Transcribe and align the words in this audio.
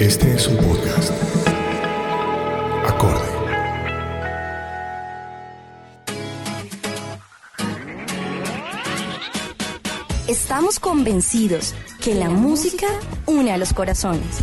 Este 0.00 0.34
es 0.34 0.46
un 0.48 0.56
podcast. 0.56 1.10
Acorde. 2.86 3.28
Estamos 10.26 10.80
convencidos 10.80 11.74
que 12.02 12.14
la 12.14 12.30
música 12.30 12.86
une 13.26 13.52
a 13.52 13.58
los 13.58 13.74
corazones. 13.74 14.38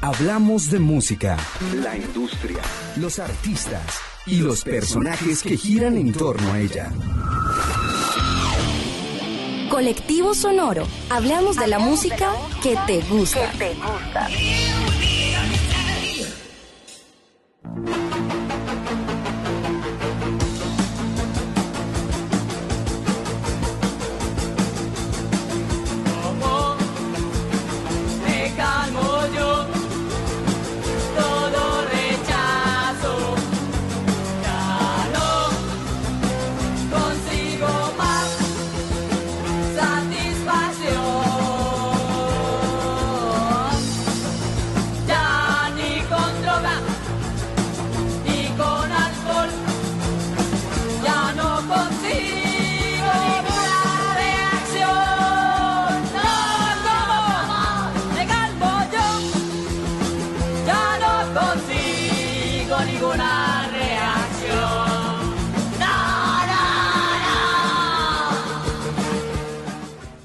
Hablamos 0.00 0.70
de 0.70 0.78
música, 0.78 1.36
la 1.82 1.98
industria, 1.98 2.62
los 2.96 3.18
artistas 3.18 3.98
y 4.24 4.38
los 4.38 4.64
personajes 4.64 5.42
que 5.42 5.58
giran 5.58 5.98
en 5.98 6.14
torno 6.14 6.50
a 6.50 6.60
ella. 6.60 6.90
Colectivo 9.70 10.34
Sonoro. 10.34 10.84
Hablamos 11.10 11.56
de 11.56 11.68
la 11.68 11.78
música 11.78 12.32
que 12.60 12.76
te 12.88 13.00
gusta. 13.02 13.50
Como 17.30 18.49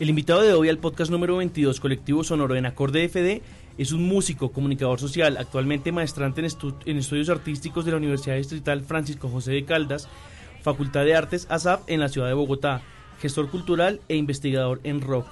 El 0.05 0.09
invitado 0.09 0.43
de 0.43 0.53
hoy 0.53 0.69
al 0.69 0.77
podcast 0.77 1.09
número 1.09 1.37
22, 1.37 1.79
Colectivo 1.79 2.23
Sonoro 2.23 2.55
en 2.55 2.67
Acorde 2.67 3.09
FD, 3.09 3.41
es 3.79 3.91
un 3.91 4.03
músico, 4.03 4.51
comunicador 4.51 4.99
social, 4.99 5.35
actualmente 5.35 5.91
maestrante 5.91 6.41
en, 6.41 6.45
estu- 6.45 6.75
en 6.85 6.97
estudios 6.97 7.27
artísticos 7.29 7.85
de 7.85 7.89
la 7.89 7.97
Universidad 7.97 8.35
Distrital 8.35 8.81
Francisco 8.81 9.29
José 9.29 9.53
de 9.53 9.65
Caldas, 9.65 10.07
Facultad 10.61 11.05
de 11.05 11.15
Artes 11.15 11.47
ASAP 11.49 11.89
en 11.89 12.01
la 12.01 12.09
ciudad 12.09 12.27
de 12.27 12.35
Bogotá, 12.35 12.83
gestor 13.19 13.49
cultural 13.49 13.99
e 14.07 14.15
investigador 14.15 14.79
en 14.83 15.01
rock. 15.01 15.25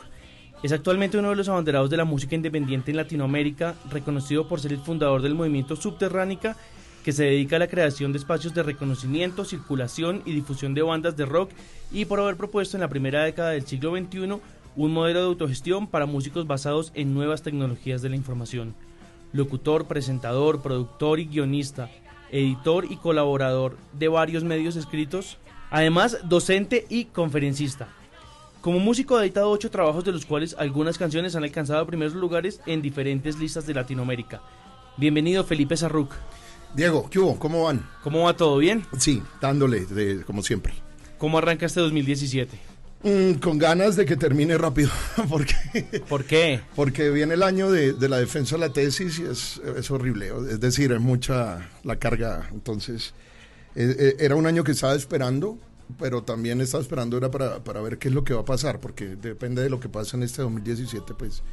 Es 0.63 0.71
actualmente 0.71 1.19
uno 1.19 1.29
de 1.29 1.35
los 1.35 1.49
abanderados 1.49 1.91
de 1.91 1.97
la 1.97 2.05
música 2.05 2.33
independiente 2.35 2.89
en 2.89 2.97
Latinoamérica, 2.97 3.75
reconocido 3.91 4.47
por 4.47 4.59
ser 4.59 4.73
el 4.73 4.79
fundador 4.79 5.21
del 5.21 5.35
movimiento 5.35 5.75
Subterránica, 5.75 6.57
que 7.05 7.11
se 7.11 7.25
dedica 7.25 7.57
a 7.57 7.59
la 7.59 7.67
creación 7.67 8.11
de 8.11 8.17
espacios 8.17 8.55
de 8.55 8.63
reconocimiento, 8.63 9.45
circulación 9.45 10.23
y 10.25 10.33
difusión 10.33 10.73
de 10.73 10.81
bandas 10.81 11.15
de 11.15 11.27
rock, 11.27 11.51
y 11.91 12.05
por 12.05 12.19
haber 12.19 12.37
propuesto 12.37 12.75
en 12.75 12.81
la 12.81 12.87
primera 12.87 13.23
década 13.23 13.51
del 13.51 13.67
siglo 13.67 13.95
XXI 13.95 14.39
un 14.75 14.91
modelo 14.93 15.19
de 15.21 15.25
autogestión 15.27 15.87
para 15.87 16.05
músicos 16.05 16.47
basados 16.47 16.91
en 16.95 17.13
nuevas 17.13 17.41
tecnologías 17.41 18.01
de 18.01 18.09
la 18.09 18.15
información. 18.15 18.73
Locutor, 19.31 19.85
presentador, 19.85 20.61
productor 20.61 21.19
y 21.19 21.25
guionista, 21.25 21.89
editor 22.31 22.85
y 22.89 22.97
colaborador 22.97 23.77
de 23.93 24.07
varios 24.07 24.43
medios 24.43 24.75
escritos, 24.75 25.37
además 25.69 26.17
docente 26.25 26.85
y 26.89 27.05
conferencista. 27.05 27.87
Como 28.61 28.79
músico 28.79 29.17
ha 29.17 29.23
editado 29.23 29.49
ocho 29.49 29.69
trabajos 29.69 30.05
de 30.05 30.11
los 30.13 30.25
cuales 30.25 30.55
algunas 30.57 30.97
canciones 30.97 31.35
han 31.35 31.43
alcanzado 31.43 31.85
primeros 31.85 32.13
lugares 32.13 32.61
en 32.65 32.81
diferentes 32.81 33.37
listas 33.37 33.67
de 33.67 33.73
Latinoamérica. 33.73 34.41
Bienvenido 34.97 35.43
Felipe 35.43 35.75
Sarruc. 35.75 36.13
Diego, 36.75 37.09
¿qué 37.09 37.19
hubo? 37.19 37.37
¿Cómo 37.37 37.63
van? 37.63 37.85
¿Cómo 38.03 38.23
va 38.23 38.35
todo 38.35 38.57
bien? 38.57 38.85
Sí, 38.97 39.21
dándole, 39.41 39.85
de- 39.85 40.23
como 40.23 40.41
siempre. 40.41 40.73
¿Cómo 41.17 41.37
arranca 41.37 41.65
este 41.65 41.81
2017? 41.81 42.57
Mm, 43.03 43.33
con 43.39 43.57
ganas 43.57 43.97
de 43.97 44.05
que 44.05 44.15
termine 44.15 44.57
rápido, 44.57 44.89
porque, 45.29 45.53
¿Por 46.07 46.23
qué? 46.23 46.61
porque 46.73 47.09
viene 47.09 47.33
el 47.33 47.43
año 47.43 47.69
de, 47.69 47.91
de 47.91 48.09
la 48.09 48.17
defensa 48.17 48.55
de 48.55 48.61
la 48.61 48.69
tesis 48.71 49.19
y 49.19 49.23
es, 49.23 49.61
es 49.77 49.91
horrible. 49.91 50.31
Es 50.49 50.61
decir, 50.61 50.93
es 50.93 51.01
mucha 51.01 51.69
la 51.83 51.97
carga. 51.97 52.47
Entonces, 52.53 53.13
eh, 53.75 53.95
eh, 53.99 54.15
era 54.19 54.35
un 54.35 54.45
año 54.45 54.63
que 54.63 54.71
estaba 54.71 54.95
esperando, 54.95 55.57
pero 55.99 56.23
también 56.23 56.61
estaba 56.61 56.81
esperando 56.81 57.17
era 57.17 57.29
para, 57.29 57.61
para 57.63 57.81
ver 57.81 57.97
qué 57.97 58.07
es 58.07 58.13
lo 58.13 58.23
que 58.23 58.33
va 58.33 58.41
a 58.41 58.45
pasar, 58.45 58.79
porque 58.79 59.17
depende 59.17 59.61
de 59.61 59.69
lo 59.69 59.81
que 59.81 59.89
pase 59.89 60.15
en 60.15 60.23
este 60.23 60.41
2017, 60.41 61.13
pues 61.13 61.43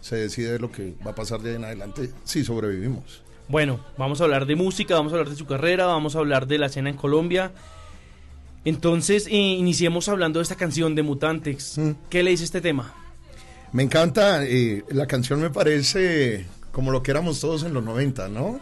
se 0.00 0.16
decide 0.16 0.58
lo 0.60 0.70
que 0.70 0.94
va 1.04 1.12
a 1.12 1.14
pasar 1.16 1.40
de 1.40 1.50
ahí 1.50 1.56
en 1.56 1.64
adelante 1.64 2.10
si 2.22 2.44
sobrevivimos. 2.44 3.22
Bueno, 3.48 3.80
vamos 3.98 4.20
a 4.20 4.24
hablar 4.24 4.46
de 4.46 4.54
música, 4.54 4.94
vamos 4.94 5.12
a 5.12 5.16
hablar 5.16 5.30
de 5.30 5.36
su 5.36 5.46
carrera, 5.46 5.86
vamos 5.86 6.14
a 6.14 6.20
hablar 6.20 6.46
de 6.46 6.58
la 6.58 6.66
escena 6.66 6.90
en 6.90 6.96
Colombia. 6.96 7.52
Entonces, 8.64 9.26
eh, 9.26 9.30
iniciemos 9.32 10.08
hablando 10.08 10.38
de 10.38 10.44
esta 10.44 10.54
canción 10.56 10.94
de 10.94 11.02
Mutantex. 11.02 11.78
Mm. 11.78 11.90
¿Qué 12.08 12.22
le 12.22 12.30
dice 12.30 12.44
este 12.44 12.60
tema? 12.60 12.94
Me 13.72 13.82
encanta, 13.82 14.44
eh, 14.44 14.84
la 14.90 15.06
canción 15.06 15.40
me 15.40 15.50
parece 15.50 16.46
como 16.70 16.90
lo 16.92 17.02
que 17.02 17.10
éramos 17.10 17.40
todos 17.40 17.64
en 17.64 17.74
los 17.74 17.82
90, 17.84 18.28
¿no? 18.28 18.60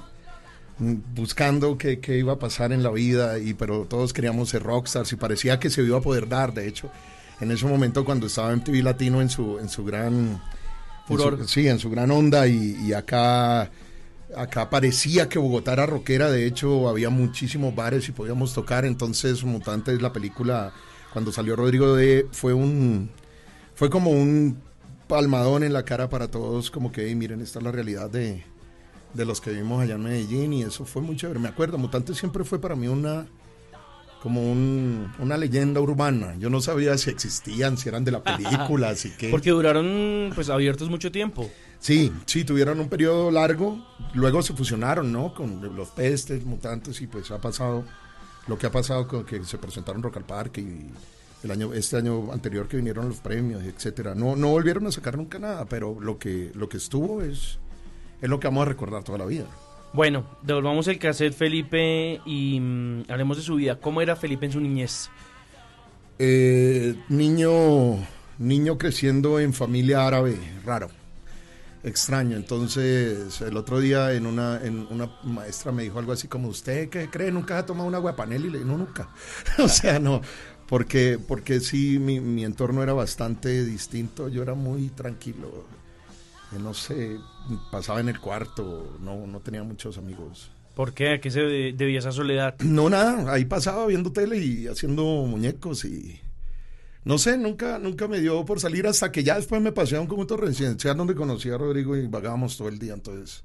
Mm, 0.79 0.95
Buscando 1.15 1.77
qué, 1.77 2.01
qué 2.01 2.17
iba 2.17 2.35
a 2.35 2.39
pasar 2.39 2.73
en 2.73 2.83
la 2.83 2.91
vida, 2.91 3.39
y, 3.39 3.55
pero 3.55 3.85
todos 3.89 4.13
queríamos 4.13 4.49
ser 4.49 4.63
rockstars 4.63 5.13
y 5.13 5.17
parecía 5.17 5.59
que 5.61 5.69
se 5.69 5.83
iba 5.83 5.99
a 5.99 6.01
poder 6.01 6.29
dar, 6.29 6.55
de 6.55 6.67
hecho, 6.67 6.91
en 7.41 7.51
ese 7.51 7.67
momento 7.67 8.05
cuando 8.05 8.27
estaba 8.27 8.53
en 8.53 8.63
TV 8.65 8.83
Latino 8.83 9.21
en 9.21 9.29
su, 9.29 9.59
en 9.59 9.69
su 9.69 9.85
gran... 9.85 10.15
en 10.15 10.41
Furor. 11.07 11.39
su- 11.39 11.49
sí, 11.49 11.69
en 11.69 11.79
su 11.79 11.91
gran 11.91 12.11
onda 12.11 12.47
y, 12.47 12.77
y 12.87 12.93
acá... 12.95 13.71
Acá 14.37 14.71
parecía 14.71 15.29
que 15.29 15.39
Bogotá 15.39 15.73
era 15.73 15.87
rockera, 15.87 16.31
de 16.31 16.47
hecho 16.47 16.89
había 16.89 17.11
muchísimos 17.11 17.75
bares 17.75 18.09
y 18.09 18.13
podíamos 18.13 18.55
tocar, 18.55 18.85
entonces 18.85 19.43
Mutantes, 19.45 20.01
la 20.01 20.13
película, 20.13 20.73
cuando 21.13 21.33
salió 21.33 21.57
Rodrigo 21.57 21.95
de, 21.97 22.27
fue 22.31 22.53
un, 22.55 23.11
fue 23.75 23.91
como 23.91 24.11
un 24.11 24.59
palmadón 25.09 25.65
en 25.65 25.73
la 25.73 25.85
cara 25.85 26.09
para 26.09 26.29
todos, 26.31 26.71
como 26.71 26.93
que, 26.93 27.07
"Ey, 27.09 27.15
miren, 27.17 27.41
esta 27.41 27.59
es 27.59 27.65
la 27.65 27.73
realidad 27.73 28.09
de, 28.09 28.45
de 29.15 29.25
los 29.25 29.41
que 29.41 29.51
vivimos 29.51 29.83
allá 29.83 29.95
en 29.97 30.03
Medellín 30.05 30.53
y 30.53 30.63
eso 30.63 30.85
fue 30.85 31.03
muy 31.03 31.17
chévere. 31.17 31.41
Me 31.41 31.49
acuerdo, 31.49 31.77
Mutante 31.79 32.15
siempre 32.15 32.45
fue 32.45 32.61
para 32.61 32.77
mí 32.77 32.87
una 32.87 33.27
como 34.23 34.43
un- 34.53 35.11
una 35.19 35.37
leyenda 35.39 35.81
urbana. 35.81 36.37
Yo 36.39 36.51
no 36.51 36.61
sabía 36.61 36.97
si 36.99 37.09
existían, 37.11 37.77
si 37.79 37.89
eran 37.89 38.05
de 38.05 38.13
la 38.13 38.23
película, 38.23 38.91
así 38.91 39.11
que... 39.19 39.31
Porque 39.31 39.51
duraron 39.51 40.31
pues 40.35 40.51
abiertos 40.51 40.91
mucho 40.91 41.11
tiempo. 41.11 41.51
Sí, 41.81 42.13
sí, 42.27 42.45
tuvieron 42.45 42.79
un 42.79 42.91
periodo 42.91 43.31
largo, 43.31 43.83
luego 44.13 44.43
se 44.43 44.53
fusionaron, 44.53 45.11
¿no? 45.11 45.33
Con 45.33 45.75
los 45.75 45.89
pestes, 45.89 46.45
mutantes 46.45 47.01
y 47.01 47.07
pues 47.07 47.31
ha 47.31 47.41
pasado 47.41 47.85
lo 48.47 48.59
que 48.59 48.67
ha 48.67 48.71
pasado 48.71 49.09
con 49.09 49.25
que 49.25 49.43
se 49.45 49.57
presentaron 49.57 50.03
Rock 50.03 50.19
al 50.19 50.25
Parque 50.25 50.61
y 50.61 50.91
el 51.43 51.51
año 51.51 51.73
este 51.73 51.97
año 51.97 52.33
anterior 52.33 52.69
que 52.69 52.77
vinieron 52.77 53.09
los 53.09 53.21
premios, 53.21 53.65
etcétera. 53.65 54.15
No 54.15 54.37
no 54.37 54.49
volvieron 54.49 54.87
a 54.87 54.93
sacar 54.93 55.17
nunca 55.17 55.39
nada, 55.39 55.65
pero 55.65 55.99
lo 55.99 56.19
que 56.19 56.53
lo 56.55 56.69
que 56.69 56.77
estuvo 56.77 57.23
es 57.23 57.59
es 58.21 58.29
lo 58.29 58.39
que 58.39 58.47
vamos 58.47 58.67
a 58.67 58.69
recordar 58.69 59.03
toda 59.03 59.17
la 59.17 59.25
vida. 59.25 59.47
Bueno, 59.95 60.27
devolvamos 60.43 60.87
el 60.87 60.99
cassette 60.99 61.33
Felipe 61.33 62.21
y 62.27 62.61
mm, 62.61 63.05
hablemos 63.09 63.39
de 63.39 63.43
su 63.43 63.55
vida. 63.55 63.81
¿Cómo 63.81 64.03
era 64.03 64.17
Felipe 64.17 64.45
en 64.45 64.53
su 64.53 64.61
niñez? 64.61 65.09
Eh, 66.19 66.95
niño 67.09 68.07
niño 68.37 68.77
creciendo 68.77 69.41
en 69.41 69.55
familia 69.55 70.07
árabe, 70.07 70.37
raro 70.63 71.00
extraño. 71.83 72.37
Entonces, 72.37 73.41
el 73.41 73.57
otro 73.57 73.81
día 73.81 74.13
en 74.13 74.27
una, 74.27 74.61
en 74.63 74.87
una 74.91 75.11
maestra 75.23 75.73
me 75.73 75.83
dijo 75.83 75.99
algo 75.99 76.13
así 76.13 76.29
como, 76.29 76.49
¿usted 76.49 76.89
qué 76.89 77.09
cree? 77.09 77.31
¿Nunca 77.31 77.59
ha 77.59 77.67
tomado 77.67 77.89
una 77.89 77.99
guapanel? 77.99 78.47
Y 78.47 78.51
le 78.51 78.59
dije, 78.59 78.71
no, 78.71 78.79
nunca. 78.79 79.09
o 79.59 79.69
sea, 79.69 79.99
no, 79.99 80.21
porque, 80.67 81.19
porque 81.27 81.61
sí, 81.61 81.99
mi, 81.99 82.21
mi, 82.21 82.45
entorno 82.45 82.83
era 82.83 82.93
bastante 82.93 83.65
distinto. 83.65 84.29
Yo 84.29 84.43
era 84.43 84.55
muy 84.55 84.89
tranquilo. 84.89 85.65
No 86.59 86.75
sé, 86.75 87.17
pasaba 87.71 88.01
en 88.01 88.09
el 88.09 88.19
cuarto, 88.19 88.99
no, 89.01 89.27
no 89.27 89.39
tenía 89.39 89.63
muchos 89.63 89.99
amigos. 89.99 90.51
¿Por 90.75 90.95
qué? 90.95 91.15
¿A 91.15 91.21
qué 91.21 91.31
se 91.31 91.41
debía 91.41 91.99
esa 91.99 92.11
soledad? 92.11 92.57
No, 92.61 92.89
nada, 92.91 93.33
ahí 93.33 93.45
pasaba 93.45 93.87
viendo 93.87 94.13
tele 94.13 94.39
y 94.39 94.67
haciendo 94.67 95.05
muñecos 95.05 95.85
y 95.85 96.21
no 97.05 97.17
sé, 97.19 97.39
nunca, 97.39 97.79
nunca 97.79 98.09
me 98.09 98.21
dio 98.21 98.45
por 98.45 98.61
salir 98.61 98.87
hasta 98.87 99.11
que 99.11 99.25
ya 99.25 99.37
después 99.37 99.63
me 99.63 99.73
pasé 99.73 99.97
a 99.97 100.01
un 100.01 100.07
conjunto 100.07 100.37
residencial 100.37 100.97
donde 100.97 101.15
conocí 101.15 101.49
a 101.49 101.57
Rodrigo 101.57 101.97
y 101.97 102.07
vagábamos 102.07 102.57
todo 102.57 102.69
el 102.69 102.79
día. 102.79 102.93
Entonces 102.93 103.43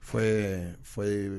fue, 0.00 0.74
fue, 0.82 1.30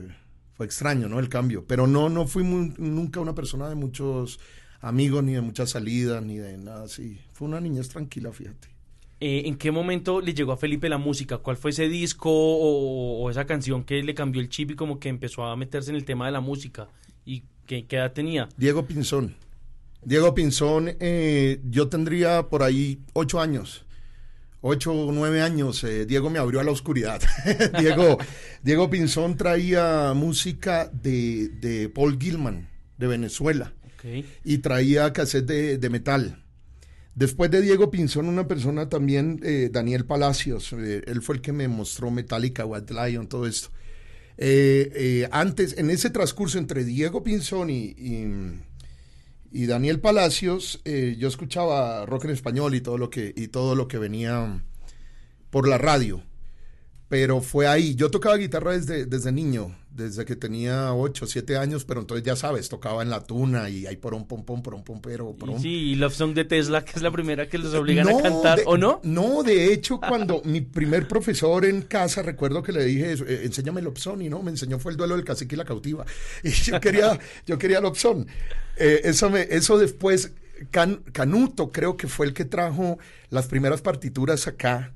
fue 0.54 0.66
extraño, 0.66 1.10
¿no? 1.10 1.20
El 1.20 1.28
cambio. 1.28 1.66
Pero 1.68 1.88
no, 1.88 2.10
no 2.10 2.26
fui 2.26 2.44
nunca 2.44 3.20
una 3.20 3.36
persona 3.36 3.68
de 3.68 3.76
muchos 3.76 4.40
amigos, 4.80 5.24
ni 5.24 5.34
de 5.34 5.42
muchas 5.42 5.72
salidas, 5.72 6.24
ni 6.24 6.38
de 6.38 6.58
nada 6.58 6.84
así. 6.84 7.20
Fue 7.34 7.48
una 7.48 7.60
niñez 7.60 7.90
tranquila, 7.90 8.32
fíjate. 8.32 8.70
Eh, 9.20 9.44
¿En 9.46 9.58
qué 9.58 9.72
momento 9.72 10.22
le 10.22 10.34
llegó 10.34 10.52
a 10.52 10.58
Felipe 10.58 10.88
la 10.88 10.98
música? 10.98 11.38
¿Cuál 11.40 11.58
fue 11.58 11.72
ese 11.72 11.90
disco 11.90 12.30
o, 12.30 13.24
o, 13.24 13.30
esa 13.30 13.46
canción 13.46 13.84
que 13.84 14.04
le 14.04 14.14
cambió 14.14 14.42
el 14.42 14.50
chip 14.50 14.72
y 14.72 14.76
como 14.76 15.00
que 15.00 15.10
empezó 15.10 15.44
a 15.44 15.56
meterse 15.56 15.90
en 15.90 15.96
el 15.96 16.06
tema 16.06 16.26
de 16.26 16.32
la 16.32 16.42
música? 16.42 16.90
¿Y 17.26 17.44
qué, 17.66 17.86
qué 17.86 17.98
edad 17.98 18.14
tenía? 18.14 18.50
Diego 18.58 18.86
Pinzón. 18.86 19.36
Diego 20.06 20.36
Pinzón, 20.36 20.96
eh, 21.00 21.60
yo 21.68 21.90
tendría 21.90 22.48
por 22.48 22.62
ahí 22.62 23.02
ocho 23.14 23.42
años. 23.42 23.86
Ocho 24.62 24.94
o 24.94 25.12
nueve 25.12 25.42
años, 25.42 25.84
eh, 25.84 26.06
Diego 26.06 26.30
me 26.30 26.38
abrió 26.38 26.60
a 26.60 26.64
la 26.64 26.72
oscuridad. 26.72 27.22
Diego, 27.80 28.20
Diego 28.64 28.90
Pinzón 28.90 29.36
traía 29.36 30.14
música 30.16 30.90
de, 30.94 31.50
de 31.50 31.90
Paul 31.90 32.20
Gilman, 32.20 32.70
de 32.98 33.08
Venezuela, 33.08 33.74
y 34.44 34.60
traía 34.60 35.12
cassette 35.12 35.48
de, 35.48 35.78
de, 35.80 35.90
metal. 35.90 36.44
Después 37.16 37.50
de 37.50 37.62
Diego 37.62 37.90
Pinzón, 37.90 38.28
una 38.28 38.48
persona 38.48 38.90
también, 38.90 39.40
eh, 39.44 39.70
Daniel 39.72 40.06
Palacios, 40.06 40.72
eh, 40.74 41.02
él 41.08 41.24
fue 41.24 41.36
el 41.36 41.42
que 41.42 41.52
me 41.52 41.68
mostró 41.68 42.12
Metallica, 42.12 42.66
White 42.66 42.94
Lion, 42.94 43.28
todo 43.28 43.48
esto. 43.48 43.70
Eh, 44.38 45.28
antes, 45.32 45.78
en 45.78 45.90
ese 45.90 46.12
transcurso 46.12 46.60
entre 46.60 46.84
Diego 46.84 47.24
Pinzón 47.24 47.72
y, 47.72 47.96
y 47.98 48.26
y 49.52 49.66
Daniel 49.68 50.00
Palacios, 50.00 50.82
eh, 50.86 51.16
yo 51.18 51.28
escuchaba 51.28 52.06
rock 52.06 52.26
en 52.26 52.32
español 52.32 52.76
y 52.76 52.82
todo 52.82 52.98
lo 52.98 53.10
que, 53.10 53.34
y 53.36 53.48
todo 53.48 53.76
lo 53.76 53.88
que 53.88 53.98
venía 53.98 54.64
por 55.50 55.68
la 55.68 55.78
radio. 55.78 56.22
Pero 57.08 57.42
fue 57.42 57.68
ahí. 57.68 57.96
Yo 57.96 58.12
tocaba 58.12 58.38
guitarra 58.38 58.74
desde, 58.74 59.06
desde 59.06 59.32
niño, 59.32 59.76
desde 59.96 60.26
que 60.26 60.36
tenía 60.36 60.94
8, 60.94 61.26
7 61.26 61.58
años, 61.58 61.86
pero 61.86 62.02
entonces 62.02 62.26
ya 62.26 62.36
sabes, 62.36 62.68
tocaba 62.68 63.02
en 63.02 63.10
la 63.10 63.24
tuna 63.24 63.70
y 63.70 63.86
ahí 63.86 63.96
por 63.96 64.14
un 64.14 64.28
pom 64.28 64.44
pom, 64.44 64.62
por 64.62 64.74
un 64.74 64.84
pompero. 64.84 65.34
Por 65.34 65.50
un... 65.50 65.62
Sí, 65.62 65.70
y 65.70 65.96
Love 65.96 66.14
Song 66.14 66.34
de 66.34 66.44
Tesla, 66.44 66.84
que 66.84 66.92
es 66.96 67.02
la 67.02 67.12
primera 67.12 67.48
que 67.48 67.58
los 67.58 67.74
obligan 67.74 68.10
a 68.10 68.22
cantar, 68.22 68.62
¿o 68.66 68.78
no? 68.78 69.00
No, 69.04 69.42
de 69.42 69.74
hecho, 69.74 70.00
cuando 70.08 70.42
mi 70.44 70.62
primer 70.62 71.08
profesor 71.08 71.66
en 71.66 71.84
casa, 71.84 72.22
recuerdo 72.22 72.62
que 72.62 72.74
le 72.74 72.84
dije, 72.84 73.14
eh, 73.14 73.42
enséñame 73.46 73.82
Love 73.82 73.98
Song, 73.98 74.22
y 74.22 74.30
no, 74.30 74.42
me 74.42 74.52
enseñó 74.52 74.80
fue 74.80 74.92
el 74.92 74.98
duelo 74.98 75.16
del 75.16 75.24
cacique 75.24 75.56
y 75.56 75.58
la 75.58 75.66
cautiva. 75.66 76.06
Y 76.44 76.50
yo 76.50 76.80
quería, 76.80 77.18
yo 77.48 77.58
quería 77.58 77.80
Love 77.80 77.98
Song. 77.98 78.28
Eh, 78.78 79.02
eso, 79.06 79.30
me, 79.30 79.48
eso 79.50 79.78
después, 79.78 80.32
Canuto 80.72 81.72
creo 81.72 81.96
que 81.96 82.08
fue 82.08 82.26
el 82.26 82.34
que 82.34 82.46
trajo 82.46 83.00
las 83.30 83.48
primeras 83.48 83.82
partituras 83.82 84.48
acá 84.48 84.94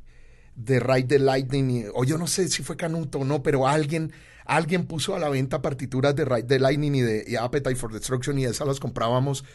de 0.59 0.79
Ride 0.79 1.07
the 1.07 1.19
Lightning, 1.19 1.85
o 1.93 2.03
yo 2.03 2.17
no 2.17 2.27
sé 2.27 2.49
si 2.49 2.63
fue 2.63 2.75
Canuto 2.75 3.19
o 3.19 3.25
no, 3.25 3.41
pero 3.41 3.67
alguien 3.67 4.11
alguien 4.45 4.87
puso 4.87 5.15
a 5.15 5.19
la 5.19 5.29
venta 5.29 5.61
partituras 5.61 6.15
de 6.15 6.25
Ride 6.25 6.43
the 6.43 6.59
Lightning 6.59 6.95
y 6.95 7.01
de 7.01 7.37
Appetite 7.39 7.75
for 7.75 7.93
Destruction 7.93 8.39
y 8.39 8.45
esas 8.45 8.67
las 8.67 8.79
comprábamos 8.79 9.45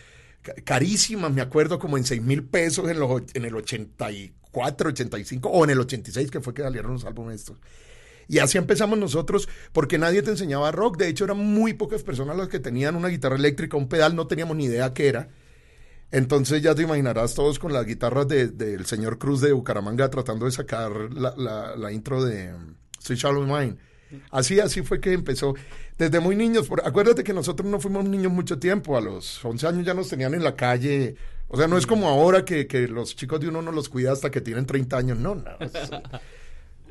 carísimas, 0.65 1.33
me 1.33 1.41
acuerdo, 1.41 1.79
como 1.79 1.97
en 1.97 2.05
6 2.05 2.23
mil 2.23 2.45
pesos 2.45 2.89
en, 2.91 3.01
los, 3.01 3.23
en 3.35 3.45
el 3.45 3.55
84, 3.55 4.91
85 4.91 5.49
o 5.49 5.65
en 5.65 5.71
el 5.71 5.81
86 5.81 6.31
que 6.31 6.41
fue 6.41 6.55
que 6.55 6.63
salieron 6.63 6.93
los 6.93 7.05
álbumes 7.05 7.41
estos. 7.41 7.59
Y 8.29 8.39
así 8.39 8.57
empezamos 8.57 8.99
nosotros, 8.99 9.49
porque 9.73 9.99
nadie 9.99 10.23
te 10.23 10.31
enseñaba 10.31 10.73
rock. 10.73 10.97
De 10.97 11.09
hecho, 11.09 11.25
eran 11.25 11.39
muy 11.39 11.75
pocas 11.75 12.03
personas 12.03 12.37
las 12.37 12.49
que 12.49 12.59
tenían 12.59 12.97
una 12.97 13.09
guitarra 13.09 13.37
eléctrica, 13.37 13.77
un 13.77 13.89
pedal, 13.89 14.17
no 14.17 14.27
teníamos 14.27 14.57
ni 14.57 14.65
idea 14.65 14.95
qué 14.95 15.09
era. 15.09 15.29
Entonces 16.15 16.63
ya 16.63 16.77
te 16.77 16.83
imaginarás 16.83 17.35
todos 17.35 17.59
con 17.59 17.73
las 17.73 17.85
guitarras 17.85 18.29
del 18.29 18.57
de, 18.57 18.85
señor 18.85 19.19
Cruz 19.19 19.41
de 19.41 19.53
Bucaramanga 19.53 20.09
tratando 20.11 20.47
de 20.47 20.53
sacar 20.53 20.93
la, 21.13 21.35
la, 21.37 21.75
la 21.75 21.91
intro 21.91 22.23
de 22.25 22.55
Sweet 23.01 23.19
Shallow 23.19 23.43
Mine. 23.43 23.77
Así, 24.31 24.61
así 24.61 24.83
fue 24.83 25.01
que 25.01 25.13
empezó. 25.13 25.57
Desde 25.99 26.21
muy 26.21 26.37
niños, 26.37 26.69
por, 26.69 26.87
acuérdate 26.87 27.25
que 27.25 27.33
nosotros 27.33 27.69
no 27.69 27.81
fuimos 27.81 28.05
niños 28.05 28.31
mucho 28.31 28.61
tiempo, 28.61 28.97
a 28.97 29.01
los 29.01 29.45
11 29.45 29.67
años 29.67 29.87
ya 29.87 29.93
nos 29.93 30.09
tenían 30.09 30.35
en 30.35 30.45
la 30.45 30.55
calle. 30.55 31.17
O 31.49 31.57
sea, 31.57 31.67
no 31.67 31.77
es 31.77 31.85
como 31.85 32.09
ahora 32.09 32.45
que, 32.45 32.69
que 32.69 32.87
los 32.87 33.17
chicos 33.17 33.41
de 33.41 33.49
uno 33.49 33.61
no 33.61 33.73
los 33.73 33.89
cuida 33.89 34.13
hasta 34.13 34.31
que 34.31 34.41
tienen 34.41 34.67
30 34.67 34.97
años, 34.97 35.19
no, 35.19 35.35
no. 35.35 35.45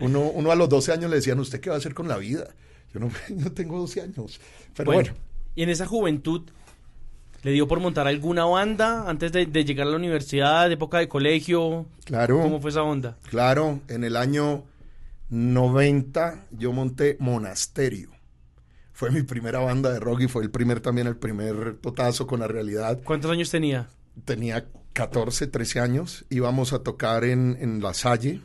Uno, 0.01 0.19
uno 0.31 0.51
a 0.51 0.55
los 0.55 0.67
12 0.67 0.91
años 0.91 1.09
le 1.09 1.15
decían, 1.15 1.39
¿usted 1.39 1.61
qué 1.61 1.69
va 1.69 1.77
a 1.77 1.79
hacer 1.79 1.93
con 1.93 2.09
la 2.09 2.17
vida? 2.17 2.49
Yo 2.93 2.99
no, 2.99 3.09
yo 3.29 3.53
tengo 3.53 3.79
12 3.79 4.01
años. 4.01 4.41
Pero 4.75 4.91
bueno, 4.91 5.11
bueno. 5.11 5.25
Y 5.55 5.63
en 5.63 5.69
esa 5.69 5.85
juventud, 5.85 6.41
¿le 7.43 7.51
dio 7.51 7.67
por 7.67 7.79
montar 7.79 8.07
alguna 8.07 8.45
banda 8.45 9.09
antes 9.09 9.31
de, 9.31 9.45
de, 9.45 9.65
llegar 9.65 9.87
a 9.87 9.91
la 9.91 9.97
universidad, 9.97 10.67
de 10.67 10.73
época 10.73 10.97
de 10.99 11.07
colegio? 11.07 11.85
Claro. 12.05 12.41
¿Cómo 12.41 12.59
fue 12.59 12.71
esa 12.71 12.83
onda? 12.83 13.17
Claro, 13.29 13.81
en 13.87 14.03
el 14.03 14.15
año 14.15 14.63
90 15.29 16.47
yo 16.51 16.71
monté 16.71 17.17
Monasterio. 17.19 18.09
Fue 18.93 19.11
mi 19.11 19.23
primera 19.23 19.59
banda 19.59 19.91
de 19.91 19.99
rock 19.99 20.21
y 20.21 20.27
fue 20.27 20.43
el 20.43 20.51
primer 20.51 20.79
también 20.79 21.07
el 21.07 21.17
primer 21.17 21.77
totazo 21.77 22.27
con 22.27 22.39
la 22.39 22.47
realidad. 22.47 23.01
¿Cuántos 23.03 23.31
años 23.31 23.49
tenía? 23.49 23.89
Tenía 24.25 24.65
14, 24.93 25.47
13 25.47 25.79
años. 25.79 26.25
Íbamos 26.29 26.73
a 26.73 26.83
tocar 26.83 27.23
en, 27.23 27.57
en 27.59 27.81
La 27.81 27.93
Salle 27.93 28.41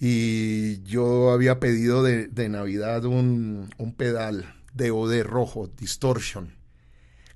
y 0.00 0.82
yo 0.82 1.30
había 1.30 1.60
pedido 1.60 2.02
de, 2.02 2.28
de 2.28 2.48
Navidad 2.48 3.04
un, 3.04 3.70
un, 3.78 3.94
pedal 3.94 4.54
de 4.72 4.90
OD 4.90 5.22
rojo, 5.22 5.70
Distortion. 5.78 6.54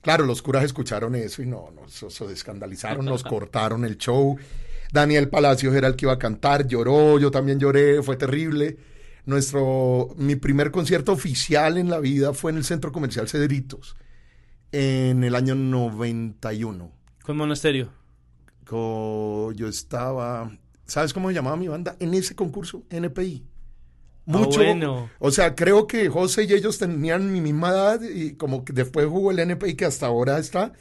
Claro, 0.09 0.25
los 0.25 0.41
curas 0.41 0.65
escucharon 0.65 1.15
eso 1.17 1.43
y 1.43 1.47
no, 1.47 1.71
no 1.77 1.87
se, 1.87 2.09
se 2.09 2.25
escandalizaron, 2.33 3.05
nos 3.05 3.23
cortaron 3.25 3.85
el 3.85 3.99
show. 3.99 4.39
Daniel 4.91 5.29
Palacios 5.29 5.75
era 5.75 5.87
el 5.87 5.97
que 5.97 6.07
iba 6.07 6.15
a 6.15 6.19
cantar, 6.19 6.67
lloró, 6.67 7.19
yo 7.19 7.31
también 7.31 7.61
lloré, 7.61 8.03
fue 8.03 8.17
terrible. 8.17 8.79
Nuestro, 9.27 10.15
mi 10.17 10.35
primer 10.35 10.71
concierto 10.71 11.13
oficial 11.13 11.77
en 11.77 11.91
la 11.91 11.99
vida 11.99 12.33
fue 12.33 12.53
en 12.53 12.57
el 12.57 12.65
Centro 12.65 12.91
Comercial 12.91 13.29
Cedritos, 13.29 13.97
en 14.73 15.25
el 15.25 15.35
año 15.35 15.55
91. 15.55 16.91
¿Con 17.23 17.37
Monasterio? 17.37 17.91
Con, 18.65 19.53
yo 19.57 19.69
estaba, 19.69 20.51
¿sabes 20.87 21.13
cómo 21.13 21.29
se 21.29 21.35
llamaba 21.35 21.59
mi 21.59 21.69
banda? 21.69 21.97
En 22.01 22.15
ese 22.15 22.35
concurso, 22.35 22.83
NPI. 22.89 23.45
Mucho. 24.29 24.61
Ah, 24.61 24.65
bueno. 24.65 25.11
O 25.21 25.31
sea, 25.31 25.55
creo 25.55 25.87
que 25.87 26.11
José 26.11 26.45
y 26.45 26.53
ellos 26.53 26.77
tenían 26.77 27.33
mi 27.33 27.41
misma 27.41 27.71
edad 27.71 28.03
y 28.03 28.35
como 28.35 28.63
que 28.63 28.75
después 28.75 29.07
jugó 29.07 29.31
el 29.31 29.39
NPI 29.39 29.75
que 29.75 29.87
hasta 29.87 30.07
ahora 30.07 30.39
está. 30.39 30.75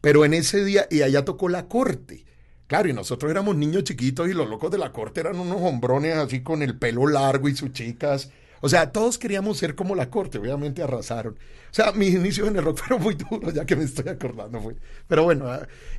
Pero 0.00 0.24
en 0.24 0.34
ese 0.34 0.64
día, 0.64 0.86
y 0.88 1.02
allá 1.02 1.24
tocó 1.24 1.48
la 1.48 1.66
corte. 1.66 2.24
Claro, 2.68 2.88
y 2.88 2.92
nosotros 2.92 3.28
éramos 3.28 3.56
niños 3.56 3.82
chiquitos 3.82 4.28
y 4.28 4.34
los 4.34 4.48
locos 4.48 4.70
de 4.70 4.78
la 4.78 4.92
corte 4.92 5.18
eran 5.20 5.38
unos 5.40 5.60
hombrones 5.62 6.16
así 6.16 6.44
con 6.44 6.62
el 6.62 6.78
pelo 6.78 7.08
largo 7.08 7.48
y 7.48 7.56
sus 7.56 7.72
chicas. 7.72 8.30
O 8.60 8.68
sea, 8.68 8.92
todos 8.92 9.18
queríamos 9.18 9.58
ser 9.58 9.74
como 9.74 9.96
la 9.96 10.08
corte, 10.08 10.38
obviamente 10.38 10.80
arrasaron. 10.80 11.34
O 11.34 11.74
sea, 11.74 11.90
mis 11.90 12.14
inicios 12.14 12.46
en 12.46 12.56
el 12.56 12.64
rock 12.64 12.78
fueron 12.84 13.02
muy 13.02 13.14
duros, 13.14 13.52
ya 13.52 13.64
que 13.64 13.74
me 13.74 13.82
estoy 13.82 14.08
acordando. 14.08 14.60
Fue. 14.60 14.76
Pero 15.08 15.24
bueno, 15.24 15.46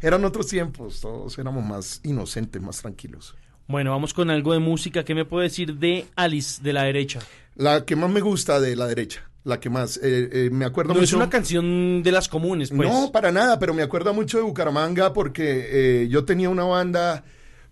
eran 0.02 0.24
otros 0.24 0.48
tiempos, 0.48 1.02
todos 1.02 1.38
éramos 1.38 1.66
más 1.66 2.00
inocentes, 2.04 2.62
más 2.62 2.78
tranquilos. 2.78 3.36
Bueno, 3.68 3.92
vamos 3.92 4.14
con 4.14 4.30
algo 4.30 4.54
de 4.54 4.60
música. 4.60 5.04
¿Qué 5.04 5.14
me 5.14 5.26
puede 5.26 5.46
decir 5.46 5.76
de 5.76 6.06
Alice 6.16 6.62
de 6.64 6.74
la 6.74 6.84
derecha? 6.84 7.20
La 7.56 7.86
que 7.86 7.96
más 7.96 8.10
me 8.10 8.22
gusta 8.22 8.60
de 8.60 8.76
la 8.76 8.88
derecha 8.88 9.24
la 9.44 9.62
que 9.62 9.70
más. 9.70 9.96
Eh, 10.04 10.30
eh, 10.32 10.50
me 10.52 10.66
acuerdo 10.66 10.90
no 10.90 11.00
mucho. 11.00 11.06
es 11.06 11.14
una 11.14 11.30
canción 11.30 12.04
de 12.04 12.12
las 12.12 12.28
comunes, 12.28 12.70
pues. 12.70 12.90
No, 12.90 13.14
para 13.14 13.32
nada, 13.32 13.58
pero 13.58 13.74
me 13.74 13.82
acuerdo 13.82 14.14
mucho 14.14 14.38
de 14.38 14.44
Bucaramanga 14.44 15.14
porque 15.14 16.02
eh, 16.04 16.08
yo 16.10 16.26
tenía 16.26 16.50
una 16.50 16.66
banda 16.66 17.24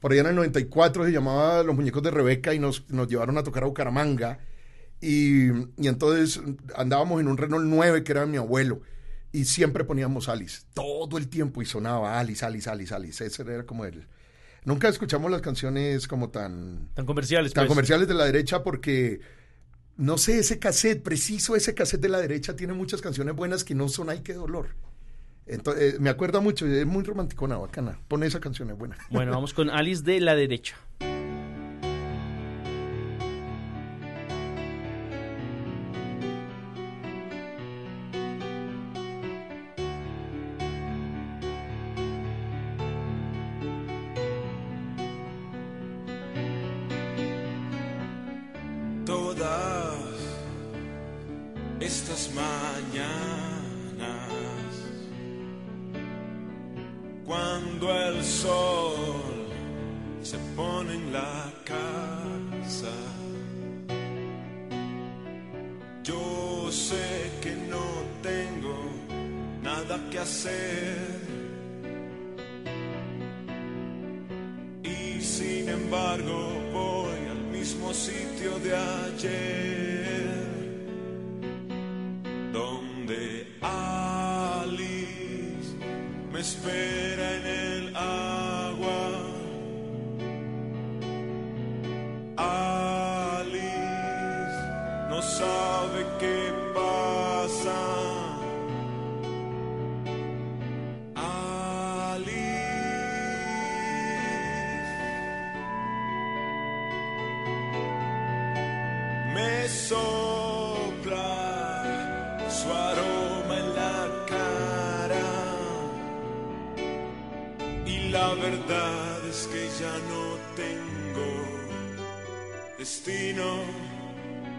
por 0.06 0.12
allá 0.12 0.22
en 0.22 0.28
el 0.28 0.36
94 0.36 1.06
se 1.06 1.12
llamaba 1.12 1.64
Los 1.64 1.76
Muñecos 1.76 2.04
de 2.04 2.12
Rebeca 2.12 2.54
y 2.54 2.60
nos, 2.60 2.88
nos 2.90 3.08
llevaron 3.08 3.40
a 3.40 3.44
tocar 3.44 3.64
a 3.64 3.66
Bucaramanga. 3.66 4.38
Y, 5.02 5.48
y 5.50 5.88
entonces 5.88 6.42
andábamos 6.76 7.20
en 7.22 7.28
un 7.28 7.38
Renault 7.38 7.66
9 7.66 8.04
que 8.04 8.12
era 8.12 8.22
de 8.22 8.28
mi 8.28 8.38
abuelo. 8.38 8.82
Y 9.32 9.46
siempre 9.46 9.84
poníamos 9.84 10.30
Alice, 10.30 10.62
todo 10.76 11.18
el 11.18 11.28
tiempo, 11.28 11.62
y 11.62 11.66
sonaba 11.66 12.20
Alice, 12.20 12.46
Alice, 12.46 12.70
Alice, 12.70 12.94
Alice. 12.94 13.26
Ese 13.26 13.42
era 13.42 13.66
como 13.66 13.84
el... 13.86 14.08
Nunca 14.66 14.90
escuchamos 14.90 15.32
las 15.32 15.42
canciones 15.42 16.08
como 16.08 16.30
tan... 16.30 16.90
Tan 16.96 17.06
comerciales. 17.06 17.54
Tan 17.54 17.64
pues. 17.64 17.70
comerciales 17.70 18.08
de 18.08 18.16
la 18.16 18.26
derecha 18.26 18.64
porque, 18.64 19.22
no 19.96 20.18
sé, 20.18 20.40
ese 20.40 20.58
cassette, 20.58 21.04
preciso 21.04 21.56
ese 21.56 21.76
cassette 21.76 22.02
de 22.02 22.10
la 22.10 22.20
derecha 22.20 22.56
tiene 22.56 22.74
muchas 22.74 23.02
canciones 23.02 23.36
buenas 23.36 23.64
que 23.64 23.76
no 23.76 23.88
son 23.88 24.10
Ay, 24.10 24.22
qué 24.22 24.34
dolor. 24.34 24.70
Entonces, 25.46 25.94
eh, 25.94 25.98
me 26.00 26.10
acuerda 26.10 26.40
mucho, 26.40 26.66
es 26.66 26.86
muy 26.88 27.04
romanticona, 27.04 27.58
bacana. 27.58 28.00
Pone 28.08 28.26
esa 28.26 28.40
canción, 28.40 28.72
es 28.72 28.78
buena. 28.78 28.98
Bueno, 29.12 29.32
vamos 29.32 29.54
con 29.54 29.70
Alice 29.70 30.02
de 30.02 30.20
la 30.20 30.36
derecha. 30.36 30.76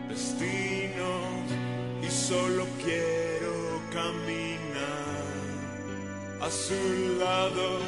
Destino, 0.09 1.11
destino 1.11 1.11
y 2.03 2.11
solo 2.11 2.67
quiero 2.83 3.81
caminar 3.93 5.27
a 6.41 6.51
su 6.51 7.19
lado 7.19 7.79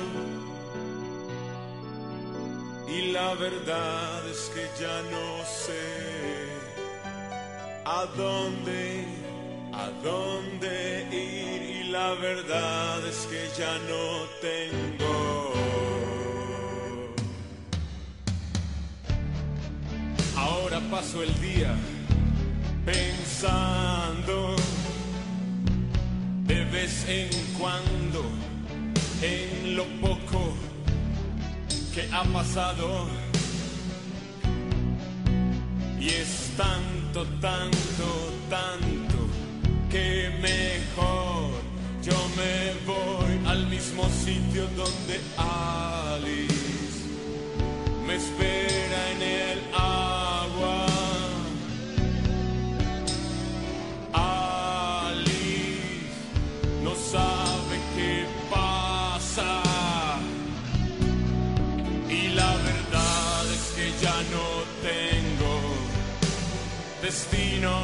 y 2.88 3.12
la 3.12 3.34
verdad 3.34 4.28
es 4.28 4.50
que 4.54 4.66
ya 4.80 5.02
no 5.10 5.44
sé 5.44 6.18
a 7.84 8.06
dónde, 8.16 9.04
a 9.72 9.90
dónde 10.02 11.06
ir 11.12 11.62
y 11.62 11.88
la 11.90 12.14
verdad 12.14 13.06
es 13.06 13.26
que 13.26 13.48
ya 13.58 13.78
no 13.88 14.26
tengo. 14.40 14.97
Ahora 20.78 20.90
paso 20.90 21.24
el 21.24 21.40
día 21.40 21.74
pensando 22.84 24.54
de 26.46 26.64
vez 26.66 27.04
en 27.08 27.28
cuando 27.58 28.22
en 29.20 29.74
lo 29.74 29.84
poco 30.00 30.54
que 31.92 32.08
ha 32.12 32.22
pasado. 32.32 33.08
Y 35.98 36.10
es 36.10 36.52
tanto, 36.56 37.26
tanto, 37.40 38.06
tanto 38.48 39.18
que 39.90 40.30
mejor 40.40 41.50
yo 42.04 42.18
me 42.36 42.74
voy 42.86 43.48
al 43.48 43.66
mismo 43.66 44.08
sitio 44.24 44.68
donde 44.76 45.20
Alice 45.36 47.02
me 48.06 48.14
espera 48.14 49.10
en 49.10 49.22
el 49.22 49.58
sabe 57.12 57.76
qué 57.94 58.26
pasa. 58.50 59.62
Y 62.08 62.28
la 62.28 62.52
verdad 62.68 63.42
es 63.56 63.64
que 63.76 63.86
ya 64.04 64.16
no 64.34 64.46
tengo 64.90 65.54
destino, 67.02 67.74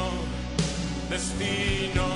destino, 1.09 2.07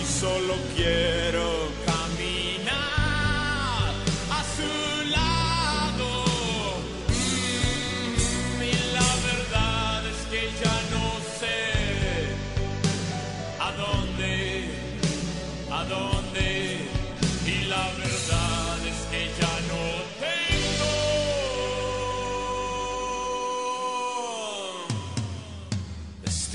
y 0.00 0.04
solo 0.22 0.54
quiero 0.74 1.46
caminar 1.90 2.76
a 4.36 4.40
su 4.56 4.95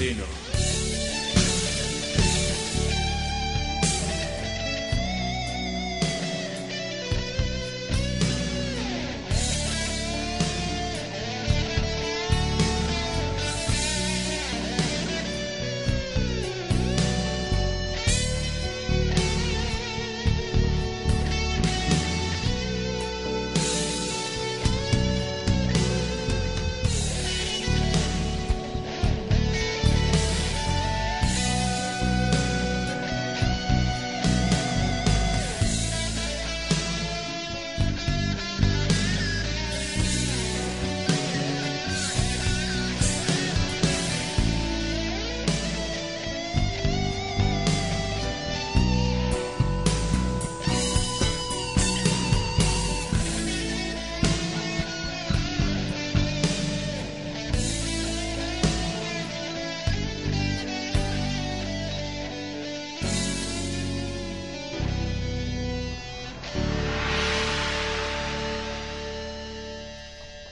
destino. 0.02 0.31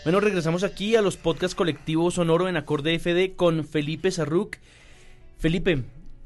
Bueno, 0.10 0.22
regresamos 0.22 0.64
aquí 0.64 0.96
a 0.96 1.04
los 1.04 1.18
podcasts 1.18 1.54
colectivos 1.54 2.16
Sonoro 2.16 2.50
en 2.50 2.58
Acorde 2.58 2.98
FD 2.98 3.36
con 3.36 3.64
Felipe 3.64 4.10
Sarruc. 4.10 4.58
Felipe, 5.38 5.84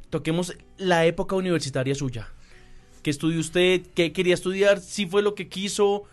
toquemos 0.10 0.56
la 0.78 1.06
época 1.06 1.36
universitaria 1.36 1.94
suya. 1.94 2.30
¿Qué 3.02 3.10
estudió 3.10 3.42
usted? 3.42 3.82
¿Qué 3.94 4.14
quería 4.14 4.36
estudiar? 4.36 4.80
¿Si 4.80 5.06
fue 5.06 5.22
lo 5.22 5.36
que 5.36 5.50
quiso? 5.50 6.06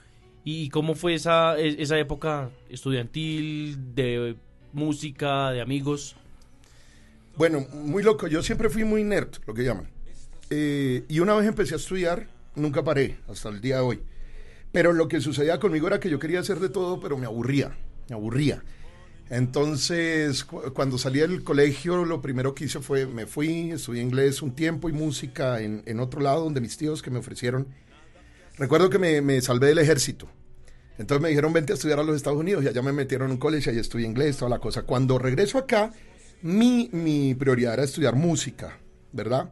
¿Y 0.43 0.69
cómo 0.71 0.97
fue 0.97 1.15
esa, 1.15 1.57
e- 1.61 1.81
esa 1.81 1.97
época 1.97 2.51
estudiantil, 2.71 3.95
de 3.95 4.35
música, 4.73 5.53
de 5.53 5.61
amigos? 5.61 6.17
Bueno, 7.37 7.69
muy 7.73 8.03
loco. 8.03 8.27
Yo 8.27 8.43
siempre 8.43 8.69
fui 8.69 8.83
muy 8.83 9.05
nerd, 9.05 9.31
lo 9.47 9.55
que 9.55 9.63
llaman. 9.63 9.89
Eh, 10.51 11.05
y 11.09 11.21
una 11.21 11.37
vez 11.37 11.47
empecé 11.47 11.75
a 11.75 11.77
estudiar, 11.77 12.27
nunca 12.57 12.83
paré, 12.83 13.19
hasta 13.29 13.49
el 13.49 13.61
día 13.61 13.77
de 13.77 13.83
hoy. 13.83 14.01
Pero 14.73 14.93
lo 14.93 15.09
que 15.09 15.21
sucedía 15.21 15.59
conmigo 15.59 15.87
era 15.89 16.01
que 16.01 16.11
yo 16.11 16.19
quería 16.19 16.41
hacer 16.41 16.61
de 16.61 16.69
todo, 16.69 17.01
pero 17.01 17.19
me 17.19 17.27
aburría, 17.27 17.77
me 18.09 18.15
aburría. 18.15 18.63
Entonces, 19.29 20.45
cu- 20.45 20.73
cuando 20.75 20.99
salí 20.99 21.21
del 21.21 21.45
colegio, 21.45 22.05
lo 22.05 22.21
primero 22.21 22.55
que 22.55 22.65
hice 22.65 22.81
fue, 22.81 23.07
me 23.07 23.27
fui, 23.27 23.71
estudié 23.71 24.03
inglés 24.03 24.43
un 24.43 24.55
tiempo 24.55 24.89
y 24.89 24.93
música 24.93 25.61
en, 25.61 25.83
en 25.87 26.01
otro 26.01 26.21
lado, 26.21 26.45
donde 26.45 26.61
mis 26.61 26.77
tíos 26.77 27.01
que 27.03 27.11
me 27.11 27.19
ofrecieron. 27.21 27.69
Recuerdo 28.59 28.91
que 28.91 28.99
me, 28.99 29.21
me 29.23 29.41
salvé 29.41 29.69
del 29.69 29.79
ejército. 29.79 30.29
Entonces 30.99 31.23
me 31.23 31.29
dijeron, 31.31 31.53
vente 31.53 31.73
a 31.73 31.77
estudiar 31.77 31.99
a 32.01 32.03
los 32.03 32.17
Estados 32.17 32.39
Unidos. 32.39 32.63
Y 32.65 32.69
allá 32.69 32.83
me 32.83 32.93
metieron 32.93 33.29
en 33.29 33.33
un 33.33 33.39
colegio 33.39 33.73
y 33.73 33.77
ahí 33.77 33.81
estudié 33.81 34.07
inglés, 34.07 34.37
toda 34.37 34.51
la 34.51 34.59
cosa. 34.59 34.83
Cuando 34.83 35.19
regreso 35.19 35.59
acá, 35.59 35.93
mi, 36.43 36.91
mi 36.93 37.35
prioridad 37.35 37.75
era 37.75 37.85
estudiar 37.85 38.17
música, 38.17 38.79
¿verdad? 39.13 39.51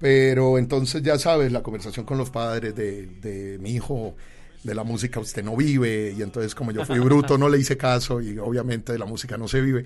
Pero 0.00 0.58
entonces 0.58 1.02
ya 1.02 1.18
sabes, 1.18 1.52
la 1.52 1.62
conversación 1.62 2.06
con 2.06 2.18
los 2.18 2.30
padres 2.30 2.74
de, 2.74 3.06
de 3.06 3.58
mi 3.58 3.72
hijo, 3.74 4.16
de 4.62 4.74
la 4.74 4.84
música 4.84 5.20
usted 5.20 5.42
no 5.44 5.56
vive. 5.56 6.14
Y 6.16 6.22
entonces 6.22 6.54
como 6.54 6.70
yo 6.72 6.84
fui 6.84 6.98
bruto, 6.98 7.38
no 7.38 7.48
le 7.48 7.58
hice 7.58 7.76
caso 7.76 8.20
y 8.20 8.38
obviamente 8.38 8.92
de 8.92 8.98
la 8.98 9.06
música 9.06 9.36
no 9.38 9.48
se 9.48 9.60
vive. 9.60 9.84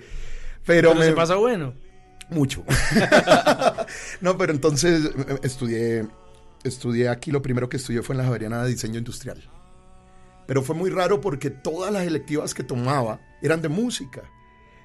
Pero, 0.65 0.89
Pero 0.89 0.95
me 0.99 1.05
se 1.05 1.11
pasa 1.13 1.35
bueno. 1.35 1.73
mucho. 2.29 2.63
no, 4.21 4.37
pero 4.37 4.51
entonces 4.53 5.05
eh, 5.05 5.39
estudié, 5.43 6.07
estudié 6.63 7.09
aquí, 7.09 7.31
lo 7.31 7.41
primero 7.41 7.69
que 7.69 7.77
estudié 7.77 8.01
fue 8.01 8.13
en 8.13 8.19
la 8.19 8.25
Javeriana 8.25 8.63
de 8.63 8.69
Diseño 8.69 8.97
Industrial. 8.97 9.37
Pero 10.47 10.61
fue 10.61 10.75
muy 10.75 10.89
raro 10.89 11.21
porque 11.21 11.49
todas 11.49 11.91
las 11.91 12.03
electivas 12.05 12.53
que 12.53 12.63
tomaba 12.63 13.19
eran 13.41 13.61
de 13.61 13.69
música. 13.69 14.23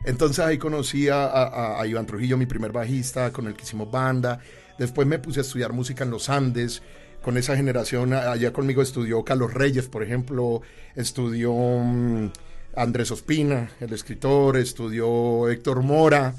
Entonces 0.07 0.39
ahí 0.39 0.57
conocí 0.57 1.09
a, 1.09 1.25
a- 1.27 1.81
a 1.81 1.87
Iván 1.87 2.07
Trujillo, 2.07 2.39
mi 2.39 2.47
primer 2.47 2.73
bajista, 2.73 3.31
con 3.33 3.47
el 3.47 3.55
que 3.55 3.65
hicimos 3.65 3.91
banda. 3.91 4.41
Después 4.79 5.07
me 5.07 5.19
puse 5.19 5.41
a 5.41 5.43
estudiar 5.43 5.73
música 5.75 6.05
en 6.05 6.11
los 6.11 6.31
Andes. 6.31 6.83
Con 7.23 7.37
esa 7.37 7.55
generación, 7.55 8.15
allá 8.15 8.53
conmigo 8.53 8.81
estudió 8.81 9.23
Carlos 9.25 9.53
Reyes, 9.53 9.89
por 9.89 10.03
ejemplo, 10.03 10.63
estudió 10.97 11.53
mm, 11.53 12.31
Andrés 12.77 13.11
Ospina, 13.11 13.71
el 13.81 13.93
escritor, 13.93 14.57
estudió 14.57 15.49
Héctor 15.49 15.83
Mora. 15.83 16.35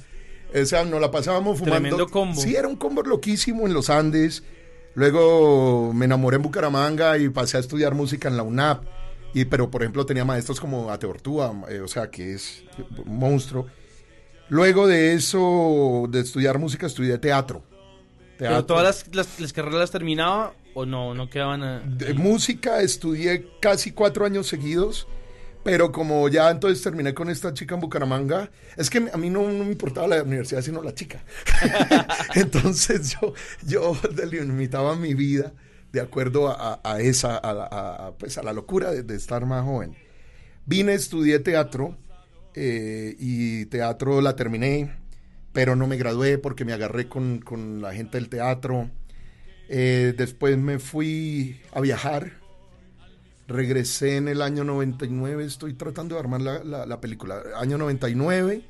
O 0.54 0.66
sea, 0.66 0.84
nos 0.84 1.00
la 1.00 1.12
pasábamos 1.12 1.60
fumando. 1.60 1.82
Tremendo 1.82 2.08
combo. 2.10 2.42
Sí, 2.42 2.56
era 2.56 2.68
un 2.68 2.76
combo 2.76 3.04
loquísimo 3.04 3.68
en 3.68 3.74
los 3.74 3.90
Andes. 3.90 4.44
Luego 4.96 5.94
me 5.94 6.06
enamoré 6.06 6.38
en 6.38 6.42
Bucaramanga 6.44 7.18
y 7.18 7.30
pasé 7.30 7.58
a 7.58 7.60
estudiar 7.60 7.94
música 7.94 8.28
en 8.28 8.38
la 8.38 8.44
UNAP. 8.44 8.84
Y, 9.34 9.46
pero, 9.46 9.72
por 9.72 9.82
ejemplo, 9.82 10.06
tenía 10.06 10.26
maestros 10.26 10.60
como 10.60 10.92
Ate 10.92 11.06
Ortúa, 11.06 11.54
eh, 11.70 11.80
o 11.80 11.88
sea, 11.88 12.10
que 12.10 12.34
es 12.34 12.64
un 13.06 13.18
monstruo. 13.18 13.68
Luego 14.50 14.88
de 14.88 15.14
eso, 15.14 16.08
de 16.10 16.20
estudiar 16.20 16.60
música, 16.60 16.88
estudié 16.88 17.18
teatro. 17.18 17.64
¿Pero 18.38 18.50
Teatro. 18.50 18.66
todas 18.66 18.84
las, 18.84 19.16
las, 19.16 19.40
las 19.40 19.54
carreras 19.54 19.80
las 19.80 19.92
terminaba 19.92 20.54
o 20.74 20.86
no? 20.86 21.14
¿No 21.14 21.30
quedaban 21.30 21.64
a- 21.64 21.80
De 21.82 22.14
música 22.14 22.82
estudié 22.82 23.48
casi 23.62 23.92
cuatro 23.92 24.26
años 24.26 24.48
seguidos, 24.48 25.08
pero 25.64 25.92
como 25.92 26.28
ya 26.30 26.50
entonces 26.50 26.82
terminé 26.84 27.14
con 27.14 27.30
esta 27.30 27.54
chica 27.54 27.76
en 27.76 27.82
Bucaramanga, 27.82 28.50
es 28.78 28.90
que 28.90 29.10
a 29.14 29.18
mí 29.18 29.30
no, 29.30 29.44
no 29.52 29.64
me 29.64 29.72
importaba 29.72 30.08
la 30.08 30.24
universidad, 30.24 30.62
sino 30.62 30.82
la 30.82 30.94
chica. 30.96 31.24
entonces 32.36 33.16
yo, 33.22 33.34
yo 33.66 33.94
delimitaba 34.16 34.96
mi 34.96 35.14
vida 35.14 35.54
de 35.92 36.02
acuerdo 36.02 36.48
a, 36.48 36.80
a- 36.84 36.94
a 36.94 37.00
esa, 37.02 37.38
a, 37.44 38.14
pues 38.18 38.38
a 38.38 38.44
la 38.44 38.54
locura 38.54 38.92
de, 38.92 39.04
de 39.04 39.16
estar 39.16 39.46
más 39.46 39.64
joven. 39.66 39.96
Vine, 40.66 40.94
estudié 40.94 41.40
teatro 41.40 41.98
eh, 42.54 43.16
y 43.20 43.66
teatro 43.66 44.22
la 44.22 44.36
terminé, 44.36 44.96
pero 45.54 45.76
no 45.76 45.88
me 45.88 45.98
gradué 45.98 46.38
porque 46.38 46.64
me 46.66 46.74
agarré 46.74 47.08
con, 47.10 47.40
con 47.40 47.82
la 47.82 47.94
gente 47.94 48.18
del 48.18 48.30
teatro. 48.30 48.90
Eh, 49.74 50.14
después 50.18 50.58
me 50.58 50.80
fui 50.80 51.62
a 51.74 51.80
viajar. 51.80 52.34
Regresé 53.48 54.18
en 54.18 54.28
el 54.28 54.42
año 54.42 54.64
99. 54.66 55.46
Estoy 55.46 55.74
tratando 55.76 56.16
de 56.16 56.20
armar 56.22 56.42
la, 56.42 56.62
la- 56.64 56.86
la 56.86 57.00
película. 57.00 57.42
Año 57.56 57.78
99. 57.78 58.64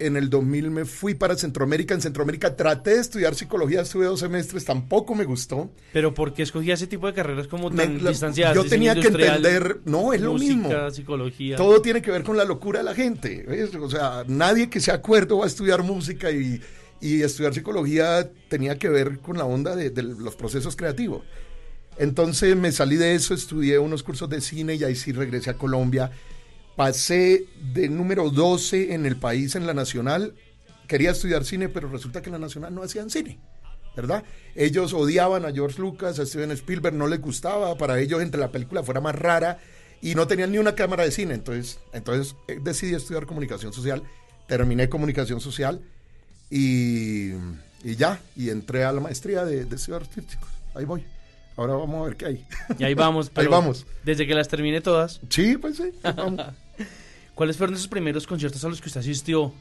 En 0.00 0.16
el 0.16 0.30
2000 0.30 0.70
me 0.70 0.84
fui 0.86 1.14
para 1.14 1.36
Centroamérica. 1.36 1.92
En 1.94 2.00
Centroamérica 2.00 2.56
traté 2.56 2.94
de 2.94 3.00
estudiar 3.00 3.34
psicología. 3.34 3.82
Estuve 3.82 4.06
dos 4.06 4.18
semestres. 4.20 4.64
Tampoco 4.64 5.14
me 5.14 5.24
gustó. 5.24 5.70
Pero 5.92 6.14
¿por 6.14 6.32
qué 6.32 6.42
escogía 6.42 6.74
ese 6.74 6.86
tipo 6.86 7.06
de 7.06 7.12
carreras 7.12 7.46
como 7.48 7.68
Me- 7.70 7.84
tan 7.84 8.02
la- 8.02 8.10
distanciadas? 8.10 8.56
yo 8.56 8.64
tenía 8.64 8.94
que 8.94 9.08
entender- 9.08 9.80
no, 9.84 10.12
es 10.14 10.20
lo 10.22 10.34
mismo. 10.34 10.70
psicología. 10.90 11.56
Todo 11.56 11.82
tiene 11.82 12.00
que 12.02 12.10
ver 12.10 12.22
con 12.24 12.36
la 12.36 12.44
locura 12.44 12.78
de 12.78 12.84
la 12.84 12.94
gente. 12.94 13.44
¿ves? 13.46 13.74
O 13.74 13.90
sea, 13.90 14.24
nadie 14.26 14.70
que 14.70 14.80
sea 14.80 14.94
acuerdo 14.94 15.38
va 15.38 15.44
a 15.44 15.48
estudiar 15.48 15.82
música 15.82 16.30
y, 16.30 16.60
y 17.00 17.22
estudiar 17.22 17.54
psicología 17.54 18.30
tenía 18.48 18.78
que 18.78 18.88
ver 18.88 19.18
con 19.20 19.38
la 19.38 19.44
onda 19.44 19.74
de, 19.74 19.90
los 20.02 20.36
procesos 20.36 20.76
creativos. 20.76 21.22
Entonces 21.98 22.56
me 22.56 22.72
salí 22.72 22.96
de 22.96 23.14
eso, 23.14 23.34
estudié 23.34 23.78
unos 23.78 24.02
cursos 24.02 24.28
de 24.28 24.40
cine 24.40 24.74
y 24.74 24.84
ahí 24.84 24.94
sí 24.94 25.12
regresé 25.12 25.50
a 25.50 25.54
Colombia. 25.54 26.10
Pasé 26.76 27.44
de 27.72 27.88
número 27.88 28.30
12 28.30 28.94
en 28.94 29.06
el 29.06 29.16
país 29.16 29.54
en 29.54 29.66
la 29.66 29.74
nacional. 29.74 30.34
Quería 30.86 31.10
estudiar 31.10 31.44
cine, 31.44 31.68
pero 31.68 31.88
resulta 31.88 32.22
que 32.22 32.28
en 32.28 32.34
la 32.34 32.38
nacional 32.38 32.74
no 32.74 32.82
hacían 32.82 33.10
cine. 33.10 33.38
¿verdad? 33.96 34.24
Ellos 34.54 34.92
odiaban 34.92 35.44
a 35.44 35.52
George 35.52 35.80
Lucas, 35.80 36.18
a 36.18 36.26
Steven 36.26 36.52
Spielberg, 36.52 36.94
no 36.94 37.08
les 37.08 37.20
gustaba, 37.20 37.76
para 37.76 37.98
ellos 37.98 38.22
entre 38.22 38.40
la 38.40 38.52
película 38.52 38.82
fuera 38.82 39.00
más 39.00 39.14
rara 39.14 39.58
y 40.00 40.14
no 40.14 40.26
tenían 40.26 40.52
ni 40.52 40.58
una 40.58 40.74
cámara 40.74 41.04
de 41.04 41.10
cine, 41.10 41.34
entonces, 41.34 41.80
entonces 41.92 42.36
eh, 42.48 42.58
decidí 42.62 42.94
estudiar 42.94 43.26
comunicación 43.26 43.72
social, 43.72 44.02
terminé 44.46 44.88
comunicación 44.88 45.40
social 45.40 45.82
y, 46.50 47.30
y 47.84 47.96
ya, 47.96 48.20
y 48.36 48.50
entré 48.50 48.84
a 48.84 48.92
la 48.92 49.00
maestría 49.00 49.44
de, 49.44 49.64
de 49.64 49.94
artísticos, 49.94 50.48
ahí 50.74 50.84
voy, 50.84 51.04
ahora 51.56 51.74
vamos 51.74 52.02
a 52.02 52.08
ver 52.08 52.16
qué 52.16 52.26
hay. 52.26 52.46
Y 52.78 52.84
ahí 52.84 52.94
vamos. 52.94 53.26
Ahí 53.28 53.32
pero 53.34 53.50
vamos. 53.50 53.86
Desde 54.04 54.26
que 54.26 54.34
las 54.34 54.48
termine 54.48 54.80
todas, 54.80 55.20
Sí, 55.28 55.56
pues 55.56 55.76
sí, 55.76 55.90
ahí 56.02 56.14
vamos. 56.16 56.40
¿cuáles 57.34 57.56
fueron 57.56 57.74
esos 57.74 57.88
primeros 57.88 58.26
conciertos 58.26 58.62
a 58.64 58.68
los 58.68 58.80
que 58.80 58.88
usted 58.88 59.00
asistió? 59.00 59.52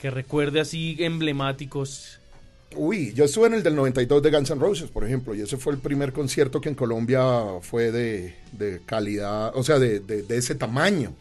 Que 0.00 0.10
recuerde 0.10 0.60
así 0.60 0.96
emblemáticos. 1.00 2.18
Uy, 2.74 3.12
yo 3.14 3.24
estuve 3.24 3.46
en 3.46 3.54
el 3.54 3.62
del 3.62 3.74
92 3.76 4.22
de 4.22 4.30
Guns 4.30 4.50
N' 4.50 4.60
Roses, 4.60 4.90
por 4.90 5.04
ejemplo, 5.04 5.34
y 5.34 5.40
ese 5.40 5.56
fue 5.56 5.72
el 5.72 5.78
primer 5.78 6.12
concierto 6.12 6.60
que 6.60 6.68
en 6.68 6.74
Colombia 6.74 7.22
fue 7.62 7.92
de, 7.92 8.34
de 8.52 8.80
calidad, 8.84 9.52
o 9.54 9.62
sea, 9.62 9.78
de, 9.78 10.00
de- 10.00 10.22
de 10.22 10.36
ese 10.36 10.54
tamaño. 10.54 11.14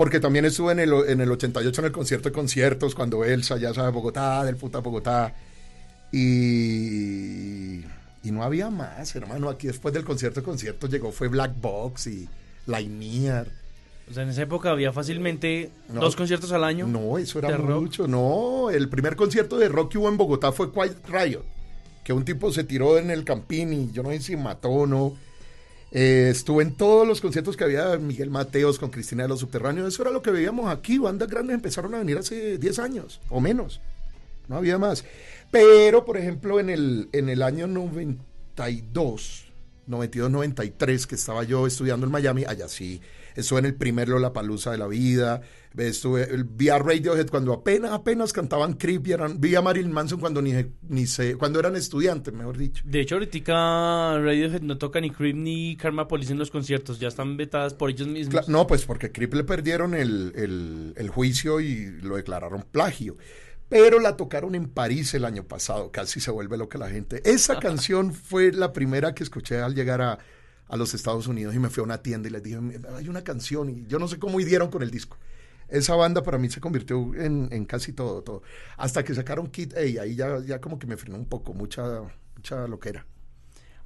Porque 0.00 0.18
también 0.18 0.46
estuve 0.46 0.72
en 0.72 0.78
el, 0.78 0.94
en 1.08 1.20
el 1.20 1.30
88 1.30 1.82
en 1.82 1.84
el 1.84 1.92
concierto 1.92 2.30
de 2.30 2.32
conciertos, 2.32 2.94
cuando 2.94 3.22
Elsa 3.22 3.58
ya 3.58 3.74
sabe 3.74 3.90
Bogotá, 3.90 4.42
del 4.46 4.56
puta 4.56 4.78
Bogotá. 4.78 5.34
Y, 6.10 7.80
y 8.22 8.30
no 8.30 8.42
había 8.42 8.70
más, 8.70 9.14
hermano. 9.14 9.50
Aquí 9.50 9.66
después 9.66 9.92
del 9.92 10.04
concierto 10.04 10.40
de 10.40 10.44
conciertos 10.46 10.88
llegó, 10.88 11.12
fue 11.12 11.28
Black 11.28 11.52
Box 11.60 12.06
y 12.06 12.26
Linier. 12.66 13.52
O 14.10 14.14
sea, 14.14 14.22
en 14.22 14.30
esa 14.30 14.40
época 14.40 14.70
había 14.70 14.90
fácilmente 14.90 15.70
No. 15.90 16.00
dos 16.00 16.16
conciertos 16.16 16.50
al 16.52 16.64
año. 16.64 16.86
No, 16.86 17.18
eso 17.18 17.38
era 17.38 17.54
rock. 17.58 17.82
mucho. 17.82 18.08
No, 18.08 18.70
el 18.70 18.88
primer 18.88 19.16
concierto 19.16 19.58
de 19.58 19.68
rock 19.68 19.92
que 19.92 19.98
hubo 19.98 20.08
en 20.08 20.16
Bogotá 20.16 20.50
fue 20.50 20.72
Quiet 20.72 20.96
Riot, 21.10 21.44
que 22.04 22.14
un 22.14 22.24
tipo 22.24 22.50
se 22.52 22.64
tiró 22.64 22.96
en 22.96 23.10
el 23.10 23.22
campín 23.24 23.74
y 23.74 23.92
yo 23.92 24.02
no 24.02 24.08
sé 24.12 24.20
si 24.20 24.34
mató 24.34 24.70
o 24.70 24.86
no. 24.86 25.14
Eh, 25.92 26.28
estuve 26.30 26.62
en 26.62 26.74
todos 26.74 27.06
los 27.06 27.20
conciertos 27.20 27.56
que 27.56 27.64
había 27.64 27.96
Miguel 27.96 28.30
Mateos 28.30 28.78
con 28.78 28.90
Cristina 28.90 29.24
de 29.24 29.28
los 29.28 29.40
Subterráneos. 29.40 29.88
Eso 29.88 30.02
era 30.02 30.10
lo 30.10 30.22
que 30.22 30.30
veíamos 30.30 30.70
aquí. 30.70 30.98
Bandas 30.98 31.28
grandes 31.28 31.54
empezaron 31.54 31.94
a 31.94 31.98
venir 31.98 32.18
hace 32.18 32.58
10 32.58 32.78
años 32.78 33.20
o 33.28 33.40
menos. 33.40 33.80
No 34.48 34.56
había 34.56 34.78
más. 34.78 35.04
Pero, 35.50 36.04
por 36.04 36.16
ejemplo, 36.16 36.60
en 36.60 36.70
el, 36.70 37.08
en 37.12 37.28
el 37.28 37.42
año 37.42 37.66
92, 37.66 39.46
92, 39.86 40.30
93, 40.30 41.06
que 41.06 41.14
estaba 41.16 41.42
yo 41.42 41.66
estudiando 41.66 42.06
en 42.06 42.12
Miami, 42.12 42.44
allá 42.46 42.68
sí, 42.68 43.00
estuve 43.34 43.60
en 43.60 43.66
el 43.66 43.74
primer 43.74 44.08
Lollapalooza 44.08 44.70
de 44.72 44.78
la 44.78 44.86
vida, 44.86 45.40
estuve, 45.76 46.28
vi 46.48 46.68
a 46.68 46.78
Radiohead 46.78 47.28
cuando 47.28 47.52
apenas, 47.52 47.92
apenas 47.92 48.32
cantaban 48.32 48.74
Creep, 48.74 49.06
y 49.06 49.12
eran, 49.12 49.40
vi 49.40 49.54
a 49.54 49.62
Marilyn 49.62 49.92
Manson 49.92 50.18
cuando 50.20 50.42
ni, 50.42 50.52
ni 50.88 51.06
sé, 51.06 51.36
cuando 51.36 51.58
eran 51.60 51.76
estudiantes, 51.76 52.34
mejor 52.34 52.56
dicho. 52.58 52.82
De 52.86 53.00
hecho, 53.00 53.14
ahorita 53.16 54.18
Radiohead 54.20 54.62
no 54.62 54.78
toca 54.78 55.00
ni 55.00 55.10
Creep 55.10 55.36
ni 55.36 55.76
Karma 55.76 56.08
Police 56.08 56.32
en 56.32 56.38
los 56.38 56.50
conciertos. 56.50 56.98
Ya 56.98 57.08
están 57.08 57.36
vetadas 57.36 57.74
por 57.74 57.90
ellos 57.90 58.08
mismos. 58.08 58.34
Cla- 58.34 58.48
No, 58.48 58.66
pues 58.66 58.84
porque 58.84 59.12
Creep 59.12 59.34
le 59.34 59.44
perdieron 59.44 59.94
el, 59.94 60.32
el- 60.34 60.94
el 60.96 61.08
juicio 61.08 61.60
y 61.60 61.86
lo 62.02 62.16
declararon 62.16 62.64
plagio. 62.70 63.16
Pero 63.68 64.00
la 64.00 64.16
tocaron 64.16 64.56
en 64.56 64.68
París 64.68 65.14
el 65.14 65.24
año 65.24 65.44
pasado, 65.44 65.92
casi 65.92 66.18
se 66.18 66.32
vuelve 66.32 66.56
loca 66.56 66.76
la 66.78 66.88
gente. 66.90 67.22
Esa 67.24 67.58
canción 67.60 68.12
fue 68.12 68.50
la 68.52 68.72
primera 68.72 69.14
que 69.14 69.22
escuché 69.22 69.60
al 69.60 69.74
llegar 69.76 70.00
a, 70.02 70.18
a 70.70 70.76
los 70.76 70.94
Estados 70.94 71.26
Unidos 71.26 71.54
y 71.54 71.58
me 71.58 71.68
fui 71.68 71.80
a 71.80 71.84
una 71.84 71.98
tienda 71.98 72.28
y 72.28 72.32
les 72.32 72.42
dije, 72.42 72.58
hay 72.96 73.08
una 73.08 73.22
canción 73.22 73.68
y 73.68 73.86
yo 73.86 73.98
no 73.98 74.06
sé 74.06 74.18
cómo 74.18 74.38
dieron 74.38 74.70
con 74.70 74.82
el 74.82 74.90
disco. 74.90 75.18
Esa 75.68 75.94
banda 75.96 76.22
para 76.22 76.38
mí 76.38 76.48
se 76.48 76.60
convirtió 76.60 77.12
en, 77.14 77.64
casi 77.64 77.92
todo, 77.92 78.22
todo. 78.22 78.42
Hasta 78.76 79.04
que 79.04 79.14
sacaron 79.14 79.48
Kid 79.48 79.74
A, 79.74 80.02
ahí 80.02 80.14
ya, 80.14 80.40
ya 80.44 80.60
como 80.60 80.78
que 80.78 80.86
me 80.86 80.96
frenó 80.96 81.16
un 81.16 81.26
poco, 81.26 81.54
mucha, 81.54 82.02
mucha 82.36 82.66
loquera. 82.66 83.04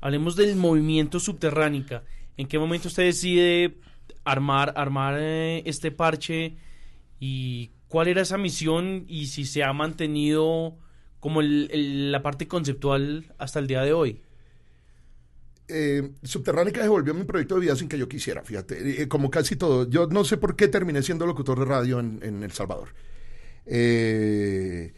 Hablemos 0.00 0.36
del 0.36 0.56
movimiento 0.56 1.20
subterránica. 1.20 2.04
¿En 2.36 2.48
qué 2.48 2.58
momento 2.58 2.88
usted 2.88 3.04
decide 3.04 3.78
armar, 4.24 4.74
armar 4.76 5.16
eh, 5.18 5.62
este 5.66 5.90
parche 5.90 6.56
y 7.18 7.70
cuál 7.88 8.08
era 8.08 8.22
esa 8.22 8.36
misión 8.36 9.04
y 9.08 9.26
si 9.26 9.44
se 9.46 9.62
ha 9.62 9.72
mantenido 9.72 10.76
como 11.20 11.40
la 11.42 12.22
parte 12.22 12.46
conceptual 12.48 13.32
hasta 13.38 13.58
el 13.58 13.66
día 13.66 13.82
de 13.82 13.92
hoy? 13.94 14.23
Eh, 15.68 16.10
Subterránica 16.22 16.82
se 16.82 16.88
volvió 16.88 17.14
mi 17.14 17.24
proyecto 17.24 17.54
de 17.54 17.62
vida 17.62 17.76
sin 17.76 17.88
que 17.88 17.98
yo 17.98 18.08
quisiera, 18.08 18.42
fíjate, 18.42 19.02
eh, 19.02 19.08
como 19.08 19.30
casi 19.30 19.56
todo. 19.56 19.88
Yo 19.88 20.06
no 20.06 20.24
sé 20.24 20.36
por 20.36 20.56
qué 20.56 20.68
terminé 20.68 21.02
siendo 21.02 21.26
locutor 21.26 21.58
de 21.58 21.64
radio 21.64 22.00
en, 22.00 22.42
El 22.42 22.52
Salvador. 22.52 22.88
Eh, 23.66 24.92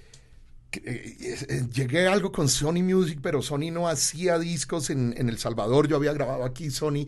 eh, 0.85 1.17
eh, 1.49 1.63
llegué 1.73 2.07
a 2.07 2.13
algo 2.13 2.33
con 2.33 2.49
Sony 2.49 2.83
Music, 2.83 3.21
pero 3.23 3.43
Sony 3.43 3.71
no 3.73 3.89
hacía 3.89 4.39
discos 4.39 4.91
en, 4.91 5.15
en 5.17 5.29
El 5.29 5.39
Salvador. 5.39 5.89
Yo 5.89 5.97
había 5.97 6.13
grabado 6.13 6.45
aquí 6.45 6.71
Sony 6.71 7.07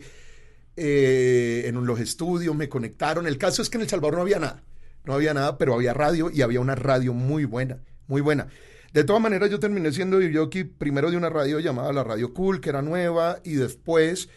eh, 0.75 1.63
en 1.65 1.85
los 1.85 1.99
estudios, 1.99 2.55
me 2.55 2.69
conectaron. 2.69 3.27
El 3.27 3.37
caso 3.37 3.61
es 3.61 3.69
que 3.69 3.77
en 3.77 3.83
El 3.83 3.89
Salvador 3.89 4.15
no 4.15 4.21
había 4.21 4.39
nada. 4.39 4.63
No 5.05 5.13
había 5.13 5.33
nada, 5.33 5.57
pero 5.57 5.73
había 5.73 5.93
radio 5.93 6.29
y 6.29 6.41
había 6.41 6.59
una 6.59 6.75
radio 6.75 7.13
muy 7.13 7.45
buena, 7.45 7.79
muy 8.07 8.21
buena. 8.21 8.47
De 8.93 9.03
todas 9.03 9.21
maneras, 9.21 9.49
yo 9.49 9.59
terminé 9.59 9.91
siendo 9.91 10.19
jockey 10.33 10.63
primero 10.63 11.11
de 11.11 11.17
una 11.17 11.29
radio 11.29 11.59
llamada 11.59 11.93
la 11.93 12.03
Radio 12.03 12.33
Cool, 12.33 12.59
que 12.59 12.69
era 12.69 12.81
nueva, 12.81 13.39
y 13.43 13.53
después, 13.53 14.29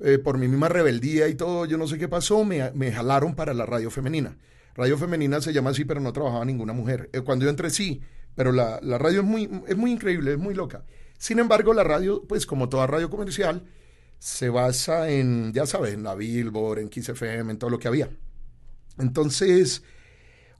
eh, 0.00 0.18
por 0.18 0.38
mi 0.38 0.48
misma 0.48 0.68
rebeldía 0.68 1.28
y 1.28 1.34
todo, 1.34 1.66
yo 1.66 1.76
no 1.76 1.86
sé 1.86 1.98
qué 1.98 2.08
pasó, 2.08 2.44
me, 2.44 2.70
me 2.72 2.92
jalaron 2.92 3.34
para 3.34 3.52
la 3.52 3.66
radio 3.66 3.90
femenina. 3.90 4.38
Radio 4.74 4.96
femenina 4.96 5.40
se 5.40 5.52
llama 5.52 5.70
así, 5.70 5.84
pero 5.84 6.00
no 6.00 6.12
trabajaba 6.12 6.44
ninguna 6.44 6.72
mujer. 6.72 7.10
Eh, 7.12 7.20
cuando 7.20 7.44
yo 7.44 7.50
entré, 7.50 7.68
sí, 7.68 8.00
pero 8.34 8.52
la, 8.52 8.80
la 8.82 8.96
radio 8.96 9.20
es 9.20 9.26
muy, 9.26 9.50
es 9.66 9.76
muy 9.76 9.92
increíble, 9.92 10.32
es 10.32 10.38
muy 10.38 10.54
loca. 10.54 10.84
Sin 11.18 11.38
embargo, 11.38 11.74
la 11.74 11.84
radio, 11.84 12.24
pues 12.26 12.46
como 12.46 12.70
toda 12.70 12.86
radio 12.86 13.10
comercial, 13.10 13.64
se 14.18 14.48
basa 14.48 15.10
en, 15.10 15.52
ya 15.52 15.66
sabes, 15.66 15.92
en 15.92 16.02
la 16.04 16.14
Billboard, 16.14 16.78
en 16.78 16.88
Kiss 16.88 17.10
FM, 17.10 17.52
en 17.52 17.58
todo 17.58 17.68
lo 17.68 17.78
que 17.78 17.88
había. 17.88 18.08
Entonces, 18.98 19.82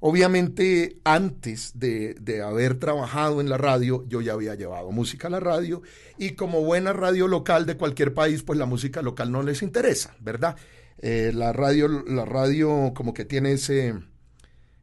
obviamente, 0.00 0.98
antes 1.04 1.72
de, 1.74 2.14
de 2.14 2.42
haber 2.42 2.78
trabajado 2.78 3.40
en 3.40 3.48
la 3.48 3.58
radio, 3.58 4.04
yo 4.08 4.20
ya 4.20 4.32
había 4.32 4.54
llevado 4.54 4.90
música 4.90 5.28
a 5.28 5.30
la 5.30 5.40
radio 5.40 5.82
y 6.18 6.30
como 6.30 6.62
buena 6.62 6.92
radio 6.92 7.28
local 7.28 7.66
de 7.66 7.76
cualquier 7.76 8.12
país, 8.12 8.42
pues 8.42 8.58
la 8.58 8.66
música 8.66 9.02
local 9.02 9.30
no 9.30 9.42
les 9.42 9.62
interesa, 9.62 10.16
¿verdad? 10.20 10.56
Eh, 11.02 11.32
la 11.34 11.52
radio, 11.52 11.88
la 11.88 12.26
radio 12.26 12.92
como 12.94 13.14
que 13.14 13.24
tiene 13.24 13.52
ese, 13.52 13.94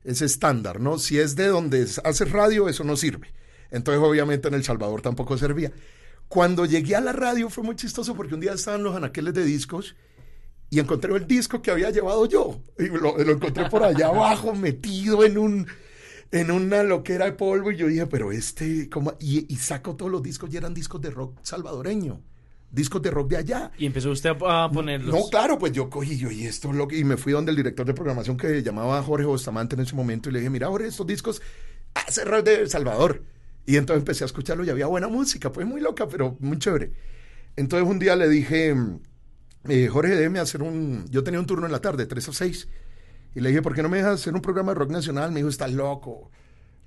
ese 0.04 0.26
estándar, 0.26 0.80
¿no? 0.80 0.98
Si 0.98 1.20
es 1.20 1.36
de 1.36 1.48
donde 1.48 1.86
haces 2.04 2.32
radio, 2.32 2.70
eso 2.70 2.84
no 2.84 2.96
sirve. 2.98 3.34
Entonces, 3.70 4.02
obviamente, 4.04 4.48
en 4.48 4.56
El 4.56 4.64
Salvador 4.64 5.02
tampoco 5.02 5.38
servía. 5.38 5.72
Cuando 6.28 6.66
llegué 6.66 6.96
a 6.96 7.02
la 7.02 7.14
radio 7.14 7.50
fue 7.50 7.64
muy 7.64 7.76
chistoso 7.76 8.16
porque 8.16 8.34
un 8.34 8.42
día 8.42 8.54
estaban 8.54 8.84
los 8.84 8.96
anaqueles 8.96 9.34
de 9.34 9.46
discos 9.46 9.96
y 10.70 10.80
encontré 10.80 11.14
el 11.16 11.26
disco 11.28 11.62
que 11.62 11.72
había 11.72 11.90
llevado 11.92 12.26
yo. 12.26 12.62
Y 12.78 12.88
lo, 12.88 13.18
lo 13.18 13.32
encontré 13.32 13.70
por 13.70 13.84
allá 13.84 14.08
abajo, 14.10 14.54
metido 14.54 15.24
en 15.24 15.38
un 15.38 15.68
en 16.32 16.52
una 16.52 16.84
loquera 16.84 17.26
de 17.26 17.32
polvo. 17.34 17.72
Y 17.72 17.78
yo 17.78 17.88
dije, 17.88 18.06
pero 18.08 18.32
este, 18.32 18.90
¿cómo? 18.90 19.14
Y, 19.20 19.52
y 19.54 19.58
saco 19.58 19.96
todos 19.96 20.12
los 20.12 20.22
discos 20.22 20.54
y 20.54 20.58
eran 20.58 20.74
discos 20.74 21.02
de 21.02 21.10
rock 21.10 21.40
salvadoreño. 21.42 22.22
Discos 22.70 23.02
de 23.02 23.12
rock 23.12 23.30
de 23.30 23.38
allá. 23.38 23.72
Y 23.78 23.86
empezó 23.86 24.12
usted 24.12 24.32
a, 24.46 24.70
ponerlos. 24.70 25.16
No, 25.16 25.30
claro, 25.30 25.58
pues 25.58 25.72
yo 25.72 25.90
cogí 25.90 26.18
yo 26.18 26.30
y 26.30 26.46
esto 26.46 26.74
lo 26.74 26.86
que- 26.90 26.98
y 26.98 27.06
me 27.06 27.16
fui 27.16 27.32
donde 27.32 27.52
el 27.52 27.56
director 27.56 27.86
de 27.86 27.94
programación 27.94 28.36
que 28.36 28.62
llamaba 28.62 29.02
Jorge 29.02 29.26
Bustamante 29.26 29.76
en 29.76 29.82
ese 29.82 29.96
momento 29.96 30.30
y 30.30 30.34
le 30.34 30.40
dije, 30.40 30.50
mira, 30.50 30.68
Jorge, 30.68 30.88
estos 30.88 31.08
discos 31.08 31.42
hace 31.94 32.26
rock 32.26 32.44
de 32.44 32.56
El 32.56 32.70
Salvador. 32.70 33.24
Y 33.66 33.78
entonces 33.78 34.02
empecé 34.02 34.26
a 34.26 34.28
escucharlo 34.28 34.66
y 34.66 34.70
había 34.70 34.88
buena 34.88 35.08
música, 35.08 35.52
pues 35.54 35.66
muy 35.66 35.80
loca, 35.80 36.10
pero 36.10 36.36
muy 36.42 36.60
chévere. 36.60 36.92
Entonces 37.56 37.88
un 37.90 38.00
día 38.00 38.18
le 38.18 38.28
dije, 38.28 38.76
eh, 39.70 39.88
Jorge, 39.88 40.16
déjeme 40.16 40.40
hacer 40.40 40.62
un... 40.62 41.06
Yo 41.10 41.24
tenía 41.24 41.40
un 41.40 41.46
turno 41.46 41.66
en 41.66 41.72
la 41.72 41.82
tarde, 41.82 42.06
3 42.06 42.30
a 42.30 42.34
6. 42.34 42.68
Y 43.36 43.40
le 43.40 43.50
dije, 43.50 43.62
¿por 43.62 43.76
qué 43.76 43.84
no 43.84 43.90
me 43.90 43.98
dejas 43.98 44.22
hacer 44.22 44.34
un 44.34 44.42
programa 44.42 44.74
de 44.74 44.80
rock 44.80 44.90
nacional? 44.92 45.32
Me 45.32 45.40
dijo, 45.40 45.50
estás 45.50 45.72
loco. 45.72 46.32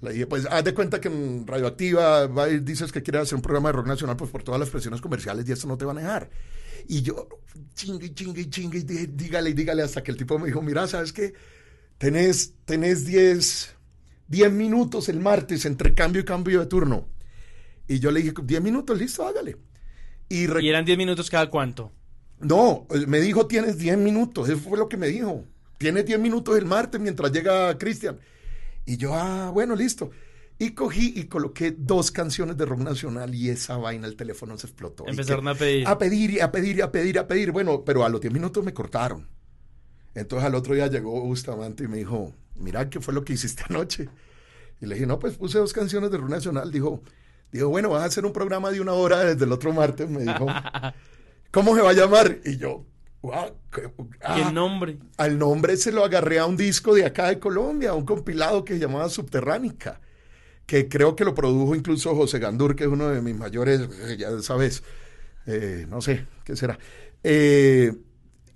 Le 0.03 0.13
dije, 0.13 0.27
pues 0.27 0.47
haz 0.51 0.65
de 0.65 0.73
cuenta 0.73 1.01
que 1.01 1.09
en 1.09 1.47
Radioactiva 1.47 2.27
va 2.27 2.49
y 2.49 2.61
dices 2.61 2.91
que 2.91 3.03
quieres 3.03 3.23
hacer 3.23 3.37
un 3.37 3.43
programa 3.43 3.69
de 3.69 3.75
rock 3.75 3.87
nacional, 3.87 4.17
pues 4.17 4.31
por 4.31 4.43
todas 4.43 4.59
las 4.59 4.71
presiones 4.71 5.01
comerciales 5.01 5.47
y 5.47 5.53
esto 5.53 5.69
no 5.69 5.77
te 5.77 5.85
van 5.85 5.99
a 5.99 6.01
dejar. 6.01 6.31
Y 6.89 7.03
yo, 7.03 7.29
chingue, 7.75 8.15
chingue, 8.15 8.49
chingue, 8.49 8.79
y 8.79 8.83
dije, 8.83 9.07
dígale, 9.13 9.53
dígale, 9.53 9.83
hasta 9.83 10.03
que 10.03 10.11
el 10.11 10.17
tipo 10.17 10.39
me 10.39 10.47
dijo, 10.47 10.63
mira, 10.63 10.87
¿sabes 10.87 11.13
qué? 11.13 11.35
Tenés, 11.99 12.55
tenés 12.65 13.05
10, 13.05 13.77
10 14.29 14.53
minutos 14.53 15.11
el 15.11 15.21
martes 15.21 15.67
entre 15.67 15.95
cambio 15.95 16.23
y 16.23 16.25
cambio 16.25 16.61
de 16.61 16.67
turno. 16.67 17.07
Y 17.87 17.99
yo 17.99 18.11
le 18.11 18.23
dije, 18.23 18.33
10 18.43 18.63
minutos, 18.63 18.99
listo, 18.99 19.27
hágale. 19.27 19.59
Y, 20.31 20.51
¿Y 20.51 20.69
eran 20.69 20.87
10 20.87 20.97
minutos 20.97 21.29
cada 21.29 21.51
cuánto? 21.51 21.93
No, 22.41 22.87
eh, 22.91 23.05
me 23.07 23.21
dijo 23.21 23.47
tienes 23.47 23.79
10 23.79 23.99
minutos, 23.99 24.49
eso 24.49 24.59
fue 24.61 24.79
lo 24.79 24.89
que 24.89 24.97
me 24.97 25.09
dijo. 25.09 25.45
Tienes 25.79 26.05
10 26.07 26.19
minutos 26.21 26.59
el 26.59 26.67
martes 26.67 27.01
mientras 27.01 27.33
llega 27.33 27.77
Cristian. 27.79 28.19
Y 28.87 28.97
yo, 28.97 29.15
ah, 29.15 29.51
bueno, 29.53 29.75
listo. 29.77 30.11
Y 30.59 30.71
cogí 30.73 31.15
y 31.17 31.25
coloqué 31.25 31.71
dos 31.77 32.11
canciones 32.11 32.57
de 32.59 32.67
rock 32.67 32.81
nacional 32.81 33.35
y 33.35 33.49
esa 33.49 33.79
vaina, 33.79 34.07
el 34.07 34.15
teléfono 34.17 34.59
se 34.59 34.67
explotó. 34.67 35.07
Empezaron 35.07 35.45
que- 35.45 35.51
a 35.51 35.55
pedir. 35.55 35.89
A 35.89 35.99
pedir 35.99 36.31
y 36.33 36.41
a 36.41 36.53
pedir 36.53 36.77
y 36.77 36.81
a 36.83 36.93
pedir 36.93 37.15
y 37.15 37.19
a 37.19 37.27
pedir. 37.27 37.51
Bueno, 37.53 37.83
pero 37.85 38.05
a 38.05 38.09
los 38.11 38.21
10 38.21 38.33
minutos 38.35 38.63
me 38.63 38.75
cortaron. 38.75 39.27
Entonces 40.15 40.45
al 40.47 40.55
otro 40.55 40.75
día 40.75 40.89
llegó 40.89 41.21
Bustamante 41.23 41.85
y 41.85 41.89
me 41.89 41.97
dijo, 41.99 42.35
mira, 42.57 42.91
¿qué 42.91 43.01
fue 43.01 43.15
lo 43.15 43.25
que 43.25 43.33
hiciste 43.35 43.63
anoche? 43.71 44.09
Y 44.83 44.87
le 44.87 44.95
dije, 44.97 45.07
no, 45.07 45.19
pues 45.19 45.37
puse 45.37 45.59
dos 45.59 45.73
canciones 45.73 46.11
de 46.11 46.19
rock 46.19 46.29
nacional. 46.31 46.71
Dijo, 46.71 47.03
dijo, 47.53 47.69
bueno, 47.69 47.89
vas 47.91 48.03
a 48.03 48.07
hacer 48.07 48.27
un 48.27 48.33
programa 48.33 48.71
de 48.71 48.81
una 48.83 48.93
hora 48.93 49.21
desde 49.25 49.45
el 49.47 49.53
otro 49.53 49.73
martes. 49.73 50.11
Me 50.11 50.23
dijo, 50.25 50.47
¿cómo 51.51 51.75
se 51.75 51.83
va 51.83 51.91
a 51.91 51.95
llamar? 51.95 52.39
Y 52.45 52.57
yo, 52.57 52.85
"Guau, 53.23 53.55
qué- 53.73 53.91
ah". 54.23 54.35
¿Qué 54.37 54.53
nombre? 54.53 54.99
Al 55.17 55.39
nombre 55.39 55.77
se 55.77 55.93
lo 55.93 56.05
agarré 56.05 56.39
a 56.39 56.47
un 56.47 56.57
disco 56.57 56.95
de 56.95 57.05
acá 57.05 57.29
de 57.29 57.39
Colombia, 57.39 57.95
un 57.95 58.05
compilado 58.05 58.65
que 58.65 58.75
se 58.75 58.81
llamaba 58.81 59.09
Subterránica, 59.09 60.01
que 60.67 60.89
creo 60.89 61.17
que 61.17 61.25
lo 61.25 61.35
produjo 61.35 61.75
incluso 61.75 62.15
José 62.15 62.39
Gandur, 62.39 62.77
que 62.77 62.85
es 62.85 62.91
uno 62.91 63.09
de 63.09 63.21
mis 63.23 63.35
mayores, 63.37 63.81
eh, 64.09 64.17
ya 64.19 64.41
sabes, 64.43 64.83
eh, 65.47 65.87
no 65.89 66.01
sé, 66.01 66.27
¿qué 66.45 66.57
será? 66.57 66.79
Eh, 67.25 67.93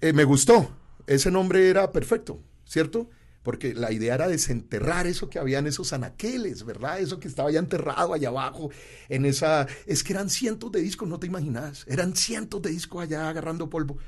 eh, 0.00 0.12
me 0.12 0.24
gustó, 0.24 0.70
ese 1.06 1.30
nombre 1.30 1.68
era 1.68 1.90
perfecto, 1.92 2.40
¿cierto? 2.64 3.10
Porque 3.44 3.74
la 3.74 3.92
idea 3.92 4.14
era 4.14 4.26
desenterrar 4.26 5.06
eso 5.06 5.30
que 5.30 5.38
había 5.38 5.60
en 5.60 5.68
esos 5.68 5.92
anaqueles, 5.92 6.64
¿verdad? 6.64 6.98
Eso 6.98 7.20
que 7.20 7.28
estaba 7.28 7.50
ya 7.52 7.60
enterrado 7.60 8.14
allá 8.14 8.28
abajo, 8.28 8.70
en 9.08 9.26
esa... 9.26 9.68
Es 9.86 10.02
que 10.02 10.14
eran 10.14 10.30
cientos 10.30 10.72
de 10.72 10.80
discos, 10.80 11.06
no 11.06 11.20
te 11.20 11.28
imaginas, 11.28 11.84
eran 11.86 12.16
cientos 12.16 12.62
de 12.62 12.70
discos 12.70 13.02
allá 13.02 13.28
agarrando 13.28 13.70
polvo. 13.70 13.98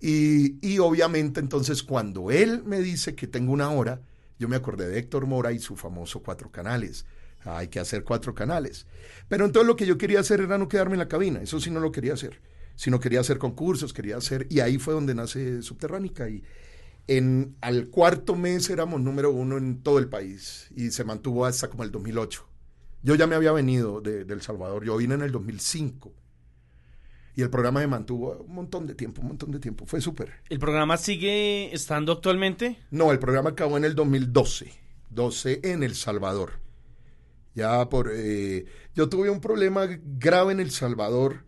Y, 0.00 0.64
y 0.64 0.78
obviamente 0.78 1.40
entonces 1.40 1.82
cuando 1.82 2.30
él 2.30 2.62
me 2.64 2.80
dice 2.80 3.16
que 3.16 3.26
tengo 3.26 3.52
una 3.52 3.70
hora, 3.70 4.02
yo 4.38 4.48
me 4.48 4.56
acordé 4.56 4.86
de 4.86 4.98
Héctor 4.98 5.26
Mora 5.26 5.50
y 5.50 5.58
su 5.58 5.74
famoso 5.74 6.22
cuatro 6.22 6.52
canales. 6.52 7.06
Hay 7.44 7.68
que 7.68 7.80
hacer 7.80 8.04
cuatro 8.04 8.34
canales. 8.34 8.86
Pero 9.28 9.46
entonces 9.46 9.66
lo 9.66 9.76
que 9.76 9.86
yo 9.86 9.96
quería 9.96 10.20
hacer 10.20 10.40
era 10.42 10.58
no 10.58 10.68
quedarme 10.68 10.94
en 10.94 11.00
la 11.00 11.08
cabina, 11.08 11.40
eso 11.40 11.58
sí 11.58 11.70
no 11.70 11.80
lo 11.80 11.90
quería 11.90 12.12
hacer, 12.12 12.40
sino 12.76 13.00
quería 13.00 13.20
hacer 13.20 13.38
concursos, 13.38 13.92
quería 13.92 14.18
hacer, 14.18 14.46
y 14.50 14.60
ahí 14.60 14.78
fue 14.78 14.92
donde 14.94 15.14
nace 15.14 15.62
Subterránica. 15.62 16.28
Y 16.28 16.44
en, 17.08 17.56
al 17.60 17.88
cuarto 17.88 18.36
mes 18.36 18.70
éramos 18.70 19.00
número 19.00 19.32
uno 19.32 19.56
en 19.58 19.82
todo 19.82 19.98
el 19.98 20.08
país 20.08 20.68
y 20.76 20.90
se 20.90 21.04
mantuvo 21.04 21.44
hasta 21.46 21.68
como 21.68 21.82
el 21.82 21.90
2008. 21.90 22.46
Yo 23.02 23.14
ya 23.14 23.26
me 23.26 23.34
había 23.34 23.52
venido 23.52 24.00
de, 24.00 24.24
de 24.24 24.34
El 24.34 24.42
Salvador, 24.42 24.84
yo 24.84 24.96
vine 24.96 25.14
en 25.14 25.22
el 25.22 25.32
2005. 25.32 26.12
Y 27.34 27.42
el 27.42 27.50
programa 27.50 27.80
se 27.80 27.86
mantuvo 27.86 28.36
un 28.38 28.54
montón 28.54 28.86
de 28.86 28.94
tiempo, 28.94 29.22
un 29.22 29.28
montón 29.28 29.52
de 29.52 29.60
tiempo. 29.60 29.86
Fue 29.86 30.00
súper. 30.00 30.32
¿El 30.48 30.58
programa 30.58 30.96
sigue 30.96 31.72
estando 31.72 32.12
actualmente? 32.12 32.78
No, 32.90 33.12
el 33.12 33.20
programa 33.20 33.50
acabó 33.50 33.76
en 33.76 33.84
el 33.84 33.94
2012. 33.94 34.72
12 35.10 35.60
en 35.62 35.84
El 35.84 35.94
Salvador. 35.94 36.54
Ya 37.54 37.88
por... 37.88 38.10
eh, 38.12 38.66
yo 38.94 39.08
tuve 39.08 39.30
un 39.30 39.40
problema 39.40 39.86
grave 40.02 40.52
en 40.52 40.60
El 40.60 40.72
Salvador 40.72 41.44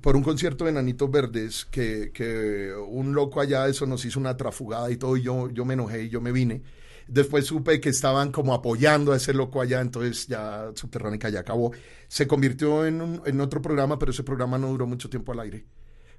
por 0.00 0.16
un 0.16 0.22
concierto 0.22 0.64
de 0.64 0.72
Nanitos 0.72 1.10
Verdes 1.10 1.64
que, 1.70 2.10
que 2.12 2.72
un 2.88 3.14
loco 3.14 3.40
allá, 3.40 3.68
eso 3.68 3.86
nos 3.86 4.04
hizo 4.04 4.18
una 4.20 4.36
trafugada 4.36 4.90
y 4.90 4.96
todo, 4.96 5.16
y 5.16 5.22
yo, 5.22 5.50
yo 5.50 5.64
me 5.64 5.74
enojé 5.74 6.04
y 6.04 6.08
yo 6.08 6.20
me 6.20 6.32
vine. 6.32 6.62
Después 7.06 7.44
supe 7.46 7.80
que 7.80 7.90
estaban 7.90 8.32
como 8.32 8.54
apoyando 8.54 9.12
a 9.12 9.16
ese 9.16 9.34
loco 9.34 9.60
allá, 9.60 9.80
entonces 9.80 10.26
ya 10.26 10.70
Subterránica 10.74 11.28
ya 11.28 11.40
acabó. 11.40 11.72
Se 12.08 12.26
convirtió 12.26 12.86
en, 12.86 13.00
un- 13.02 13.22
en 13.26 13.40
otro 13.40 13.60
programa, 13.60 13.98
pero 13.98 14.10
ese 14.12 14.22
programa 14.24 14.56
no 14.58 14.68
duró 14.68 14.86
mucho 14.86 15.10
tiempo 15.10 15.32
al 15.32 15.40
aire. 15.40 15.66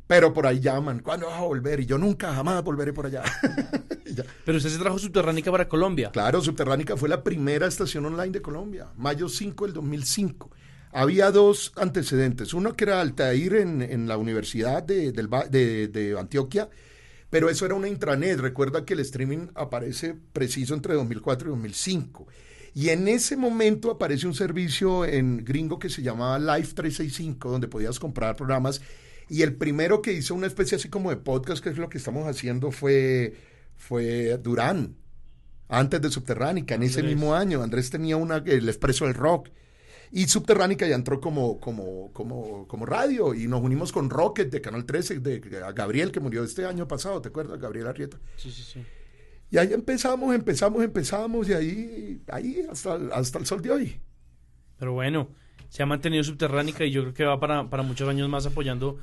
Pero 0.08 0.32
por 0.34 0.46
ahí 0.46 0.60
llaman, 0.60 1.00
¿cuándo 1.00 1.26
vas 1.26 1.40
a 1.40 1.44
volver? 1.44 1.80
Y 1.80 1.88
yo 1.88 1.98
nunca, 1.98 2.32
jamás 2.36 2.64
volveré 2.64 2.94
por 2.94 3.08
allá. 3.08 3.24
Pero 4.46 4.58
usted 4.60 4.70
se 4.70 4.78
trajo 4.78 5.00
Subterránica 5.00 5.52
para 5.52 5.68
Colombia. 5.68 6.12
Claro, 6.12 6.42
Subterránica 6.42 6.96
fue 6.96 7.10
la 7.10 7.24
primera 7.24 7.66
estación 7.68 8.06
online 8.06 8.32
de 8.32 8.42
Colombia, 8.42 8.88
mayo 8.96 9.28
5 9.28 9.66
del 9.66 9.74
2005. 9.74 10.52
Había 10.96 11.30
dos 11.32 11.74
antecedentes. 11.76 12.54
Uno 12.54 12.74
que 12.76 12.86
era 12.86 13.02
Altair 13.02 13.56
en, 13.56 13.82
en 13.82 14.08
la 14.08 14.18
Universidad 14.18 14.82
de, 14.82 15.12
del 15.12 15.30
de- 15.50 15.88
de 15.90 16.18
Antioquia, 16.18 16.70
pero 17.30 17.50
eso 17.50 17.66
era 17.66 17.76
una 17.76 17.88
intranet. 17.90 18.40
Recuerda 18.40 18.86
que 18.86 18.94
el 18.94 19.02
streaming 19.02 19.48
aparece 19.56 20.16
preciso 20.34 20.74
entre 20.74 20.94
2004 20.94 21.48
y 21.48 21.52
2005. 21.52 22.28
Y 22.74 22.90
en 22.90 23.08
ese 23.08 23.38
momento 23.38 23.92
aparece 23.92 24.28
un 24.28 24.34
servicio 24.36 25.06
en 25.06 25.44
gringo 25.46 25.80
que 25.80 25.90
se 25.90 26.02
llamaba 26.02 26.40
Live 26.40 26.70
365, 26.76 27.50
donde 27.52 27.68
podías 27.68 28.00
comprar 28.00 28.36
programas. 28.36 28.82
Y 29.30 29.42
el 29.42 29.56
primero 29.56 30.02
que 30.02 30.14
hizo 30.14 30.34
una 30.36 30.48
especie 30.48 30.78
así 30.78 30.90
como 30.90 31.10
de 31.10 31.18
podcast, 31.18 31.64
que 31.64 31.70
es 31.72 31.78
lo 31.78 31.90
que 31.90 31.98
estamos 31.98 32.28
haciendo, 32.28 32.72
fue, 32.72 33.34
fue 33.76 34.38
Durán, 34.38 34.96
antes 35.68 36.02
de 36.02 36.10
Subterránica, 36.12 36.76
en 36.76 36.84
ese 36.84 37.02
mismo 37.02 37.34
año. 37.36 37.64
Andrés 37.64 37.90
tenía 37.90 38.18
una, 38.18 38.38
el 38.46 38.68
Expreso 38.70 39.06
del 39.06 39.14
Rock. 39.16 39.50
Y 40.12 40.28
Subterránica 40.28 40.88
ya 40.88 40.96
entró 40.96 41.20
como, 41.20 41.60
como, 41.60 42.12
como, 42.14 42.68
como 42.68 42.86
radio 42.86 43.34
y 43.34 43.48
nos 43.48 43.62
unimos 43.62 43.92
con 43.92 44.10
Rocket 44.10 44.50
de 44.52 44.62
Canal 44.62 44.86
13, 44.86 45.20
de, 45.20 45.40
de- 45.40 45.64
a 45.64 45.72
Gabriel 45.72 46.12
que 46.12 46.20
murió 46.20 46.44
este 46.44 46.66
año 46.66 46.88
pasado, 46.88 47.22
¿te 47.22 47.30
acuerdas? 47.30 47.60
Gabriel 47.60 47.88
Arrieta. 47.88 48.18
Sí, 48.38 48.52
sí, 48.52 48.62
sí. 48.64 48.84
Y 49.52 49.58
ahí 49.58 49.72
empezamos, 49.74 50.34
empezamos, 50.34 50.84
empezamos 50.84 51.48
y 51.50 51.54
ahí, 51.54 52.22
ahí 52.32 52.66
hasta, 52.70 52.96
hasta 53.14 53.40
el 53.40 53.46
sol 53.46 53.62
de 53.62 53.72
hoy. 53.72 54.02
Pero 54.78 54.94
bueno, 54.94 55.30
se 55.70 55.84
ha 55.84 55.86
mantenido 55.86 56.24
subterránica 56.24 56.84
y 56.86 56.92
yo 56.92 57.02
creo 57.04 57.14
que 57.14 57.24
va 57.26 57.40
para, 57.40 57.70
para 57.70 57.84
muchos 57.84 58.08
años 58.10 58.28
más 58.30 58.46
apoyando 58.46 59.00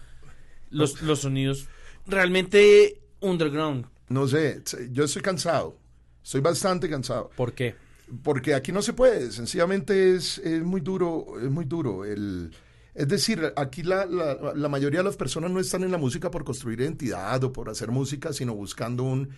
los, 0.71 1.01
los 1.03 1.21
sonidos 1.21 1.69
realmente 2.07 3.01
underground. 3.21 3.87
No 4.09 4.27
sé, 4.29 4.63
yo 4.91 5.05
estoy 5.05 5.23
cansado, 5.23 5.79
estoy 6.23 6.41
bastante 6.43 6.89
cansado. 6.91 7.31
¿Por 7.37 7.53
qué? 7.55 7.75
Porque 8.23 8.55
aquí 8.55 8.73
no 8.73 8.83
se 8.83 8.93
puede, 8.93 9.33
sencillamente 9.33 10.15
es, 10.15 10.39
es 10.39 10.63
muy 10.63 10.81
duro, 10.81 11.41
es 11.41 11.51
muy 11.51 11.65
duro. 11.65 12.05
El, 12.05 12.55
es 12.95 13.09
decir, 13.09 13.53
aquí 13.57 13.83
la, 13.83 14.05
la, 14.07 14.53
la 14.55 14.69
mayoría 14.69 15.01
de 15.01 15.05
las 15.05 15.17
personas 15.17 15.51
no 15.51 15.61
están 15.61 15.83
en 15.83 15.91
la 15.93 15.99
música 15.99 16.31
por 16.31 16.45
construir 16.45 16.81
identidad 16.81 17.43
o 17.45 17.53
por 17.53 17.71
hacer 17.71 17.91
música, 17.91 18.33
sino 18.33 18.55
buscando 18.55 19.05
un 19.05 19.31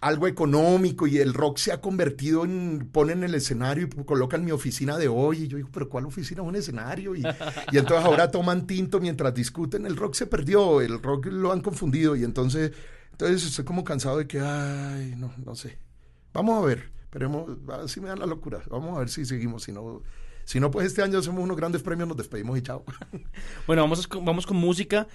algo 0.00 0.28
económico 0.28 1.06
y 1.06 1.18
el 1.18 1.34
rock 1.34 1.58
se 1.58 1.72
ha 1.72 1.80
convertido 1.80 2.44
en, 2.44 2.88
ponen 2.92 3.24
el 3.24 3.34
escenario 3.34 3.86
y 3.86 4.04
colocan 4.04 4.44
mi 4.44 4.52
oficina 4.52 4.96
de 4.96 5.08
hoy 5.08 5.44
y 5.44 5.48
yo 5.48 5.56
digo, 5.56 5.70
pero 5.72 5.88
¿cuál 5.88 6.06
oficina? 6.06 6.42
Un 6.42 6.54
escenario 6.54 7.16
y, 7.16 7.22
y 7.72 7.78
entonces 7.78 8.06
ahora 8.06 8.30
toman 8.30 8.66
tinto 8.66 9.00
mientras 9.00 9.34
discuten, 9.34 9.86
el 9.86 9.96
rock 9.96 10.14
se 10.14 10.26
perdió, 10.26 10.80
el 10.80 11.02
rock 11.02 11.26
lo 11.26 11.52
han 11.52 11.60
confundido 11.60 12.14
y 12.14 12.22
entonces, 12.22 12.72
entonces 13.10 13.44
estoy 13.44 13.64
como 13.64 13.82
cansado 13.82 14.18
de 14.18 14.28
que, 14.28 14.38
ay, 14.40 15.14
no, 15.16 15.32
no 15.44 15.56
sé, 15.56 15.78
vamos 16.32 16.62
a 16.62 16.66
ver, 16.66 16.92
esperemos, 17.08 17.56
así 17.82 18.00
me 18.00 18.08
da 18.08 18.16
la 18.16 18.26
locura, 18.26 18.60
vamos 18.68 18.94
a 18.94 18.98
ver 19.00 19.08
si 19.08 19.24
seguimos, 19.24 19.62
si 19.62 19.72
no, 19.72 20.02
si 20.44 20.60
no 20.60 20.70
pues 20.70 20.88
este 20.88 21.02
año 21.02 21.18
hacemos 21.18 21.42
unos 21.42 21.56
grandes 21.56 21.82
premios, 21.82 22.06
nos 22.06 22.18
despedimos 22.18 22.58
y 22.58 22.62
chao. 22.62 22.84
Bueno, 23.66 23.82
vamos, 23.82 24.06
vamos 24.22 24.46
con 24.46 24.58
música. 24.58 25.08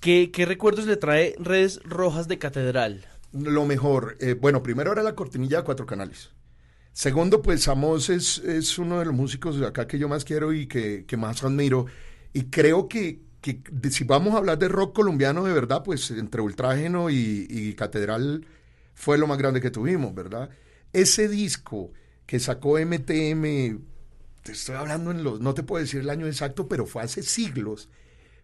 ¿Qué, 0.00 0.32
¿Qué 0.32 0.46
recuerdos 0.46 0.86
le 0.86 0.96
trae 0.96 1.36
Redes 1.38 1.80
Rojas 1.84 2.26
de 2.26 2.38
Catedral? 2.38 3.06
Lo 3.32 3.64
mejor, 3.64 4.16
eh, 4.18 4.34
bueno, 4.34 4.62
primero 4.62 4.90
era 4.90 5.04
la 5.04 5.14
cortinilla 5.14 5.58
de 5.58 5.64
cuatro 5.64 5.86
canales. 5.86 6.30
Segundo, 6.92 7.42
pues 7.42 7.68
Amos 7.68 8.10
es, 8.10 8.38
es 8.38 8.76
uno 8.78 8.98
de 8.98 9.04
los 9.04 9.14
músicos 9.14 9.60
de 9.60 9.66
acá 9.66 9.86
que 9.86 10.00
yo 10.00 10.08
más 10.08 10.24
quiero 10.24 10.52
y 10.52 10.66
que, 10.66 11.04
que 11.06 11.16
más 11.16 11.44
admiro. 11.44 11.86
Y 12.32 12.44
creo 12.44 12.88
que, 12.88 13.20
que 13.40 13.62
si 13.90 14.02
vamos 14.02 14.34
a 14.34 14.38
hablar 14.38 14.58
de 14.58 14.66
rock 14.66 14.96
colombiano 14.96 15.44
de 15.44 15.52
verdad, 15.52 15.84
pues 15.84 16.10
entre 16.10 16.40
Ultrágeno 16.40 17.08
y, 17.08 17.46
y 17.48 17.74
Catedral 17.74 18.44
fue 19.00 19.16
lo 19.18 19.26
más 19.26 19.38
grande 19.38 19.60
que 19.62 19.70
tuvimos, 19.70 20.14
¿verdad? 20.14 20.50
Ese 20.92 21.26
disco 21.28 21.90
que 22.26 22.38
sacó 22.38 22.78
MTM, 22.78 23.78
te 24.42 24.52
estoy 24.52 24.76
hablando 24.76 25.10
en 25.10 25.24
los, 25.24 25.40
no 25.40 25.54
te 25.54 25.62
puedo 25.62 25.82
decir 25.82 26.00
el 26.00 26.10
año 26.10 26.26
exacto, 26.26 26.68
pero 26.68 26.84
fue 26.86 27.02
hace 27.02 27.22
siglos 27.22 27.88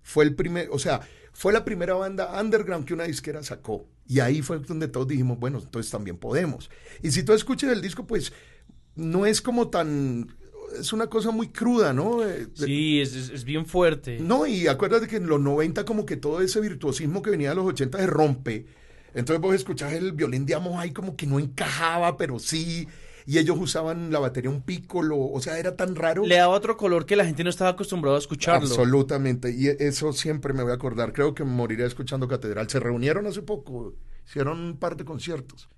fue 0.03 0.25
el 0.25 0.35
primer, 0.37 0.69
o 0.71 0.79
sea, 0.79 1.01
fue 1.33 1.53
la 1.53 1.65
primera 1.65 1.95
banda 1.95 2.41
underground 2.41 2.85
que 2.87 2.95
una 2.95 3.05
disquera 3.05 3.43
sacó. 3.43 3.87
Y 4.07 4.21
ahí 4.21 4.41
fue 4.41 4.61
donde 4.61 4.87
todos 4.87 5.09
dijimos, 5.09 5.39
bueno, 5.41 5.59
entonces 5.59 5.91
también 5.91 6.17
podemos. 6.17 6.71
Y 7.03 7.11
si 7.11 7.25
tú 7.25 7.33
escuchas 7.33 7.73
el 7.73 7.83
disco, 7.83 8.07
pues 8.07 8.33
no 8.95 9.27
es 9.27 9.43
como 9.43 9.69
tan, 9.69 10.29
es 10.79 10.93
una 10.93 11.09
cosa 11.09 11.33
muy 11.33 11.49
cruda, 11.49 11.93
¿no? 11.93 12.25
Eh, 12.25 12.47
Sí, 12.55 13.01
es, 13.01 13.15
es- 13.17 13.31
es 13.31 13.45
bien 13.45 13.67
fuerte. 13.67 14.21
no, 14.21 14.47
y 14.47 14.69
acuérdate 14.69 15.09
que 15.09 15.17
en 15.17 15.27
los 15.27 15.41
90 15.41 15.85
como 15.85 16.07
que 16.07 16.17
todo 16.17 16.41
ese 16.41 16.61
virtuosismo 16.61 17.21
que 17.21 17.31
venía 17.31 17.51
de 17.51 17.57
los 17.57 17.67
80 17.67 17.99
se 17.99 18.07
rompe. 18.07 18.67
Entonces 19.17 19.41
vos 19.41 19.55
escuchás 19.55 19.95
el 19.95 20.13
violín 20.13 20.45
de 20.45 20.55
Amos 20.55 20.79
ahí 20.79 20.93
como 20.93 21.17
que 21.17 21.27
no 21.27 21.41
encajaba, 21.41 22.19
pero 22.19 22.39
sí. 22.39 22.87
Y 23.25 23.39
ellos 23.39 23.57
usaban 23.59 24.13
la 24.13 24.19
batería 24.21 24.51
un 24.51 24.61
pícolo, 24.61 25.19
o 25.19 25.41
sea, 25.41 25.59
era 25.59 25.75
tan 25.75 25.97
raro. 25.97 26.25
Le 26.25 26.37
daba 26.37 26.55
otro 26.55 26.77
color 26.77 27.07
que 27.07 27.17
la 27.17 27.25
gente 27.25 27.43
no 27.43 27.51
estaba 27.51 27.71
acostumbrada 27.71 28.17
a 28.17 28.21
escucharlo. 28.21 28.69
Absolutamente, 28.69 29.51
y 29.51 29.69
e- 29.69 29.77
eso 29.81 30.13
siempre 30.13 30.53
me 30.53 30.63
voy 30.63 30.71
a 30.71 30.75
acordar. 30.75 31.13
Creo 31.15 31.35
que 31.35 31.43
moriré 31.45 31.87
escuchando 31.87 32.29
Catedral. 32.29 32.69
Se 32.69 32.79
reunieron 32.79 33.27
hace 33.27 33.41
poco, 33.41 33.95
hicieron 34.27 34.61
un 34.61 34.77
par 34.77 34.97
de 34.97 35.07
conciertos. 35.07 35.69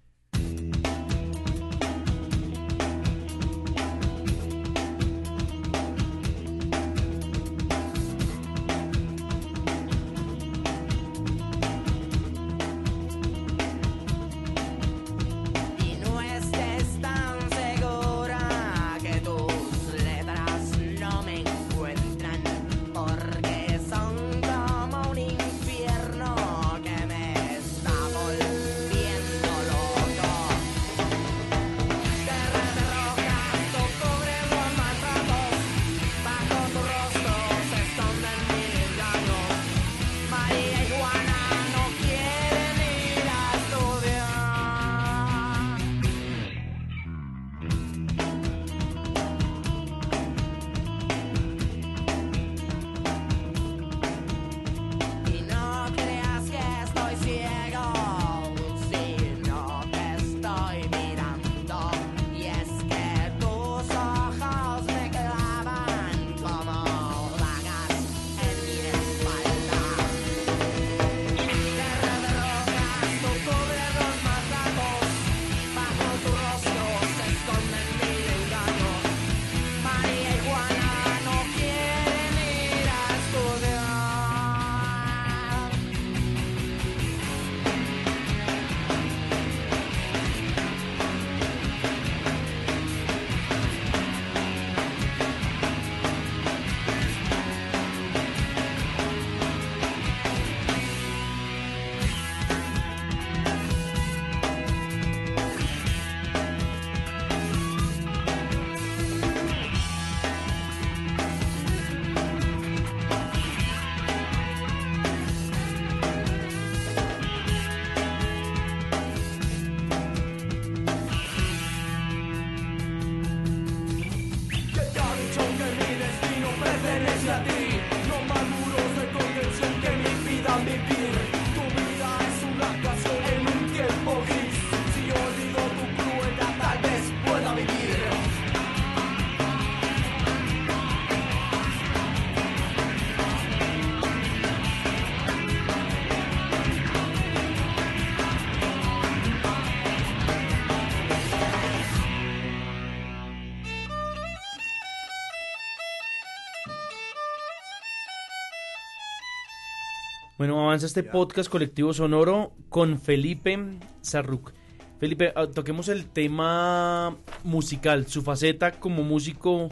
Avanza 160.69 160.85
este 160.85 161.03
podcast 161.03 161.49
colectivo 161.51 161.95
sonoro 161.95 162.53
con 162.69 163.01
Felipe 163.01 163.59
Sarruc. 164.03 164.53
Felipe, 165.01 165.33
ah, 165.35 165.47
toquemos 165.47 165.89
el 165.89 166.07
tema 166.11 167.17
musical, 167.43 168.07
su 168.07 168.21
faceta 168.21 168.73
como 168.73 169.03
músico 169.03 169.71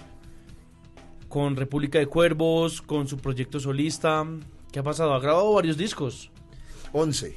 con 1.28 1.54
República 1.56 1.98
de 1.98 2.06
Cuervos, 2.06 2.80
con 2.80 3.06
su 3.08 3.18
proyecto 3.18 3.60
solista. 3.60 4.26
¿Qué 4.72 4.78
ha 4.78 4.82
pasado? 4.82 5.12
Ha 5.12 5.20
grabado 5.20 5.52
varios 5.52 5.76
discos. 5.76 6.30
11. 6.92 7.36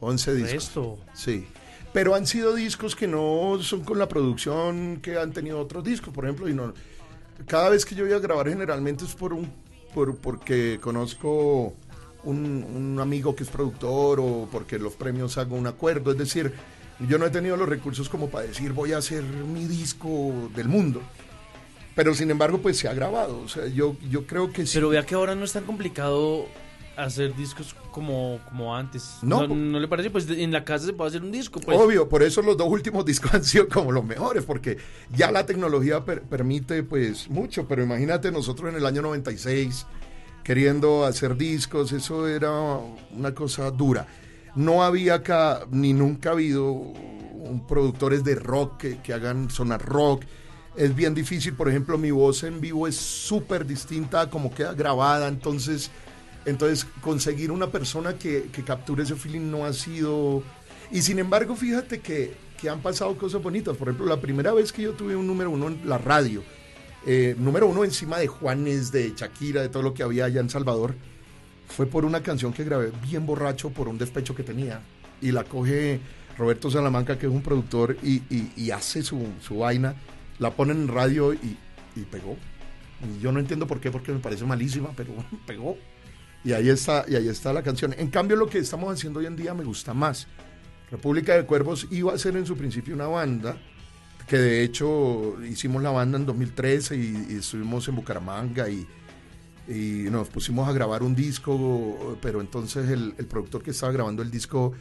11 0.00 0.34
discos. 0.34 0.52
Esto. 0.54 0.98
Sí. 1.12 1.46
Pero 1.92 2.14
han 2.14 2.26
sido 2.26 2.54
discos 2.54 2.96
que 2.96 3.06
no 3.06 3.58
son 3.60 3.84
con 3.84 3.98
la 3.98 4.08
producción 4.08 5.00
que 5.02 5.18
han 5.18 5.32
tenido 5.32 5.60
otros 5.60 5.84
discos, 5.84 6.14
por 6.14 6.24
ejemplo, 6.24 6.48
y 6.48 6.54
no 6.54 6.72
cada 7.46 7.68
vez 7.68 7.84
que 7.84 7.94
yo 7.94 8.04
voy 8.04 8.14
a 8.14 8.18
grabar 8.18 8.48
generalmente 8.48 9.04
es 9.04 9.14
por 9.14 9.32
un 9.32 9.52
por, 9.92 10.16
porque 10.16 10.78
conozco 10.80 11.74
un, 12.24 12.64
un 12.64 13.00
amigo 13.00 13.34
que 13.34 13.42
es 13.42 13.50
productor 13.50 14.20
o 14.20 14.48
porque 14.50 14.78
los 14.78 14.94
premios 14.94 15.38
hago 15.38 15.56
un 15.56 15.66
acuerdo, 15.66 16.12
es 16.12 16.18
decir, 16.18 16.52
yo 17.08 17.18
no 17.18 17.26
he 17.26 17.30
tenido 17.30 17.56
los 17.56 17.68
recursos 17.68 18.08
como 18.08 18.28
para 18.30 18.46
decir 18.46 18.72
voy 18.72 18.92
a 18.92 18.98
hacer 18.98 19.22
mi 19.22 19.64
disco 19.66 20.32
del 20.54 20.68
mundo. 20.68 21.02
Pero 21.94 22.14
sin 22.14 22.30
embargo, 22.30 22.58
pues 22.58 22.78
se 22.78 22.88
ha 22.88 22.94
grabado. 22.94 23.38
O 23.40 23.48
sea, 23.48 23.66
yo, 23.66 23.96
yo 24.10 24.26
creo 24.26 24.50
que 24.52 24.64
sí. 24.66 24.72
Pero 24.74 24.88
vea 24.88 25.04
que 25.04 25.14
ahora 25.14 25.34
no 25.34 25.44
es 25.44 25.52
tan 25.52 25.64
complicado 25.64 26.46
hacer 26.96 27.34
discos 27.36 27.74
como, 27.90 28.38
como 28.48 28.74
antes. 28.74 29.16
No. 29.20 29.46
no. 29.46 29.54
¿no 29.54 29.78
le 29.78 29.88
parece? 29.88 30.08
Pues 30.08 30.26
en 30.30 30.52
la 30.52 30.64
casa 30.64 30.86
se 30.86 30.92
puede 30.94 31.08
hacer 31.08 31.22
un 31.22 31.30
disco. 31.32 31.60
Pues. 31.60 31.76
Obvio, 31.78 32.08
por 32.08 32.22
eso 32.22 32.40
los 32.40 32.56
dos 32.56 32.68
últimos 32.68 33.04
discos 33.04 33.34
han 33.34 33.44
sido 33.44 33.68
como 33.68 33.92
los 33.92 34.04
mejores, 34.04 34.44
porque 34.44 34.78
ya 35.14 35.30
la 35.30 35.44
tecnología 35.44 36.02
per- 36.02 36.22
permite 36.22 36.82
pues 36.82 37.28
mucho, 37.28 37.66
pero 37.68 37.82
imagínate 37.82 38.30
nosotros 38.32 38.70
en 38.70 38.76
el 38.76 38.86
año 38.86 39.02
96 39.02 39.86
queriendo 40.42 41.04
hacer 41.04 41.36
discos, 41.36 41.92
eso 41.92 42.26
era 42.28 42.50
una 43.16 43.34
cosa 43.34 43.70
dura. 43.70 44.06
No 44.54 44.82
había 44.82 45.14
acá, 45.14 45.66
ni 45.70 45.92
nunca 45.92 46.30
ha 46.30 46.32
habido 46.32 46.92
productores 47.68 48.24
de 48.24 48.34
rock 48.34 48.78
que, 48.78 48.98
que 48.98 49.12
hagan 49.12 49.50
sonar 49.50 49.84
rock. 49.84 50.24
Es 50.76 50.94
bien 50.94 51.14
difícil, 51.14 51.54
por 51.54 51.68
ejemplo, 51.68 51.98
mi 51.98 52.10
voz 52.10 52.44
en 52.44 52.60
vivo 52.60 52.86
es 52.88 52.96
súper 52.96 53.66
distinta 53.66 54.22
a 54.22 54.30
como 54.30 54.54
queda 54.54 54.72
grabada, 54.72 55.28
entonces, 55.28 55.90
entonces 56.46 56.86
conseguir 57.00 57.50
una 57.50 57.68
persona 57.68 58.14
que, 58.14 58.48
que 58.52 58.62
capture 58.62 59.02
ese 59.02 59.16
feeling 59.16 59.50
no 59.50 59.64
ha 59.64 59.72
sido... 59.72 60.42
Y 60.90 61.02
sin 61.02 61.18
embargo, 61.18 61.56
fíjate 61.56 62.00
que, 62.00 62.34
que 62.60 62.68
han 62.68 62.80
pasado 62.80 63.16
cosas 63.16 63.42
bonitas. 63.42 63.76
Por 63.76 63.88
ejemplo, 63.88 64.06
la 64.06 64.20
primera 64.20 64.52
vez 64.52 64.72
que 64.72 64.82
yo 64.82 64.92
tuve 64.92 65.16
un 65.16 65.26
número 65.26 65.50
uno 65.50 65.68
en 65.68 65.88
la 65.88 65.98
radio, 65.98 66.42
eh, 67.06 67.34
número 67.38 67.66
uno 67.66 67.84
encima 67.84 68.18
de 68.18 68.26
Juanes, 68.28 68.92
de 68.92 69.12
Shakira, 69.16 69.62
de 69.62 69.68
todo 69.68 69.82
lo 69.82 69.94
que 69.94 70.02
había 70.02 70.24
allá 70.26 70.40
en 70.40 70.50
Salvador, 70.50 70.94
fue 71.68 71.86
por 71.86 72.04
una 72.04 72.22
canción 72.22 72.52
que 72.52 72.64
grabé 72.64 72.92
bien 73.08 73.26
borracho 73.26 73.70
por 73.70 73.88
un 73.88 73.98
despecho 73.98 74.34
que 74.34 74.42
tenía. 74.42 74.80
Y 75.20 75.32
la 75.32 75.44
coge 75.44 76.00
Roberto 76.38 76.70
Salamanca, 76.70 77.18
que 77.18 77.26
es 77.26 77.32
un 77.32 77.42
productor, 77.42 77.96
y, 78.02 78.22
y- 78.34 78.52
y 78.56 78.70
hace 78.70 79.02
su, 79.02 79.26
su 79.40 79.58
vaina, 79.58 79.94
la 80.38 80.50
ponen 80.50 80.82
en 80.82 80.88
radio 80.88 81.32
y, 81.34 81.56
y 81.96 82.00
pegó. 82.10 82.36
Yo 83.20 83.32
no 83.32 83.40
entiendo 83.40 83.66
por 83.66 83.80
qué, 83.80 83.90
porque 83.90 84.12
me 84.12 84.18
parece 84.20 84.44
malísima, 84.44 84.90
pero 84.96 85.12
pegó. 85.46 85.76
Y 86.44 86.52
ahí 86.52 86.68
está, 86.68 87.04
y 87.08 87.14
ahí 87.14 87.28
está 87.28 87.52
la 87.52 87.62
canción. 87.62 87.94
En 87.96 88.08
cambio, 88.08 88.36
lo 88.36 88.46
que 88.48 88.58
estamos 88.58 88.92
haciendo 88.92 89.20
hoy 89.20 89.26
en 89.26 89.36
día 89.36 89.54
me 89.54 89.64
gusta 89.64 89.94
más. 89.94 90.26
República 90.90 91.34
de 91.36 91.44
Cuervos 91.46 91.86
iba 91.90 92.12
a 92.12 92.18
ser 92.18 92.36
en 92.36 92.44
su 92.46 92.56
principio 92.56 92.94
una 92.94 93.06
banda, 93.06 93.56
que 94.32 94.38
de 94.38 94.62
hecho 94.62 95.36
hicimos 95.44 95.82
la 95.82 95.90
banda 95.90 96.16
en 96.16 96.24
2013 96.24 96.96
y, 96.96 97.36
estuvimos 97.38 97.86
en 97.88 97.96
Bucaramanga 97.96 98.66
y, 98.70 98.88
nos 100.10 100.30
pusimos 100.30 100.66
a 100.66 100.72
grabar 100.72 101.02
un 101.02 101.14
disco, 101.14 102.16
pero 102.22 102.40
entonces 102.40 102.88
el, 102.88 103.14
el 103.18 103.26
productor 103.26 103.62
que 103.62 103.72
estaba 103.72 103.92
grabando 103.92 104.22
el 104.22 104.30
disco 104.30 104.72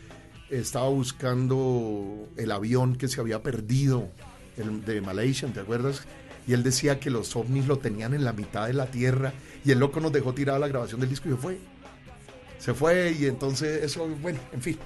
estaba 0.49 0.87
buscando 0.87 2.29
el 2.37 2.49
avión 2.49 2.95
que 2.95 3.09
se 3.09 3.19
había 3.19 3.43
perdido 3.43 4.09
el 4.55 4.85
de 4.85 5.01
Malaysia, 5.01 5.49
¿te 5.53 5.59
acuerdas? 5.59 6.03
Y 6.47 6.53
él 6.53 6.63
decía 6.63 7.01
que 7.01 7.09
los 7.09 7.35
ovnis 7.35 7.67
lo 7.67 7.77
tenían 7.77 8.13
en 8.13 8.23
la 8.23 8.31
mitad 8.31 8.67
de 8.67 8.73
la 8.73 8.85
tierra 8.85 9.33
y 9.65 9.71
el 9.71 9.79
loco 9.79 9.99
nos 9.99 10.13
dejó 10.13 10.33
tirada 10.33 10.59
la 10.59 10.69
grabación 10.69 11.01
del 11.01 11.09
disco 11.09 11.27
y 11.27 11.33
se 11.33 11.37
fue. 11.37 11.57
Se 12.57 12.73
fue 12.73 13.17
y 13.19 13.25
entonces 13.25 13.83
eso, 13.83 14.07
bueno, 14.21 14.39
en 14.53 14.61
fin. 14.61 14.77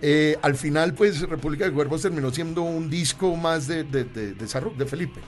Eh, 0.00 0.36
al 0.42 0.54
final, 0.54 0.94
pues 0.94 1.20
República 1.28 1.64
de 1.64 1.72
Cuervos 1.72 2.02
terminó 2.02 2.30
siendo 2.30 2.62
un 2.62 2.88
disco 2.88 3.34
más 3.36 3.66
de, 3.66 3.84
de, 3.84 4.04
de, 4.04 4.86
Felipe. 4.86 5.20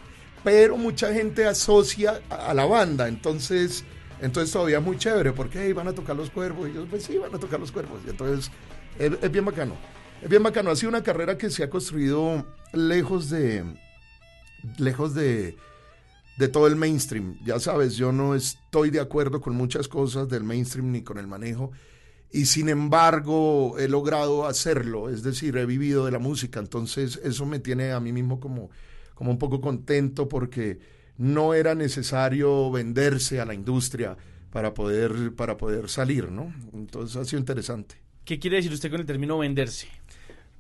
Pero 0.45 0.77
mucha 0.77 1.13
gente 1.13 1.47
asocia 1.47 2.21
a, 2.31 2.55
la 2.55 2.65
banda, 2.65 3.09
entonces, 3.09 3.85
entonces 4.21 4.53
todavía 4.53 4.81
muy 4.81 4.97
chévere, 4.97 5.33
porque 5.33 5.61
"Hey, 5.65 5.73
van 5.73 5.89
a 5.89 5.93
tocar 5.93 6.17
los 6.17 6.31
cuervos. 6.31 6.69
Y 6.69 6.75
yo, 6.75 6.87
pues 6.87 7.05
sí, 7.05 7.19
van 7.19 7.35
a 7.35 7.39
tocar 7.39 7.61
los 7.61 7.73
cuervos. 7.73 8.01
Entonces 8.07 8.51
es, 8.99 9.13
es 9.21 9.31
bien 9.31 9.45
bacano. 9.45 9.75
Es 10.23 10.29
bien 10.29 10.43
bacano. 10.43 10.71
Ha 10.71 10.77
sido 10.77 10.91
una 10.91 11.03
carrera 11.03 11.37
que 11.37 11.51
se 11.51 11.65
ha 11.65 11.71
construido 11.71 12.47
lejos 12.73 13.29
de. 13.31 13.65
lejos 14.79 15.15
de 15.15 15.57
de 16.41 16.49
todo 16.49 16.67
el 16.67 16.75
mainstream. 16.75 17.39
Ya 17.45 17.61
sabes, 17.61 17.97
yo 17.97 18.13
no 18.13 18.35
estoy 18.35 18.89
de 18.89 18.99
acuerdo 18.99 19.43
con 19.43 19.55
muchas 19.55 19.89
cosas 19.89 20.27
del 20.31 20.43
mainstream 20.43 20.91
ni 20.91 21.03
con 21.03 21.19
el 21.19 21.27
manejo. 21.27 21.71
Y 22.33 22.47
sin 22.47 22.69
embargo, 22.69 23.77
he 23.79 23.89
logrado 23.89 24.47
hacerlo. 24.47 25.09
Es 25.09 25.23
decir, 25.23 25.57
he 25.57 25.67
vivido 25.67 26.05
de 26.05 26.13
la 26.13 26.19
música. 26.19 26.61
Entonces, 26.61 27.21
eso 27.25 27.45
me 27.47 27.59
tiene 27.59 27.93
a 27.93 28.01
mí 28.01 28.13
mismo 28.13 28.39
como, 28.39 28.71
como 29.15 29.31
un 29.33 29.39
poco 29.39 29.61
contento 29.61 30.29
porque 30.29 30.79
no 31.17 31.55
era 31.55 31.75
necesario 31.75 32.71
venderse 32.71 33.41
a 33.41 33.45
la 33.45 33.55
industria 33.55 34.17
para 34.51 34.75
poder, 34.75 35.35
para 35.35 35.57
poder 35.57 35.89
salir, 35.89 36.31
¿no? 36.31 36.55
Entonces, 36.73 37.17
ha 37.17 37.25
sido 37.25 37.41
interesante. 37.41 37.97
¿Qué 38.25 38.39
quiere 38.39 38.57
decir 38.57 38.73
usted 38.73 38.91
con 38.91 39.01
el 39.01 39.07
término 39.07 39.39
venderse? 39.39 39.89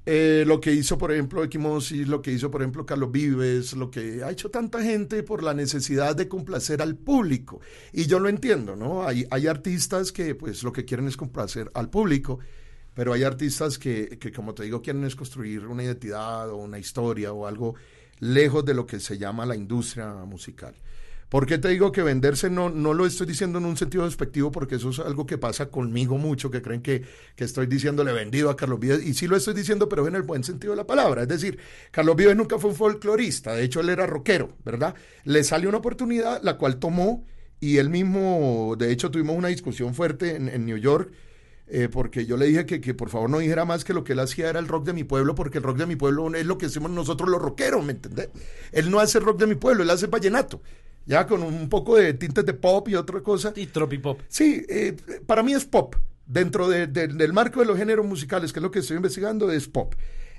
Eh, 0.06 0.44
lo 0.46 0.60
que 0.60 0.72
hizo, 0.72 0.96
por 0.96 1.12
ejemplo, 1.12 1.44
Equimosis, 1.44 2.08
lo 2.08 2.22
que 2.22 2.32
hizo, 2.32 2.50
por 2.50 2.62
ejemplo, 2.62 2.86
Carlos 2.86 3.12
Vives, 3.12 3.74
lo 3.74 3.90
que 3.90 4.22
ha 4.24 4.30
hecho 4.30 4.50
tanta 4.50 4.82
gente 4.82 5.22
por 5.22 5.42
la 5.42 5.52
necesidad 5.52 6.16
de 6.16 6.26
complacer 6.26 6.80
al 6.80 6.96
público. 6.96 7.60
Y 7.92 8.06
yo 8.06 8.18
lo 8.18 8.28
entiendo, 8.28 8.76
¿no? 8.76 9.06
Hay, 9.06 9.26
hay 9.30 9.46
artistas 9.46 10.10
que, 10.10 10.34
pues, 10.34 10.62
lo 10.62 10.72
que 10.72 10.84
quieren 10.84 11.06
es 11.06 11.16
complacer 11.16 11.70
al 11.74 11.90
público, 11.90 12.38
pero 12.94 13.12
hay 13.12 13.24
artistas 13.24 13.78
que, 13.78 14.18
que, 14.18 14.32
como 14.32 14.54
te 14.54 14.64
digo, 14.64 14.80
quieren 14.80 15.04
es 15.04 15.14
construir 15.14 15.66
una 15.66 15.84
identidad 15.84 16.48
o 16.48 16.56
una 16.56 16.78
historia 16.78 17.32
o 17.32 17.46
algo 17.46 17.74
lejos 18.20 18.64
de 18.64 18.74
lo 18.74 18.86
que 18.86 19.00
se 19.00 19.18
llama 19.18 19.44
la 19.44 19.56
industria 19.56 20.12
musical. 20.24 20.74
¿Por 21.30 21.46
qué 21.46 21.58
te 21.58 21.68
digo 21.68 21.92
que 21.92 22.02
venderse 22.02 22.50
no, 22.50 22.70
no 22.70 22.92
lo 22.92 23.06
estoy 23.06 23.26
diciendo 23.26 23.58
en 23.58 23.64
un 23.64 23.76
sentido 23.76 24.04
despectivo? 24.04 24.50
Porque 24.50 24.74
eso 24.74 24.90
es 24.90 24.98
algo 24.98 25.26
que 25.26 25.38
pasa 25.38 25.70
conmigo 25.70 26.18
mucho, 26.18 26.50
que 26.50 26.60
creen 26.60 26.82
que, 26.82 27.04
que 27.36 27.44
estoy 27.44 27.66
diciéndole 27.66 28.12
vendido 28.12 28.50
a 28.50 28.56
Carlos 28.56 28.80
Vives. 28.80 29.06
Y 29.06 29.14
sí 29.14 29.28
lo 29.28 29.36
estoy 29.36 29.54
diciendo, 29.54 29.88
pero 29.88 30.06
en 30.08 30.16
el 30.16 30.22
buen 30.22 30.44
sentido 30.44 30.72
de 30.72 30.78
la 30.78 30.86
palabra. 30.86 31.22
Es 31.22 31.28
decir, 31.28 31.58
Carlos 31.92 32.16
Vives 32.16 32.36
nunca 32.36 32.58
fue 32.58 32.70
un 32.70 32.76
folclorista. 32.76 33.54
De 33.54 33.62
hecho, 33.64 33.80
él 33.80 33.88
era 33.90 34.06
rockero, 34.06 34.56
¿verdad? 34.64 34.94
Le 35.24 35.44
salió 35.44 35.68
una 35.68 35.78
oportunidad, 35.78 36.42
la 36.42 36.58
cual 36.58 36.78
tomó. 36.78 37.24
Y 37.60 37.78
él 37.78 37.90
mismo, 37.90 38.74
de 38.78 38.90
hecho, 38.92 39.10
tuvimos 39.10 39.36
una 39.36 39.48
discusión 39.48 39.94
fuerte 39.94 40.36
en, 40.36 40.48
en 40.48 40.66
New 40.66 40.78
York. 40.78 41.12
eh, 41.72 41.88
porque 41.90 42.26
yo 42.26 42.36
le 42.36 42.46
dije 42.46 42.66
que, 42.66 42.80
que 42.80 42.94
por 42.94 43.10
favor 43.10 43.30
no 43.30 43.38
dijera 43.38 43.64
más 43.64 43.84
que 43.84 43.94
lo 43.94 44.02
que 44.02 44.12
él 44.14 44.18
hacía 44.20 44.50
era 44.50 44.58
el 44.58 44.66
rock 44.66 44.84
de 44.86 44.92
mi 44.92 45.04
pueblo, 45.04 45.34
porque 45.36 45.58
el 45.58 45.64
rock 45.64 45.78
de 45.78 45.86
mi 45.86 45.94
pueblo 45.96 46.34
es 46.34 46.44
lo 46.44 46.58
que 46.58 46.66
hacemos 46.66 46.90
nosotros 46.90 47.28
los 47.28 47.40
rockeros, 47.40 47.84
¿me 47.84 47.92
entendés? 47.92 48.30
Él 48.72 48.90
no 48.90 48.98
hace 48.98 49.20
rock 49.20 49.38
de 49.38 49.46
mi 49.46 49.54
pueblo, 49.54 49.84
él 49.84 49.90
hace 49.90 50.08
vallenato 50.08 50.62
ya 51.06 51.26
con 51.26 51.42
un 51.42 51.68
poco 51.68 51.96
de 51.96 52.14
tintes 52.14 52.44
de 52.46 52.54
pop 52.54 52.88
y 52.88 52.94
otra 52.94 53.20
cosa. 53.20 53.52
Y 53.56 53.66
tropipop. 53.66 54.20
Sí, 54.28 54.64
eh, 54.68 54.96
para 55.26 55.42
mí 55.42 55.52
es 55.52 55.64
pop. 55.64 55.96
Dentro 56.26 56.68
de- 56.68 56.86
de- 56.86 57.08
del 57.08 57.32
marco 57.32 57.60
de 57.60 57.66
los 57.66 57.76
géneros 57.76 58.06
musicales, 58.06 58.52
que 58.52 58.60
es 58.60 58.62
lo 58.62 58.70
que 58.70 58.78
estoy 58.80 58.96
investigando, 58.96 59.50
es 59.50 59.66
pop. 59.66 59.94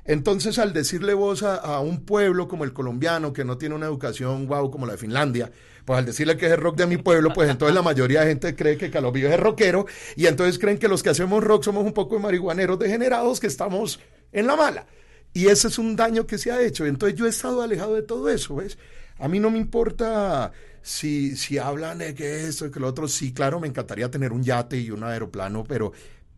Entonces, 0.06 0.58
al 0.58 0.73
decirle 0.73 1.13
voz 1.13 1.44
a, 1.44 1.56
a 1.58 1.79
un 1.81 2.06
pueblo 2.06 2.48
como 2.48 2.63
el 2.63 2.73
colombiano, 2.73 3.33
que 3.33 3.46
no 3.46 3.58
tiene 3.58 3.75
una 3.75 3.86
educación 3.86 4.48
guau 4.48 4.71
como 4.71 4.86
la 4.86 4.94
de 4.94 4.98
Finlandia, 4.98 5.52
pues 5.86 6.00
al 6.00 6.06
decirle 6.06 6.38
que 6.38 6.48
es 6.48 6.54
el 6.54 6.58
rock 6.60 6.77
de 6.77 6.88
mi 6.88 6.98
pueblo, 6.98 7.31
pues 7.33 7.50
entonces 7.50 7.75
la 7.75 7.81
mayoría 7.83 8.21
de 8.21 8.27
gente 8.27 8.56
cree 8.56 8.77
que 8.77 8.90
Carlos 8.90 9.13
Vives 9.13 9.31
es 9.33 9.40
rockero, 9.40 9.86
y 10.15 10.25
entonces 10.25 10.58
creen 10.58 10.79
que 10.79 10.88
los 10.88 11.04
que 11.04 11.10
hacemos 11.10 11.44
rock 11.44 11.63
somos 11.65 11.83
un 11.86 11.94
poco 11.94 12.15
de 12.15 12.21
marihuaneros 12.21 12.79
degenerados 12.79 13.40
que 13.40 13.48
estamos 13.48 14.00
en 14.31 14.48
la 14.48 14.56
mala. 14.56 14.88
Y 15.33 15.48
ese 15.48 15.67
es 15.67 15.77
un 15.77 15.96
daño 15.96 16.25
que 16.25 16.38
se 16.40 16.52
ha 16.52 16.62
hecho. 16.62 16.86
Entonces 16.86 17.17
yo 17.17 17.25
he 17.25 17.29
estado 17.29 17.62
alejado 17.62 17.94
de 17.96 18.02
todo 18.02 18.29
eso, 18.29 18.56
¿ves? 18.56 18.77
A 19.20 19.28
mí 19.28 19.40
no 19.40 19.50
me 19.52 19.58
importa 19.60 20.52
si, 20.82 21.36
si 21.38 21.58
hablan 21.58 22.00
de 22.00 22.14
que 22.16 22.48
esto 22.48 22.66
y 22.66 22.72
que 22.72 22.80
lo 22.80 22.88
otro. 22.88 23.08
Sí, 23.08 23.34
claro, 23.34 23.60
me 23.60 23.68
encantaría 23.68 24.10
tener 24.10 24.32
un 24.32 24.44
yate 24.44 24.78
y 24.80 24.92
un 24.92 25.04
aeroplano, 25.04 25.64
pero, 25.64 25.92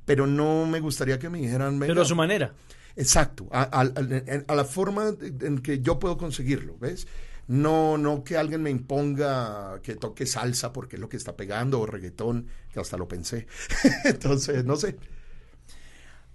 pero 0.05 0.27
no 0.27 0.65
me 0.65 0.79
gustaría 0.79 1.17
que 1.19 1.29
me 1.29 1.39
dijeran... 1.39 1.79
Pero 1.79 2.01
a 2.01 2.05
su 2.05 2.15
manera. 2.15 2.53
Exacto, 2.95 3.47
a, 3.51 3.63
a- 3.63 3.81
a- 3.81 4.43
a 4.47 4.55
la 4.55 4.65
forma 4.65 5.15
en 5.41 5.59
que 5.59 5.79
yo 5.79 5.97
puedo 5.99 6.17
conseguirlo, 6.17 6.77
¿ves? 6.79 7.07
No, 7.47 7.97
no 7.97 8.23
que 8.23 8.37
alguien 8.37 8.61
me 8.61 8.69
imponga 8.69 9.81
que 9.81 9.95
toque 9.95 10.25
salsa 10.25 10.71
porque 10.71 10.95
es 10.95 10.99
lo 11.01 11.09
que 11.09 11.17
está 11.17 11.35
pegando 11.35 11.79
o 11.81 11.85
reggaetón, 11.85 12.47
que 12.71 12.79
hasta 12.79 12.97
lo 12.97 13.07
pensé. 13.07 13.47
Entonces, 14.05 14.63
no 14.63 14.75
sé. 14.75 14.97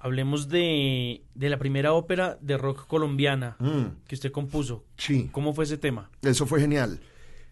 Hablemos 0.01 0.49
de, 0.49 1.23
de 1.35 1.49
la 1.49 1.59
primera 1.59 1.93
ópera 1.93 2.39
de 2.41 2.57
rock 2.57 2.87
colombiana 2.87 3.57
Mm. 3.59 4.05
que 4.07 4.15
usted 4.15 4.31
compuso. 4.31 4.85
Sí. 4.97 5.29
¿Cómo 5.33 5.53
fue 5.55 5.65
ese 5.65 5.77
tema? 5.79 6.11
Eso 6.23 6.47
fue 6.47 6.61
genial. 6.61 7.01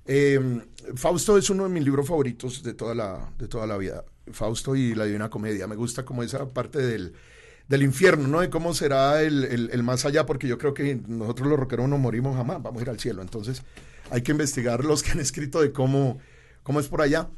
Eh, 0.04 0.60
Fausto 0.94 1.36
es 1.36 1.50
uno 1.50 1.64
de 1.64 1.70
mis 1.70 1.82
libros 1.84 2.06
favoritos 2.06 2.62
de 2.62 2.74
toda 2.74 2.94
la, 2.94 3.32
de 3.38 3.48
toda 3.48 3.66
la 3.66 3.76
vida. 3.76 4.04
Fausto 4.30 4.76
y 4.76 4.94
la 4.94 5.04
Divina 5.04 5.28
Comedia. 5.28 5.66
Me 5.66 5.74
gusta 5.76 6.04
como 6.04 6.22
esa 6.22 6.48
parte 6.48 6.78
del, 6.78 7.14
del 7.68 7.82
infierno, 7.82 8.28
¿no? 8.28 8.40
De 8.40 8.48
cómo 8.50 8.72
será 8.74 9.22
el, 9.22 9.42
el- 9.44 9.70
el 9.72 9.82
más 9.82 10.04
allá, 10.04 10.24
porque 10.26 10.46
yo 10.46 10.58
creo 10.58 10.74
que 10.74 11.00
nosotros 11.08 11.48
los 11.48 11.58
rockeros 11.58 11.88
no 11.88 11.98
morimos 11.98 12.36
jamás, 12.36 12.62
vamos 12.62 12.80
a 12.80 12.84
ir 12.84 12.90
al 12.90 13.00
cielo. 13.00 13.22
Entonces 13.22 13.62
hay 14.10 14.22
que 14.22 14.30
investigar 14.30 14.84
los 14.84 15.02
que 15.02 15.10
han 15.10 15.18
escrito 15.20 15.60
de 15.60 15.72
cómo, 15.72 16.18
cómo 16.62 16.78
es 16.78 16.86
por 16.86 17.00
allá. 17.02 17.28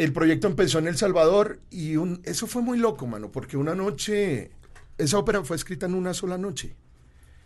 El 0.00 0.14
proyecto 0.14 0.48
empezó 0.48 0.78
en 0.78 0.86
El 0.86 0.96
Salvador 0.96 1.60
y 1.68 1.96
un, 1.96 2.22
eso 2.24 2.46
fue 2.46 2.62
muy 2.62 2.78
loco, 2.78 3.06
mano, 3.06 3.30
porque 3.30 3.58
una 3.58 3.74
noche, 3.74 4.50
esa 4.96 5.18
ópera 5.18 5.44
fue 5.44 5.56
escrita 5.56 5.84
en 5.84 5.92
una 5.92 6.14
sola 6.14 6.38
noche. 6.38 6.74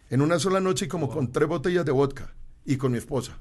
En 0.09 0.23
una 0.23 0.39
sola 0.39 0.61
noche 0.61 0.85
y 0.85 0.89
como 0.89 1.11
con 1.11 1.33
tres 1.33 1.49
botellas 1.49 1.85
de 1.85 1.91
vodka 1.91 2.33
y 2.65 2.77
con 2.77 2.93
mi 2.93 2.99
esposa. 2.99 3.41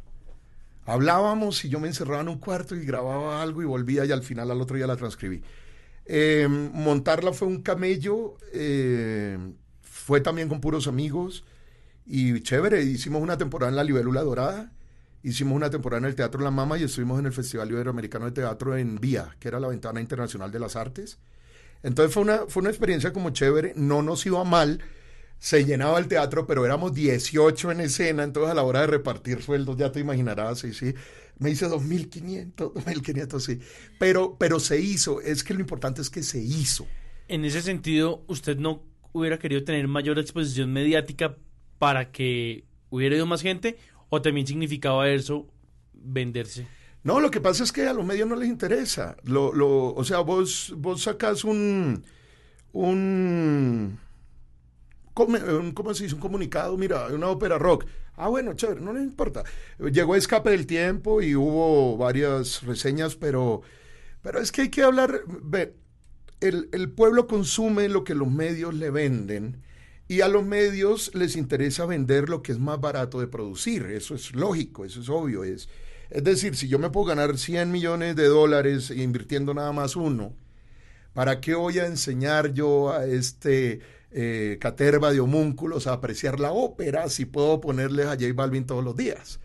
Hablábamos 0.87 1.63
y 1.63 1.69
yo 1.69 1.79
me 1.79 1.89
encerraba 1.89 2.21
en 2.21 2.29
un 2.29 2.39
cuarto 2.39 2.75
y 2.75 2.83
grababa 2.87 3.43
algo 3.43 3.61
y 3.61 3.65
volvía 3.65 4.03
y 4.03 4.11
al 4.11 4.23
final 4.23 4.49
al 4.49 4.59
otro 4.59 4.77
día 4.77 4.87
la 4.87 4.95
transcribí. 4.95 5.43
Eh, 6.07 6.47
montarla 6.49 7.33
fue 7.33 7.47
un 7.47 7.61
camello, 7.61 8.37
eh, 8.51 9.37
fue 9.83 10.21
también 10.21 10.49
con 10.49 10.59
puros 10.59 10.87
amigos 10.87 11.45
y 12.07 12.41
chévere. 12.41 12.81
Hicimos 12.81 13.21
una 13.21 13.37
temporada 13.37 13.69
en 13.69 13.75
la 13.75 13.83
Libélula 13.83 14.23
Dorada, 14.23 14.71
hicimos 15.23 15.55
una 15.55 15.69
temporada 15.69 15.99
en 15.99 16.05
el 16.05 16.15
Teatro 16.15 16.41
La 16.41 16.51
Mama 16.51 16.77
y 16.77 16.83
estuvimos 16.83 17.19
en 17.19 17.25
el 17.25 17.33
Festival 17.33 17.71
Iberoamericano 17.71 18.25
de 18.25 18.31
Teatro 18.31 18.77
en 18.77 18.97
Vía, 18.99 19.35
que 19.39 19.47
era 19.47 19.59
la 19.59 19.69
ventana 19.69 20.01
internacional 20.01 20.51
de 20.51 20.59
las 20.59 20.75
artes. 20.75 21.17
Entonces 21.81 22.13
fue 22.13 22.23
una, 22.23 22.45
fue 22.47 22.61
una 22.61 22.69
experiencia 22.69 23.11
como 23.11 23.31
chévere, 23.31 23.73
no 23.75 24.01
nos 24.01 24.25
iba 24.25 24.43
mal, 24.43 24.81
se 25.39 25.65
llenaba 25.65 25.99
el 25.99 26.07
teatro, 26.07 26.47
pero 26.47 26.65
éramos 26.65 26.93
18 26.93 27.71
en 27.71 27.81
escena, 27.81 28.23
entonces 28.23 28.51
a 28.51 28.55
la 28.55 28.63
hora 28.63 28.81
de 28.81 28.87
repartir 28.87 29.41
sueldos, 29.41 29.75
ya 29.77 29.91
te 29.91 29.99
imaginarás, 29.99 30.59
sí, 30.59 30.73
sí, 30.73 30.93
me 31.37 31.49
dice 31.49 31.67
2.500, 31.67 32.53
2.500, 32.55 33.39
sí, 33.39 33.59
pero, 33.99 34.37
pero 34.39 34.61
se 34.61 34.79
hizo, 34.79 35.19
es 35.19 35.43
que 35.43 35.53
lo 35.53 35.59
importante 35.59 36.01
es 36.01 36.09
que 36.09 36.23
se 36.23 36.39
hizo. 36.39 36.87
En 37.27 37.43
ese 37.43 37.61
sentido, 37.61 38.23
¿usted 38.27 38.57
no 38.57 38.83
hubiera 39.11 39.37
querido 39.39 39.63
tener 39.65 39.87
mayor 39.87 40.17
exposición 40.19 40.71
mediática 40.71 41.35
para 41.77 42.11
que 42.11 42.63
hubiera 42.89 43.17
ido 43.17 43.25
más 43.25 43.41
gente? 43.41 43.77
¿O 44.15 44.21
también 44.21 44.45
significaba 44.45 45.09
eso 45.09 45.47
venderse? 45.91 46.67
No, 47.03 47.19
lo 47.19 47.31
que 47.31 47.41
pasa 47.41 47.63
es 47.63 47.71
que 47.71 47.87
a 47.87 47.93
los 47.93 48.05
medios 48.05 48.29
no 48.29 48.35
les 48.35 48.47
interesa. 48.47 49.17
Lo, 49.23 49.51
lo, 49.51 49.91
o 49.95 50.03
sea, 50.03 50.19
vos, 50.19 50.71
vos 50.77 51.01
sacas 51.01 51.43
un, 51.43 52.03
un, 52.73 53.97
un- 55.15 55.71
¿cómo 55.73 55.93
se 55.95 56.03
dice? 56.03 56.13
Un 56.13 56.21
comunicado, 56.21 56.77
mira, 56.77 57.07
una 57.07 57.27
ópera 57.29 57.57
rock. 57.57 57.85
Ah, 58.15 58.29
bueno, 58.29 58.53
chévere, 58.53 58.81
no 58.81 58.93
les 58.93 59.01
importa. 59.03 59.43
Llegó 59.79 60.15
Escape 60.15 60.51
del 60.51 60.67
Tiempo 60.67 61.23
y 61.23 61.35
hubo 61.35 61.97
varias 61.97 62.61
reseñas, 62.61 63.15
pero, 63.15 63.63
pero 64.21 64.39
es 64.39 64.51
que 64.51 64.61
hay 64.61 64.69
que 64.69 64.83
hablar, 64.83 65.21
ve, 65.41 65.73
el, 66.39 66.69
el 66.71 66.91
pueblo 66.91 67.25
consume 67.25 67.89
lo 67.89 68.03
que 68.03 68.13
los 68.13 68.29
medios 68.29 68.75
le 68.75 68.91
venden 68.91 69.63
y 70.13 70.21
a 70.21 70.27
los 70.27 70.45
medios 70.45 71.09
les 71.15 71.35
interesa 71.35 71.87
vender 71.87 72.29
lo 72.29 72.43
que 72.43 72.51
es 72.51 72.59
más 72.59 72.79
barato 72.79 73.19
de 73.19 73.25
producir. 73.25 73.87
Eso 73.87 74.13
es 74.13 74.35
lógico, 74.35 74.85
eso 74.85 75.01
es 75.01 75.09
obvio. 75.09 75.43
Es, 75.43 75.69
es 76.11 76.23
decir, 76.23 76.55
si 76.55 76.67
yo 76.67 76.77
me 76.77 76.91
puedo 76.91 77.07
ganar 77.07 77.35
100 77.35 77.71
millones 77.71 78.15
de 78.15 78.27
dólares 78.27 78.91
invirtiendo 78.91 79.55
nada 79.55 79.71
más 79.71 79.95
uno, 79.95 80.35
¿para 81.13 81.41
qué 81.41 81.55
voy 81.55 81.79
a 81.79 81.87
enseñar 81.87 82.53
yo 82.53 82.93
a 82.93 83.07
este 83.07 83.79
eh, 84.11 84.59
caterva 84.61 85.11
de 85.11 85.19
homúnculos 85.19 85.87
a 85.87 85.93
apreciar 85.93 86.39
la 86.39 86.51
ópera 86.51 87.09
si 87.09 87.25
puedo 87.25 87.59
ponerles 87.59 88.05
a 88.05 88.11
J 88.11 88.33
Balvin 88.35 88.67
todos 88.67 88.83
los 88.83 88.95
días? 88.95 89.39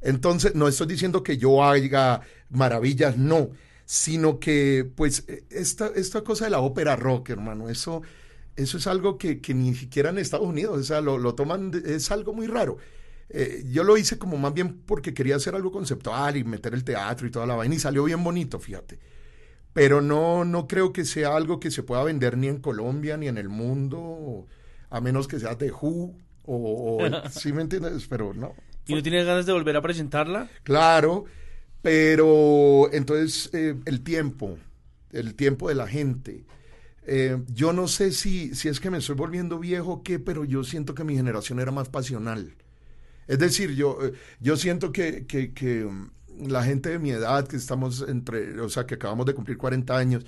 Entonces, 0.00 0.54
no 0.54 0.66
estoy 0.66 0.86
diciendo 0.86 1.22
que 1.22 1.36
yo 1.36 1.62
haga 1.62 2.22
maravillas, 2.48 3.18
no, 3.18 3.50
sino 3.84 4.40
que, 4.40 4.90
pues, 4.96 5.24
eh, 5.28 5.44
esta, 5.50 5.88
esta 5.94 6.22
cosa 6.22 6.46
de 6.46 6.52
la 6.52 6.60
ópera 6.60 6.96
rock, 6.96 7.28
hermano, 7.28 7.68
eso, 7.68 8.00
eso 8.56 8.78
es 8.78 8.86
algo 8.86 9.18
que, 9.18 9.40
que 9.40 9.54
ni 9.54 9.74
siquiera 9.74 10.10
en 10.10 10.18
Estados 10.18 10.46
Unidos, 10.46 10.78
o 10.78 10.82
sea, 10.84 11.00
lo, 11.00 11.18
lo 11.18 11.34
toman, 11.34 11.70
de- 11.70 11.94
es 11.96 12.10
algo 12.10 12.32
muy 12.32 12.46
raro. 12.46 12.78
Eh, 13.28 13.64
yo 13.70 13.84
lo 13.84 13.96
hice 13.96 14.18
como 14.18 14.36
más 14.38 14.54
bien 14.54 14.80
porque 14.86 15.12
quería 15.14 15.36
hacer 15.36 15.54
algo 15.54 15.72
conceptual 15.72 16.36
y 16.36 16.44
meter 16.44 16.74
el 16.74 16.84
teatro 16.84 17.26
y 17.26 17.30
toda 17.30 17.46
la 17.46 17.56
vaina 17.56 17.74
y 17.74 17.78
salió 17.78 18.04
bien 18.04 18.22
bonito, 18.24 18.60
fíjate. 18.60 18.98
Pero 19.72 20.00
no, 20.00 20.44
no 20.44 20.66
creo 20.68 20.92
que 20.92 21.04
sea 21.04 21.36
algo 21.36 21.60
que 21.60 21.70
se 21.70 21.82
pueda 21.82 22.02
vender 22.04 22.36
ni 22.38 22.48
en 22.48 22.58
Colombia 22.60 23.16
ni 23.16 23.28
en 23.28 23.38
el 23.38 23.48
mundo, 23.50 24.46
a 24.90 25.00
menos 25.00 25.28
que 25.28 25.38
sea 25.40 25.54
de 25.54 25.70
Who 25.70 26.16
o, 26.44 26.98
o 27.04 27.28
¿sí 27.30 27.52
me 27.52 27.62
entiendes? 27.62 28.06
Pero 28.08 28.32
no. 28.34 28.54
¿Y 28.86 28.94
no 28.94 29.02
tiene 29.02 29.24
ganas 29.24 29.44
de 29.46 29.52
volver 29.52 29.76
a 29.76 29.82
presentarla? 29.82 30.48
Claro, 30.62 31.24
pero 31.82 32.90
entonces 32.92 33.50
eh, 33.52 33.76
el 33.84 34.02
tiempo, 34.02 34.58
el 35.12 35.34
tiempo 35.34 35.68
de 35.68 35.74
la 35.74 35.86
gente. 35.88 36.44
Eh, 37.08 37.38
yo 37.54 37.72
no 37.72 37.86
sé 37.88 38.10
si, 38.12 38.54
si 38.56 38.68
es 38.68 38.80
que 38.80 38.90
me 38.90 38.98
estoy 38.98 39.14
volviendo 39.14 39.58
viejo 39.60 39.92
o 39.92 40.02
qué, 40.02 40.18
pero 40.18 40.44
yo 40.44 40.64
siento 40.64 40.94
que 40.94 41.04
mi 41.04 41.14
generación 41.16 41.60
era 41.60 41.70
más 41.70 41.88
pasional. 41.88 42.56
Es 43.28 43.38
decir, 43.38 43.74
yo, 43.74 43.98
eh, 44.04 44.12
yo 44.40 44.56
siento 44.56 44.92
que, 44.92 45.26
que, 45.26 45.54
que, 45.54 45.84
mm, 45.84 46.48
la 46.48 46.64
gente 46.64 46.90
de 46.90 46.98
mi 46.98 47.10
edad, 47.10 47.46
que 47.46 47.56
estamos 47.56 48.04
entre, 48.08 48.60
o 48.60 48.68
sea, 48.68 48.86
que 48.86 48.94
acabamos 48.96 49.26
de 49.26 49.34
cumplir 49.34 49.56
40 49.58 49.96
años 49.96 50.26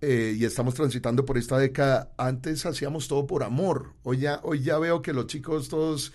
eh, 0.00 0.34
y 0.38 0.44
estamos 0.44 0.74
transitando 0.74 1.24
por 1.24 1.38
esta 1.38 1.58
década, 1.58 2.12
antes 2.18 2.66
hacíamos 2.66 3.08
todo 3.08 3.26
por 3.26 3.42
amor. 3.44 3.94
Hoy 4.02 4.18
ya, 4.18 4.40
hoy 4.44 4.62
ya 4.62 4.78
veo 4.78 5.02
que 5.02 5.12
los 5.12 5.26
chicos 5.26 5.68
todos 5.68 6.12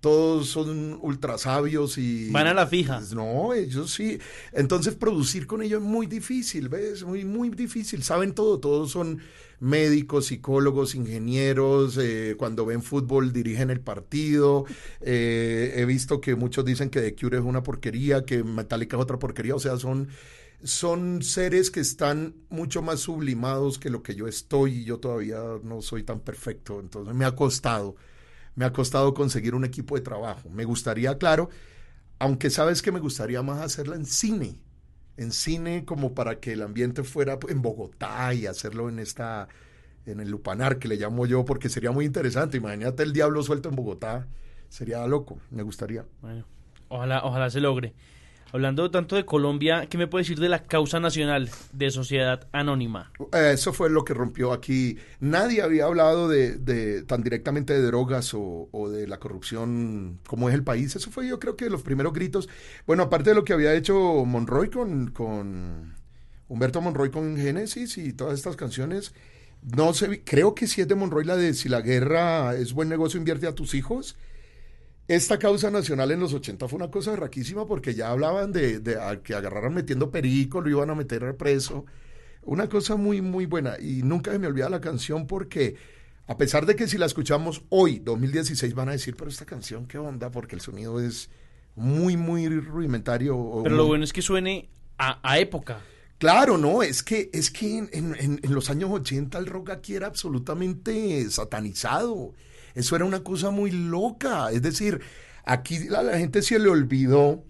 todos 0.00 0.48
son 0.48 0.98
ultra 1.02 1.38
sabios 1.38 1.98
y... 1.98 2.30
Van 2.30 2.46
a 2.46 2.54
la 2.54 2.66
fija. 2.66 3.00
No, 3.14 3.52
ellos 3.52 3.92
sí. 3.92 4.18
Entonces 4.52 4.94
producir 4.94 5.46
con 5.46 5.62
ellos 5.62 5.82
es 5.82 5.88
muy 5.88 6.06
difícil, 6.06 6.68
¿ves? 6.68 7.04
Muy, 7.04 7.24
muy 7.24 7.50
difícil. 7.50 8.02
Saben 8.02 8.32
todo, 8.34 8.58
todos 8.58 8.90
son 8.90 9.20
médicos, 9.60 10.26
psicólogos, 10.26 10.94
ingenieros, 10.94 11.98
eh, 11.98 12.34
cuando 12.38 12.64
ven 12.64 12.82
fútbol 12.82 13.32
dirigen 13.32 13.70
el 13.70 13.80
partido. 13.80 14.64
Eh, 15.02 15.74
he 15.76 15.84
visto 15.84 16.20
que 16.20 16.34
muchos 16.34 16.64
dicen 16.64 16.90
que 16.90 17.00
The 17.00 17.14
Cure 17.14 17.38
es 17.38 17.44
una 17.44 17.62
porquería, 17.62 18.24
que 18.24 18.42
Metallica 18.42 18.96
es 18.96 19.02
otra 19.02 19.18
porquería, 19.18 19.54
o 19.54 19.60
sea, 19.60 19.76
son 19.76 20.08
son 20.62 21.22
seres 21.22 21.70
que 21.70 21.80
están 21.80 22.34
mucho 22.50 22.82
más 22.82 23.00
sublimados 23.00 23.78
que 23.78 23.88
lo 23.88 24.02
que 24.02 24.14
yo 24.14 24.26
estoy 24.26 24.80
y 24.80 24.84
yo 24.84 24.98
todavía 24.98 25.40
no 25.62 25.80
soy 25.80 26.02
tan 26.02 26.20
perfecto. 26.20 26.80
Entonces 26.80 27.14
me 27.14 27.24
ha 27.24 27.34
costado, 27.34 27.96
me 28.54 28.64
ha 28.64 28.72
costado 28.72 29.14
conseguir 29.14 29.54
un 29.54 29.64
equipo 29.64 29.94
de 29.94 30.02
trabajo. 30.02 30.48
Me 30.50 30.64
gustaría, 30.64 31.16
claro, 31.18 31.50
aunque 32.18 32.50
sabes 32.50 32.82
que 32.82 32.92
me 32.92 33.00
gustaría 33.00 33.42
más 33.42 33.60
hacerla 33.60 33.96
en 33.96 34.06
cine, 34.06 34.58
en 35.16 35.32
cine 35.32 35.84
como 35.84 36.14
para 36.14 36.40
que 36.40 36.52
el 36.52 36.62
ambiente 36.62 37.02
fuera 37.02 37.38
en 37.48 37.62
Bogotá 37.62 38.34
y 38.34 38.46
hacerlo 38.46 38.88
en 38.88 38.98
esta, 38.98 39.48
en 40.06 40.20
el 40.20 40.30
Lupanar 40.30 40.78
que 40.78 40.88
le 40.88 40.96
llamo 40.96 41.26
yo, 41.26 41.44
porque 41.44 41.68
sería 41.68 41.90
muy 41.92 42.04
interesante. 42.04 42.56
Imagínate 42.56 43.02
el 43.02 43.12
diablo 43.12 43.42
suelto 43.42 43.68
en 43.68 43.76
Bogotá, 43.76 44.26
sería 44.68 45.06
loco, 45.06 45.38
me 45.50 45.62
gustaría. 45.62 46.04
Bueno, 46.20 46.44
ojalá, 46.88 47.24
ojalá 47.24 47.50
se 47.50 47.60
logre. 47.60 47.94
Hablando 48.52 48.90
tanto 48.90 49.14
de 49.14 49.24
Colombia, 49.24 49.86
¿qué 49.88 49.96
me 49.96 50.08
puede 50.08 50.22
decir 50.22 50.40
de 50.40 50.48
la 50.48 50.64
causa 50.64 50.98
nacional 50.98 51.50
de 51.72 51.90
Sociedad 51.90 52.48
Anónima? 52.50 53.12
Eso 53.32 53.72
fue 53.72 53.90
lo 53.90 54.04
que 54.04 54.12
rompió 54.12 54.52
aquí. 54.52 54.98
Nadie 55.20 55.62
había 55.62 55.84
hablado 55.84 56.28
de, 56.28 56.56
de 56.56 57.02
tan 57.04 57.22
directamente 57.22 57.72
de 57.72 57.82
drogas 57.82 58.32
o, 58.34 58.68
de 58.90 59.06
la 59.06 59.20
corrupción 59.20 60.18
como 60.26 60.48
es 60.48 60.54
el 60.56 60.64
país. 60.64 60.96
Eso 60.96 61.12
fue 61.12 61.28
yo 61.28 61.38
creo 61.38 61.56
que 61.56 61.70
los 61.70 61.82
primeros 61.82 62.12
gritos. 62.12 62.48
Bueno, 62.86 63.04
aparte 63.04 63.30
de 63.30 63.36
lo 63.36 63.44
que 63.44 63.52
había 63.52 63.74
hecho 63.74 63.94
Monroy 64.24 64.68
con, 64.68 65.12
con 65.12 65.94
Humberto 66.48 66.80
Monroy 66.80 67.10
con 67.10 67.36
Génesis 67.36 67.98
y 67.98 68.12
todas 68.12 68.34
estas 68.34 68.56
canciones, 68.56 69.14
no 69.62 69.94
sé, 69.94 70.22
creo 70.24 70.56
que 70.56 70.66
sí 70.66 70.80
es 70.80 70.88
de 70.88 70.96
Monroy 70.96 71.24
la 71.24 71.36
de 71.36 71.54
si 71.54 71.68
la 71.68 71.82
guerra 71.82 72.56
es 72.56 72.72
buen 72.72 72.88
negocio, 72.88 73.18
invierte 73.18 73.46
a 73.46 73.54
tus 73.54 73.74
hijos. 73.74 74.16
Esta 75.10 75.40
causa 75.40 75.72
nacional 75.72 76.12
en 76.12 76.20
los 76.20 76.32
80 76.32 76.68
fue 76.68 76.76
una 76.76 76.88
cosa 76.88 77.16
raquísima 77.16 77.66
porque 77.66 77.94
ya 77.94 78.10
hablaban 78.10 78.52
de, 78.52 78.78
de 78.78 79.00
a 79.00 79.20
que 79.24 79.34
agarraran 79.34 79.74
metiendo 79.74 80.08
perico, 80.12 80.60
lo 80.60 80.70
iban 80.70 80.88
a 80.88 80.94
meter 80.94 81.36
preso. 81.36 81.84
Una 82.42 82.68
cosa 82.68 82.94
muy, 82.94 83.20
muy 83.20 83.44
buena. 83.46 83.74
Y 83.80 84.04
nunca 84.04 84.30
se 84.30 84.38
me 84.38 84.46
olvida 84.46 84.68
la 84.70 84.80
canción 84.80 85.26
porque, 85.26 85.74
a 86.28 86.36
pesar 86.36 86.64
de 86.64 86.76
que 86.76 86.86
si 86.86 86.96
la 86.96 87.06
escuchamos 87.06 87.64
hoy, 87.70 87.98
2016, 87.98 88.72
van 88.74 88.88
a 88.88 88.92
decir, 88.92 89.16
pero 89.16 89.28
esta 89.30 89.44
canción, 89.44 89.86
¿qué 89.86 89.98
onda? 89.98 90.30
Porque 90.30 90.54
el 90.54 90.60
sonido 90.60 91.00
es 91.00 91.28
muy, 91.74 92.16
muy 92.16 92.48
rudimentario. 92.48 93.62
Pero 93.64 93.74
lo 93.74 93.86
bueno 93.88 94.04
es 94.04 94.12
que 94.12 94.22
suene 94.22 94.68
a, 94.96 95.18
a 95.28 95.40
época. 95.40 95.80
Claro, 96.18 96.56
no, 96.56 96.84
es 96.84 97.02
que, 97.02 97.30
es 97.32 97.50
que 97.50 97.78
en, 97.78 97.88
en- 97.92 98.38
en 98.42 98.54
los 98.54 98.70
años 98.70 98.90
80 98.92 99.38
el 99.38 99.46
rock 99.46 99.70
aquí 99.70 99.96
era 99.96 100.06
absolutamente 100.06 101.28
satanizado. 101.30 102.32
Eso 102.74 102.96
era 102.96 103.04
una 103.04 103.22
cosa 103.22 103.50
muy 103.50 103.70
loca. 103.70 104.50
Es 104.52 104.62
decir, 104.62 105.00
aquí 105.44 105.88
a 105.94 106.02
la 106.02 106.18
gente 106.18 106.42
se 106.42 106.58
le 106.58 106.68
olvidó 106.68 107.44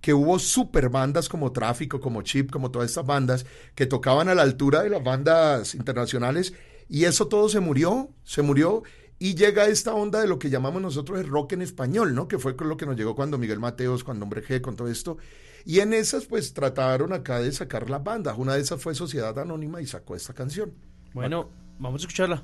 que 0.00 0.14
hubo 0.14 0.38
super 0.38 0.88
bandas 0.88 1.28
como 1.28 1.52
Tráfico, 1.52 2.00
como 2.00 2.22
Chip, 2.22 2.50
como 2.50 2.70
todas 2.70 2.90
estas 2.90 3.06
bandas 3.06 3.46
que 3.74 3.86
tocaban 3.86 4.28
a 4.28 4.34
la 4.34 4.42
altura 4.42 4.82
de 4.82 4.90
las 4.90 5.02
bandas 5.02 5.74
internacionales 5.74 6.52
y 6.88 7.04
eso 7.04 7.28
todo 7.28 7.48
se 7.48 7.60
murió, 7.60 8.10
se 8.22 8.42
murió 8.42 8.82
Y 9.18 9.36
llega 9.36 9.66
esta 9.66 9.94
onda 9.94 10.20
de 10.20 10.26
lo 10.26 10.40
que 10.40 10.50
llamamos 10.50 10.82
nosotros 10.82 11.20
el 11.20 11.28
rock 11.28 11.52
en 11.52 11.62
español, 11.62 12.12
¿no? 12.12 12.26
Que 12.26 12.40
fue 12.40 12.56
con 12.56 12.68
lo 12.68 12.76
que 12.76 12.86
nos 12.86 12.96
llegó 12.96 13.14
cuando 13.14 13.38
Miguel 13.38 13.60
Mateos, 13.60 14.02
cuando 14.02 14.24
Hombre 14.24 14.42
G, 14.42 14.60
con 14.60 14.74
todo 14.74 14.88
esto. 14.88 15.16
Y 15.64 15.78
en 15.78 15.92
esas, 15.92 16.26
pues 16.26 16.52
trataron 16.52 17.12
acá 17.12 17.38
de 17.38 17.52
sacar 17.52 17.88
las 17.88 18.02
bandas. 18.02 18.36
Una 18.36 18.54
de 18.54 18.62
esas 18.62 18.82
fue 18.82 18.96
Sociedad 18.96 19.38
Anónima 19.38 19.80
y 19.80 19.86
sacó 19.86 20.16
esta 20.16 20.34
canción. 20.34 20.74
Bueno, 21.14 21.50
vamos 21.78 22.02
a 22.02 22.06
escucharla. 22.06 22.42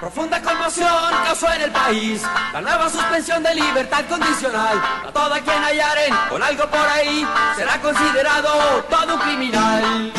Profunda 0.00 0.40
conmoción 0.40 1.14
causó 1.24 1.52
en 1.52 1.62
el 1.62 1.70
país 1.72 2.22
la 2.52 2.60
nueva 2.60 2.88
suspensión 2.88 3.42
de 3.42 3.54
libertad 3.54 4.04
condicional. 4.08 4.80
A 5.06 5.10
toda 5.12 5.40
quien 5.40 5.62
hallaren 5.62 6.14
con 6.28 6.42
algo 6.42 6.66
por 6.66 6.88
ahí 6.88 7.26
será 7.56 7.80
considerado 7.80 8.84
todo 8.88 9.14
un 9.14 9.20
criminal. 9.20 10.12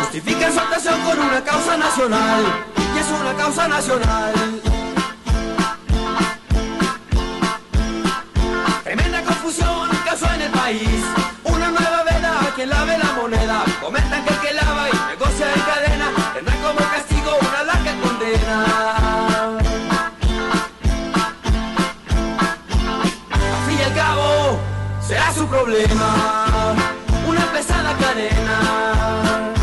Justifican 0.00 0.52
su 0.52 0.60
actuación 0.60 1.00
con 1.00 1.18
una 1.18 1.42
causa 1.42 1.76
nacional 1.76 2.44
y 2.94 2.98
es 2.98 3.06
una 3.08 3.34
causa 3.34 3.68
nacional. 3.68 4.71
Una 27.26 27.52
pesada 27.52 27.96
cadena. 27.96 29.54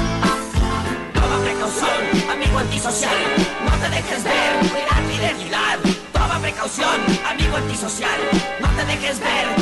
Toma 1.13 1.37
precaución, 1.43 2.31
amigo 2.31 2.57
antisocial, 2.57 3.15
no 3.63 3.71
te 3.77 3.89
dejes 3.95 4.23
ver, 4.23 4.59
cuida 4.71 4.95
tu 5.05 5.11
identidad. 5.21 5.77
Toma 6.11 6.39
precaución, 6.39 6.99
amigo 7.29 7.57
antisocial, 7.57 8.19
no 8.59 8.67
te 8.69 8.85
dejes 8.85 9.19
ver, 9.19 9.58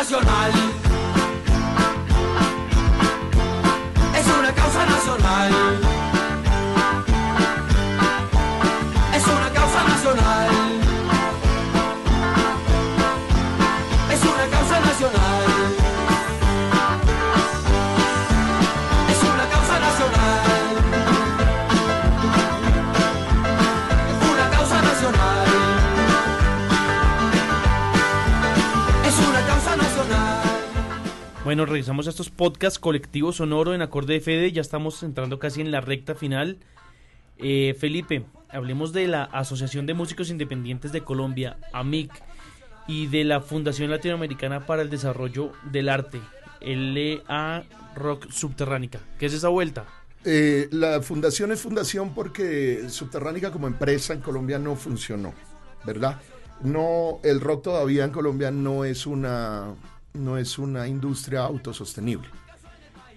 nacional. 0.00 0.69
Bueno, 31.50 31.66
regresamos 31.66 32.06
a 32.06 32.10
estos 32.10 32.30
podcasts 32.30 32.78
colectivos 32.78 33.38
sonoro 33.38 33.74
en 33.74 33.82
acorde 33.82 34.14
de 34.14 34.20
Fede. 34.20 34.52
Ya 34.52 34.60
estamos 34.60 35.02
entrando 35.02 35.40
casi 35.40 35.60
en 35.60 35.72
la 35.72 35.80
recta 35.80 36.14
final. 36.14 36.58
Eh, 37.38 37.74
Felipe, 37.76 38.24
hablemos 38.50 38.92
de 38.92 39.08
la 39.08 39.24
Asociación 39.24 39.84
de 39.84 39.94
Músicos 39.94 40.30
Independientes 40.30 40.92
de 40.92 41.00
Colombia, 41.00 41.58
AMIC, 41.72 42.12
y 42.86 43.08
de 43.08 43.24
la 43.24 43.40
Fundación 43.40 43.90
Latinoamericana 43.90 44.64
para 44.64 44.82
el 44.82 44.90
Desarrollo 44.90 45.50
del 45.72 45.88
Arte, 45.88 46.20
LA 46.60 47.64
Rock 47.96 48.30
Subterránica. 48.30 49.00
¿Qué 49.18 49.26
es 49.26 49.34
esa 49.34 49.48
vuelta? 49.48 49.86
Eh, 50.24 50.68
la 50.70 51.02
fundación 51.02 51.50
es 51.50 51.60
fundación 51.60 52.14
porque 52.14 52.88
Subterránica 52.88 53.50
como 53.50 53.66
empresa 53.66 54.12
en 54.12 54.20
Colombia 54.20 54.60
no 54.60 54.76
funcionó, 54.76 55.34
¿verdad? 55.84 56.20
No, 56.62 57.18
el 57.24 57.40
rock 57.40 57.64
todavía 57.64 58.04
en 58.04 58.12
Colombia 58.12 58.52
no 58.52 58.84
es 58.84 59.04
una, 59.04 59.74
no 60.14 60.38
es 60.38 60.58
una 60.58 60.88
industria 60.88 61.42
autosostenible. 61.42 62.30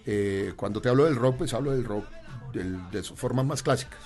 Eh, 0.05 0.53
cuando 0.55 0.81
te 0.81 0.89
hablo 0.89 1.05
del 1.05 1.15
rock, 1.15 1.37
pues 1.39 1.53
hablo 1.53 1.71
del 1.71 1.85
rock 1.85 2.07
de 2.53 3.03
sus 3.03 3.17
formas 3.19 3.45
más 3.45 3.63
clásicas. 3.63 3.99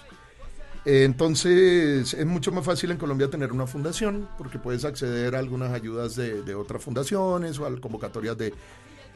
Eh, 0.86 1.04
Entonces 1.04 2.14
es 2.14 2.26
mucho 2.26 2.52
más 2.52 2.66
fácil 2.66 2.92
en 2.92 2.98
Colombia 2.98 3.30
tener 3.30 3.52
una 3.52 3.68
fundación 3.68 4.30
porque 4.38 4.60
puedes 4.60 4.86
acceder 4.86 5.36
a 5.36 5.40
algunas 5.40 5.74
ayudas 5.74 6.16
de, 6.16 6.44
de 6.44 6.56
otras 6.56 6.84
fundaciones 6.84 7.60
o 7.60 7.66
a 7.66 7.80
convocatorias 7.82 8.38
de, 8.38 8.54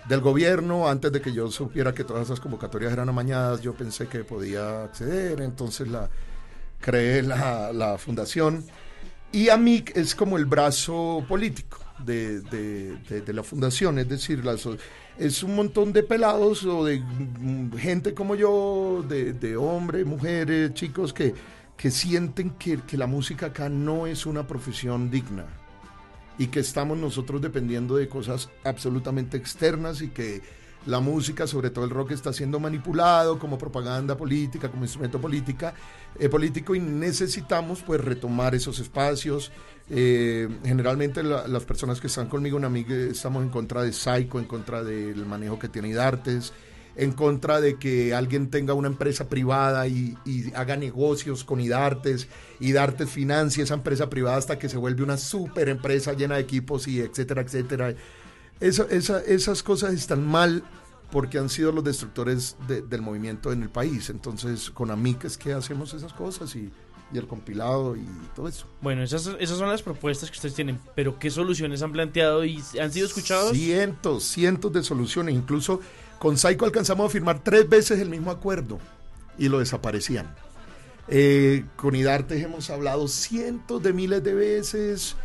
del 0.05 0.21
gobierno. 0.21 0.89
Antes 0.89 1.11
de 1.11 1.21
que 1.21 1.33
yo 1.33 1.49
supiera 1.51 1.93
que 1.93 2.03
todas 2.03 2.25
esas 2.25 2.39
convocatorias 2.39 2.93
eran 2.93 3.09
amañadas, 3.09 3.61
yo 3.61 3.73
pensé 3.75 4.07
que 4.07 4.23
podía 4.25 4.83
acceder, 4.83 5.41
entonces 5.41 5.87
la 5.87 6.09
creé 6.79 7.23
la, 7.23 7.73
la 7.73 7.97
fundación. 7.97 8.65
Y 9.31 9.49
AMIC 9.49 9.97
es 9.97 10.15
como 10.15 10.37
el 10.37 10.45
brazo 10.45 11.25
político 11.27 11.80
de, 12.05 12.41
de- 12.41 13.21
de- 13.21 13.33
la 13.33 13.43
fundación, 13.43 13.99
es 13.99 14.09
decir, 14.09 14.43
la 14.45 14.57
so- 14.57 14.77
es 15.17 15.43
un 15.43 15.55
montón 15.55 15.93
de 15.93 16.03
pelados 16.03 16.63
o 16.65 16.85
de 16.85 16.99
mm, 16.99 17.73
gente 17.77 18.13
como 18.13 18.35
yo, 18.35 19.03
de, 19.07 19.33
de 19.33 19.55
hombres, 19.57 20.05
mujeres, 20.05 20.73
chicos 20.73 21.13
que, 21.13 21.33
que 21.77 21.91
sienten 21.91 22.51
que, 22.51 22.79
que 22.81 22.97
la 22.97 23.07
música 23.07 23.47
acá 23.47 23.69
no 23.69 24.07
es 24.07 24.25
una 24.25 24.47
profesión 24.47 25.09
digna 25.11 25.45
y 26.37 26.47
que 26.47 26.59
estamos 26.61 26.97
nosotros 26.97 27.41
dependiendo 27.41 27.95
de 27.97 28.07
cosas 28.07 28.49
absolutamente 28.63 29.37
externas 29.37 30.01
y 30.01 30.09
que 30.09 30.41
la 30.85 30.99
música, 30.99 31.45
sobre 31.47 31.69
todo 31.69 31.85
el 31.85 31.91
rock, 31.91 32.11
está 32.11 32.33
siendo 32.33 32.59
manipulado 32.59 33.37
como 33.37 33.57
propaganda 33.57 34.17
política, 34.17 34.69
como 34.69 34.83
instrumento 34.83 35.21
política, 35.21 35.73
eh, 36.17 36.27
político 36.29 36.73
y 36.75 36.79
necesitamos 36.79 37.81
pues 37.83 38.01
retomar 38.01 38.55
esos 38.55 38.79
espacios. 38.79 39.51
Eh, 39.89 40.47
generalmente 40.63 41.21
la- 41.23 41.47
las 41.47 41.65
personas 41.65 41.99
que 42.01 42.07
están 42.07 42.27
conmigo 42.27 42.57
en 42.57 42.65
Amiga 42.65 42.95
estamos 42.95 43.43
en 43.43 43.49
contra 43.49 43.83
de 43.83 43.93
Psycho, 43.93 44.39
en 44.39 44.45
contra 44.45 44.83
del 44.83 45.25
manejo 45.25 45.59
que 45.59 45.67
tiene 45.69 45.89
Idartes, 45.89 46.53
en 46.95 47.13
contra 47.13 47.61
de 47.61 47.77
que 47.77 48.13
alguien 48.13 48.49
tenga 48.49 48.73
una 48.73 48.87
empresa 48.89 49.29
privada 49.29 49.87
y, 49.87 50.17
haga 50.55 50.75
negocios 50.75 51.43
con 51.45 51.61
Idartes, 51.61 52.27
Idartes 52.59 53.09
financie 53.09 53.63
esa 53.63 53.75
empresa 53.75 54.09
privada 54.09 54.37
hasta 54.37 54.59
que 54.59 54.67
se 54.67 54.77
vuelve 54.77 55.03
una 55.03 55.17
super 55.17 55.69
empresa 55.69 56.13
llena 56.13 56.35
de 56.35 56.41
equipos 56.41 56.87
y 56.87 56.99
etcétera, 56.99 57.41
etcétera. 57.43 57.93
Eso- 58.61 58.87
esa- 58.89 59.19
esas 59.21 59.63
cosas 59.63 59.93
están 59.93 60.25
mal 60.25 60.63
porque 61.11 61.37
han 61.37 61.49
sido 61.49 61.71
los 61.73 61.83
destructores 61.83 62.55
de- 62.67 62.81
del 62.83 63.01
movimiento 63.01 63.51
en 63.51 63.63
el 63.63 63.69
país. 63.69 64.09
Entonces, 64.09 64.69
con 64.71 64.91
AMIC 64.91 65.25
es 65.25 65.37
que 65.37 65.51
hacemos 65.51 65.93
esas 65.93 66.13
cosas 66.13 66.55
y, 66.55 66.71
y 67.13 67.17
el 67.17 67.27
compilado 67.27 67.97
y 67.97 68.05
todo 68.33 68.47
eso. 68.47 68.65
Bueno, 68.81 69.03
esas, 69.03 69.29
esas 69.39 69.57
son 69.57 69.67
las 69.69 69.81
propuestas 69.81 70.29
que 70.31 70.35
ustedes 70.37 70.55
tienen, 70.55 70.79
pero 70.95 71.19
¿qué 71.19 71.29
soluciones 71.29 71.81
han 71.81 71.91
planteado 71.91 72.45
y 72.45 72.63
han 72.79 72.93
sido 72.93 73.07
escuchados? 73.07 73.51
Cientos, 73.51 74.23
cientos 74.23 74.71
de 74.71 74.83
soluciones. 74.83 75.35
Incluso 75.35 75.81
con 76.19 76.37
Saico 76.37 76.63
alcanzamos 76.63 77.07
a 77.07 77.09
firmar 77.09 77.43
tres 77.43 77.67
veces 77.67 77.99
el 77.99 78.09
mismo 78.09 78.31
acuerdo 78.31 78.79
y 79.37 79.49
lo 79.49 79.59
desaparecían. 79.59 80.33
Eh, 81.09 81.65
con 81.75 81.95
Idartes 81.95 82.41
hemos 82.41 82.69
hablado 82.69 83.07
cientos 83.09 83.83
de 83.83 83.91
miles 83.91 84.23
de 84.23 84.33
veces, 84.33 85.15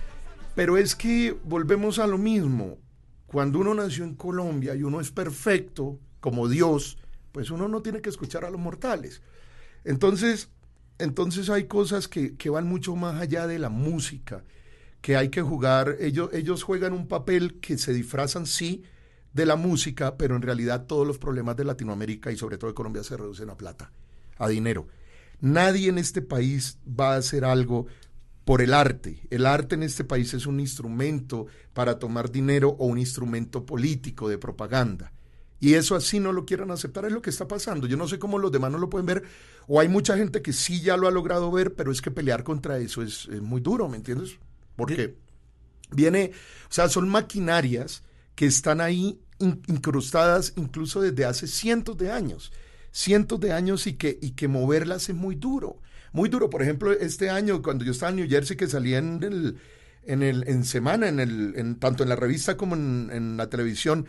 pero 0.56 0.76
es 0.78 0.96
que 0.96 1.36
volvemos 1.44 1.98
a 2.00 2.06
lo 2.08 2.18
mismo. 2.18 2.78
Cuando 3.26 3.58
uno 3.58 3.74
nació 3.74 4.04
en 4.04 4.14
Colombia 4.14 4.74
y 4.74 4.82
uno 4.82 5.00
es 5.00 5.10
perfecto, 5.10 5.98
como 6.20 6.48
Dios, 6.48 6.98
pues 7.32 7.50
uno 7.50 7.68
no 7.68 7.82
tiene 7.82 8.00
que 8.00 8.10
escuchar 8.10 8.44
a 8.44 8.50
los 8.50 8.60
mortales. 8.60 9.22
Entonces, 9.84 10.48
entonces 10.98 11.50
hay 11.50 11.64
cosas 11.64 12.08
que, 12.08 12.36
que 12.36 12.50
van 12.50 12.66
mucho 12.66 12.96
más 12.96 13.20
allá 13.20 13.46
de 13.46 13.58
la 13.58 13.68
música, 13.68 14.44
que 15.00 15.16
hay 15.16 15.28
que 15.28 15.42
jugar. 15.42 15.96
Ellos, 16.00 16.30
ellos 16.32 16.62
juegan 16.62 16.92
un 16.92 17.08
papel 17.08 17.60
que 17.60 17.78
se 17.78 17.92
disfrazan, 17.92 18.46
sí, 18.46 18.84
de 19.32 19.44
la 19.44 19.56
música, 19.56 20.16
pero 20.16 20.34
en 20.34 20.42
realidad 20.42 20.86
todos 20.86 21.06
los 21.06 21.18
problemas 21.18 21.56
de 21.56 21.64
Latinoamérica 21.64 22.32
y 22.32 22.36
sobre 22.36 22.56
todo 22.56 22.70
de 22.70 22.74
Colombia 22.74 23.04
se 23.04 23.18
reducen 23.18 23.50
a 23.50 23.56
plata, 23.56 23.92
a 24.38 24.48
dinero. 24.48 24.88
Nadie 25.40 25.90
en 25.90 25.98
este 25.98 26.22
país 26.22 26.78
va 26.88 27.12
a 27.12 27.18
hacer 27.18 27.44
algo 27.44 27.86
por 28.46 28.62
el 28.62 28.74
arte. 28.74 29.26
El 29.30 29.44
arte 29.44 29.74
en 29.74 29.82
este 29.82 30.04
país 30.04 30.32
es 30.32 30.46
un 30.46 30.60
instrumento 30.60 31.46
para 31.74 31.98
tomar 31.98 32.30
dinero 32.30 32.76
o 32.78 32.86
un 32.86 32.96
instrumento 32.96 33.66
político 33.66 34.28
de 34.28 34.38
propaganda. 34.38 35.12
Y 35.58 35.74
eso 35.74 35.96
así 35.96 36.20
no 36.20 36.30
lo 36.30 36.46
quieran 36.46 36.70
aceptar, 36.70 37.04
es 37.06 37.12
lo 37.12 37.20
que 37.20 37.30
está 37.30 37.48
pasando. 37.48 37.88
Yo 37.88 37.96
no 37.96 38.06
sé 38.06 38.20
cómo 38.20 38.38
los 38.38 38.52
demás 38.52 38.70
no 38.70 38.78
lo 38.78 38.88
pueden 38.88 39.06
ver, 39.06 39.24
o 39.66 39.80
hay 39.80 39.88
mucha 39.88 40.16
gente 40.16 40.42
que 40.42 40.52
sí 40.52 40.80
ya 40.80 40.96
lo 40.96 41.08
ha 41.08 41.10
logrado 41.10 41.50
ver, 41.50 41.74
pero 41.74 41.90
es 41.90 42.00
que 42.00 42.12
pelear 42.12 42.44
contra 42.44 42.78
eso 42.78 43.02
es, 43.02 43.26
es 43.32 43.42
muy 43.42 43.60
duro, 43.60 43.88
¿me 43.88 43.96
entiendes? 43.96 44.38
Porque 44.76 45.16
viene, 45.90 46.30
o 46.70 46.72
sea, 46.72 46.88
son 46.88 47.08
maquinarias 47.08 48.04
que 48.36 48.46
están 48.46 48.80
ahí 48.80 49.18
incrustadas 49.40 50.52
incluso 50.54 51.00
desde 51.00 51.24
hace 51.24 51.48
cientos 51.48 51.96
de 51.96 52.12
años, 52.12 52.52
cientos 52.92 53.40
de 53.40 53.52
años 53.52 53.88
y 53.88 53.94
que, 53.94 54.16
y 54.22 54.30
que 54.32 54.46
moverlas 54.46 55.08
es 55.08 55.16
muy 55.16 55.34
duro, 55.34 55.80
muy 56.16 56.30
duro. 56.30 56.48
Por 56.48 56.62
ejemplo, 56.62 56.90
este 56.92 57.28
año, 57.28 57.62
cuando 57.62 57.84
yo 57.84 57.92
estaba 57.92 58.10
en 58.10 58.16
New 58.16 58.28
Jersey, 58.28 58.56
que 58.56 58.66
salía 58.66 58.98
en 58.98 59.22
el, 59.22 59.58
en 60.04 60.22
el, 60.22 60.48
en 60.48 60.64
semana, 60.64 61.08
en 61.08 61.20
el, 61.20 61.54
en, 61.56 61.78
tanto 61.78 62.02
en 62.02 62.08
la 62.08 62.16
revista 62.16 62.56
como 62.56 62.74
en, 62.74 63.36
la 63.36 63.50
televisión, 63.50 64.06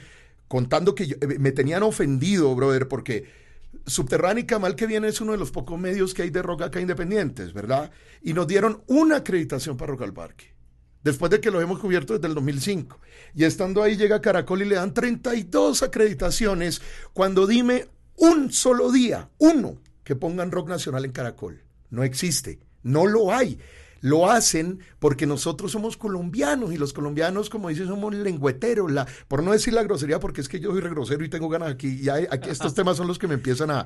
contando 0.48 0.96
que 0.96 1.04
eh, 1.04 1.40
me 1.40 1.52
tenían 1.52 1.84
ofendido, 1.84 2.56
brother, 2.56 2.88
porque 2.88 3.26
Subterránea 3.86 4.58
mal 4.58 4.76
que 4.76 4.88
viene 4.88 5.10
es 5.10 5.20
uno 5.20 5.34
de 5.34 5.38
los 5.38 5.52
pocos 5.52 5.78
medios 5.78 6.14
que 6.14 6.22
hay 6.22 6.30
de 6.30 6.42
rock 6.42 6.64
acá 6.64 6.80
independientes, 6.80 7.54
¿verdad? 7.54 7.92
Y 8.22 8.34
nos 8.34 8.48
dieron 8.48 8.82
una 8.88 9.18
acreditación 9.18 9.76
para 9.76 9.92
Rock 9.92 10.04
al 10.04 10.14
Parque, 10.14 10.54
después 11.04 11.30
de 11.30 11.42
que 11.42 11.52
lo 11.52 11.60
hemos 11.60 11.80
cubierto 11.80 12.14
desde 12.14 12.28
el 12.28 12.36
2005. 12.36 13.00
Y 13.36 13.44
estando 13.44 13.84
ahí 13.84 13.98
llega 13.98 14.22
Caracol 14.22 14.62
y 14.62 14.66
le 14.66 14.76
dan 14.76 14.94
32 14.94 15.84
acreditaciones 15.84 16.82
cuando 17.12 17.46
dime 17.46 17.88
un 18.16 18.52
solo 18.52 18.92
día, 18.92 19.30
uno, 19.38 19.78
que 20.06 20.16
pongan 20.16 20.52
rock 20.52 20.70
nacional 20.70 21.04
en 21.04 21.12
Caracol. 21.12 21.67
No 21.90 22.04
existe, 22.04 22.60
no 22.84 23.06
lo 23.06 23.34
hay 23.34 23.60
lo 24.02 24.30
hacen 24.30 24.80
porque 25.00 25.26
nosotros 25.26 25.72
somos 25.72 25.98
colombianos 25.98 26.74
y 26.74 26.78
los 26.78 26.94
colombianos, 26.94 27.50
como 27.50 27.70
dicen, 27.70 27.88
somos 27.88 28.14
lengüeteros, 28.14 28.92
la, 28.92 29.08
por 29.28 29.44
no 29.44 29.52
decir 29.52 29.74
la 29.74 29.84
grosería, 29.84 30.20
porque 30.20 30.42
es 30.42 30.50
que 30.50 30.60
yo 30.60 30.72
soy 30.72 30.82
grosero 30.82 31.24
y 31.24 31.30
tengo 31.30 31.50
ganas 31.50 31.72
aquí, 31.72 32.00
y 32.02 32.10
aquí 32.10 32.50
estos 32.50 32.74
temas 32.74 32.98
son 32.98 33.08
los 33.08 33.20
que 33.20 33.28
me 33.28 33.36
empiezan 33.36 33.72
a, 33.72 33.86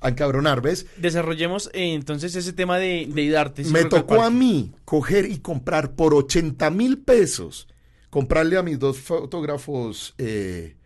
encabronar, 0.00 0.60
¿ves? 0.60 0.86
Desarrollemos 0.96 1.70
eh, 1.72 1.94
entonces 1.94 2.34
ese 2.36 2.52
tema 2.52 2.78
de, 2.78 3.08
de 3.12 3.36
arte. 3.36 3.64
Me 3.64 3.84
tocó 3.84 4.22
a 4.22 4.30
mí 4.30 4.72
coger 4.84 5.28
y 5.28 5.38
comprar 5.38 5.96
por 5.96 6.14
80 6.14 6.70
mil 6.70 6.98
pesos, 6.98 7.66
comprarle 8.08 8.58
a 8.58 8.62
mis 8.62 8.78
dos 8.78 8.98
fotógrafos 8.98 10.14
eh, 10.18 10.76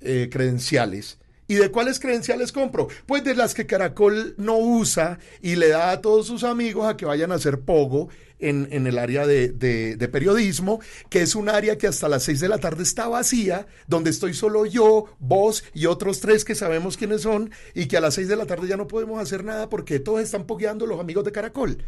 eh, 0.00 0.30
credenciales 0.32 1.18
¿Y 1.52 1.56
de 1.56 1.70
cuáles 1.70 2.00
credenciales 2.00 2.50
compro? 2.50 2.88
Pues 3.04 3.24
de 3.24 3.34
las 3.34 3.52
que 3.52 3.66
Caracol 3.66 4.34
no 4.38 4.56
usa 4.56 5.18
y 5.42 5.56
le 5.56 5.68
da 5.68 5.90
a 5.90 6.00
todos 6.00 6.26
sus 6.26 6.44
amigos 6.44 6.86
a 6.88 6.96
que 6.96 7.04
vayan 7.04 7.30
a 7.30 7.34
hacer 7.34 7.60
pogo 7.60 8.08
en, 8.38 8.86
el 8.86 8.96
área 8.96 9.26
de, 9.26 10.08
periodismo, 10.10 10.80
que 11.10 11.20
es 11.20 11.34
un 11.34 11.50
área 11.50 11.76
que 11.76 11.86
hasta 11.86 12.08
las 12.08 12.22
seis 12.22 12.40
de 12.40 12.48
la 12.48 12.56
tarde 12.56 12.82
está 12.82 13.06
vacía, 13.06 13.66
donde 13.86 14.08
estoy 14.08 14.32
solo 14.32 14.64
yo, 14.64 15.14
vos 15.18 15.62
y 15.74 15.84
otros 15.84 16.20
tres 16.20 16.46
que 16.46 16.54
sabemos 16.54 16.96
quiénes 16.96 17.20
son, 17.20 17.50
y 17.74 17.84
que 17.84 17.98
a 17.98 18.00
las 18.00 18.14
seis 18.14 18.28
de 18.28 18.36
la 18.36 18.46
tarde 18.46 18.66
ya 18.66 18.78
no 18.78 18.88
podemos 18.88 19.20
hacer 19.20 19.44
nada 19.44 19.68
porque 19.68 20.00
todos 20.00 20.22
están 20.22 20.46
pogueando 20.46 20.86
los 20.86 21.00
amigos 21.00 21.22
de 21.22 21.32
Caracol. 21.32 21.84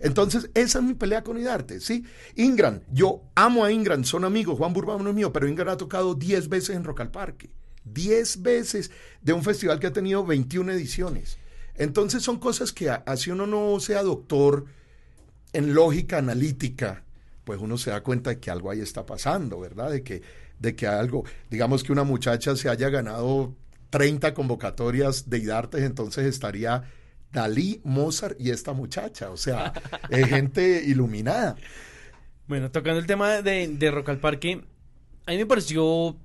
Entonces, 0.00 0.50
esa 0.54 0.80
es 0.80 0.84
mi 0.84 0.94
pelea 0.94 1.22
con 1.22 1.38
Idarte, 1.38 1.78
¿sí? 1.78 2.02
Ingram, 2.34 2.80
yo 2.90 3.22
amo 3.36 3.64
a 3.64 3.70
Ingram, 3.70 4.02
son 4.02 4.24
amigos, 4.24 4.58
Juan 4.58 4.72
Burbano 4.72 5.08
es 5.08 5.14
mío, 5.14 5.32
pero 5.32 5.46
Ingram 5.46 5.68
ha 5.68 5.76
tocado 5.76 6.16
diez 6.16 6.48
veces 6.48 6.74
en 6.74 6.82
Rock 6.82 7.02
al 7.02 7.12
Parque. 7.12 7.48
10 7.84 8.42
veces 8.42 8.90
de 9.20 9.32
un 9.32 9.42
festival 9.42 9.78
que 9.78 9.86
ha 9.86 9.92
tenido 9.92 10.24
21 10.24 10.72
ediciones. 10.72 11.38
Entonces 11.76 12.22
son 12.22 12.38
cosas 12.38 12.72
que 12.72 12.90
así 12.90 13.30
uno 13.30 13.46
no 13.46 13.80
sea 13.80 14.02
doctor 14.02 14.66
en 15.52 15.74
lógica 15.74 16.18
analítica, 16.18 17.04
pues 17.44 17.60
uno 17.60 17.78
se 17.78 17.90
da 17.90 18.02
cuenta 18.02 18.30
de 18.30 18.40
que 18.40 18.50
algo 18.50 18.70
ahí 18.70 18.80
está 18.80 19.04
pasando, 19.06 19.60
¿verdad? 19.60 19.90
De 19.90 20.02
que, 20.02 20.22
de 20.58 20.74
que 20.74 20.86
algo, 20.86 21.24
digamos 21.50 21.82
que 21.82 21.92
una 21.92 22.04
muchacha 22.04 22.56
se 22.56 22.68
haya 22.68 22.88
ganado 22.88 23.54
30 23.90 24.34
convocatorias 24.34 25.28
de 25.30 25.38
IDARTES, 25.38 25.82
entonces 25.82 26.26
estaría 26.26 26.84
Dalí, 27.32 27.80
Mozart 27.84 28.40
y 28.40 28.50
esta 28.50 28.72
muchacha, 28.72 29.30
o 29.30 29.36
sea, 29.36 29.72
es 30.08 30.26
gente 30.28 30.82
iluminada. 30.84 31.56
Bueno, 32.46 32.70
tocando 32.70 33.00
el 33.00 33.06
tema 33.06 33.42
de, 33.42 33.68
de 33.68 33.90
Rock 33.90 34.10
al 34.10 34.20
Parque, 34.20 34.64
a 35.26 35.30
mí 35.32 35.38
me 35.38 35.46
pareció 35.46 36.16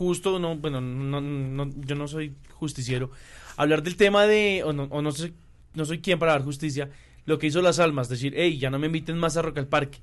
justo, 0.00 0.38
no, 0.38 0.56
bueno, 0.56 0.80
no, 0.80 1.70
yo 1.76 1.94
no 1.94 2.08
soy 2.08 2.34
justiciero, 2.54 3.10
hablar 3.58 3.82
del 3.82 3.96
tema 3.96 4.26
de, 4.26 4.62
o 4.64 4.72
no, 4.72 4.84
o 4.84 5.02
no, 5.02 5.12
sé, 5.12 5.34
no 5.74 5.84
soy 5.84 5.98
quien 5.98 6.18
para 6.18 6.32
dar 6.32 6.42
justicia, 6.42 6.88
lo 7.26 7.38
que 7.38 7.48
hizo 7.48 7.60
Las 7.60 7.80
Almas, 7.80 8.08
decir, 8.08 8.32
hey, 8.34 8.56
ya 8.56 8.70
no 8.70 8.78
me 8.78 8.86
inviten 8.86 9.18
más 9.18 9.36
a 9.36 9.42
Rock 9.42 9.58
al 9.58 9.66
Parque. 9.66 9.98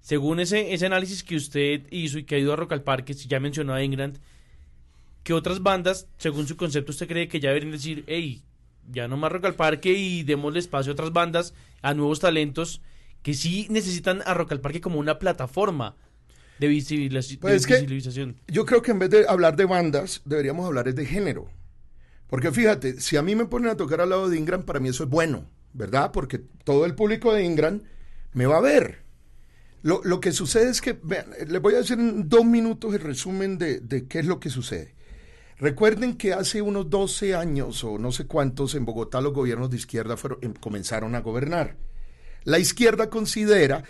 Según 0.00 0.40
ese, 0.40 0.74
ese 0.74 0.86
análisis 0.86 1.22
que 1.22 1.36
usted 1.36 1.86
hizo 1.92 2.18
y 2.18 2.24
que 2.24 2.34
ha 2.34 2.38
ido 2.38 2.52
a 2.52 2.56
Rock 2.56 2.72
al 2.72 2.82
Parque, 2.82 3.14
si 3.14 3.28
ya 3.28 3.38
mencionó 3.38 3.72
a 3.72 3.84
England, 3.84 4.18
¿qué 5.22 5.32
otras 5.32 5.62
bandas, 5.62 6.08
según 6.16 6.48
su 6.48 6.56
concepto, 6.56 6.90
usted 6.90 7.06
cree 7.06 7.28
que 7.28 7.38
ya 7.38 7.50
deberían 7.50 7.70
decir, 7.70 8.02
hey, 8.08 8.42
ya 8.90 9.06
no 9.06 9.16
más 9.16 9.30
Rock 9.30 9.44
al 9.44 9.54
Parque 9.54 9.92
y 9.92 10.24
démosle 10.24 10.58
espacio 10.58 10.90
a 10.90 10.94
otras 10.94 11.12
bandas, 11.12 11.54
a 11.82 11.94
nuevos 11.94 12.18
talentos 12.18 12.80
que 13.22 13.34
sí 13.34 13.68
necesitan 13.70 14.22
a 14.26 14.34
Rock 14.34 14.50
al 14.50 14.60
Parque 14.60 14.80
como 14.80 14.98
una 14.98 15.20
plataforma? 15.20 15.94
De, 16.60 17.38
pues 17.40 17.66
visibilización. 17.66 18.36
yo 18.46 18.66
creo 18.66 18.82
que 18.82 18.90
en 18.90 18.98
vez 18.98 19.10
de 19.10 19.26
hablar 19.28 19.56
de 19.56 19.64
bandas, 19.64 20.20
deberíamos 20.24 20.66
hablar 20.66 20.92
de 20.92 21.06
género. 21.06 21.48
Porque 22.28 22.52
fíjate, 22.52 23.00
si 23.00 23.16
a 23.16 23.22
mí 23.22 23.34
me 23.34 23.46
ponen 23.46 23.70
a 23.70 23.76
tocar 23.76 24.00
al 24.00 24.10
lado 24.10 24.28
de 24.28 24.38
Ingram, 24.38 24.62
para 24.62 24.78
mí 24.78 24.88
eso 24.88 25.04
es 25.04 25.10
bueno, 25.10 25.50
¿verdad? 25.72 26.12
Porque 26.12 26.38
todo 26.38 26.84
el 26.84 26.94
público 26.94 27.32
de 27.32 27.44
Ingram 27.44 27.82
me 28.32 28.46
va 28.46 28.58
a 28.58 28.60
ver. 28.60 29.02
Lo, 29.82 30.00
lo 30.04 30.20
que 30.20 30.30
sucede 30.30 30.70
es 30.70 30.80
que, 30.80 30.98
vean, 31.02 31.26
les 31.48 31.60
voy 31.60 31.74
a 31.74 31.80
hacer 31.80 31.98
en 31.98 32.28
dos 32.28 32.44
minutos 32.44 32.94
el 32.94 33.00
resumen 33.00 33.58
de, 33.58 33.80
de 33.80 34.06
qué 34.06 34.20
es 34.20 34.26
lo 34.26 34.38
que 34.38 34.50
sucede. 34.50 34.94
Recuerden 35.60 36.16
que 36.16 36.32
hace 36.32 36.62
unos 36.62 36.88
12 36.88 37.34
años 37.34 37.84
o 37.84 37.98
no 37.98 38.12
sé 38.12 38.26
cuántos 38.26 38.74
en 38.74 38.86
Bogotá 38.86 39.20
los 39.20 39.34
gobiernos 39.34 39.70
de 39.70 39.76
izquierda 39.76 40.16
fueron, 40.16 40.38
em, 40.40 40.54
comenzaron 40.54 41.14
a 41.14 41.20
gobernar. 41.20 41.76
La 42.44 42.58
izquierda 42.58 43.10
considera, 43.10 43.84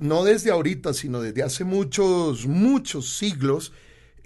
no 0.00 0.24
desde 0.24 0.50
ahorita, 0.50 0.94
sino 0.94 1.20
desde 1.20 1.42
hace 1.42 1.64
muchos, 1.64 2.46
muchos 2.46 3.16
siglos, 3.16 3.72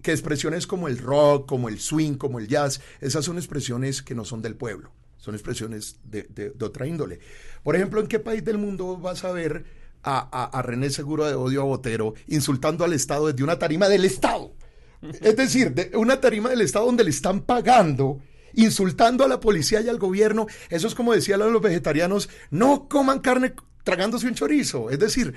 que 0.02 0.12
expresiones 0.12 0.66
como 0.66 0.88
el 0.88 0.98
rock, 0.98 1.48
como 1.48 1.68
el 1.68 1.78
swing, 1.80 2.14
como 2.14 2.38
el 2.38 2.48
jazz, 2.48 2.80
esas 3.00 3.24
son 3.24 3.36
expresiones 3.36 4.02
que 4.02 4.14
no 4.14 4.24
son 4.24 4.42
del 4.42 4.56
pueblo, 4.56 4.90
son 5.18 5.34
expresiones 5.34 5.96
de, 6.04 6.52
otra 6.60 6.86
índole. 6.86 7.20
Por 7.62 7.76
ejemplo, 7.76 8.00
¿en 8.00 8.06
qué 8.06 8.18
país 8.18 8.44
del 8.44 8.58
mundo 8.58 8.96
vas 8.98 9.24
a 9.24 9.32
ver 9.32 9.64
a, 10.02 10.62
René 10.62 10.90
Seguro 10.90 11.26
de 11.26 11.34
Odio 11.34 11.62
a 11.62 11.64
Botero 11.64 12.14
insultando 12.28 12.84
al 12.84 12.92
Estado 12.92 13.28
desde 13.28 13.44
una 13.44 13.58
tarima 13.58 13.88
del 13.88 14.04
Estado? 14.04 14.52
Es 15.02 15.36
decir, 15.36 15.72
de 15.72 15.96
una 15.96 16.20
tarima 16.20 16.50
del 16.50 16.60
Estado 16.60 16.86
donde 16.86 17.04
le 17.04 17.10
están 17.10 17.40
pagando 17.40 18.20
insultando 18.52 19.24
a 19.24 19.28
la 19.28 19.38
policía 19.38 19.80
y 19.80 19.88
al 19.88 19.98
gobierno. 19.98 20.46
Eso 20.70 20.88
es 20.88 20.94
como 20.94 21.12
decían 21.12 21.38
los 21.38 21.62
vegetarianos, 21.62 22.28
no 22.50 22.88
coman 22.88 23.20
carne 23.20 23.54
tragándose 23.84 24.26
un 24.26 24.34
chorizo. 24.34 24.90
Es 24.90 24.98
decir, 24.98 25.34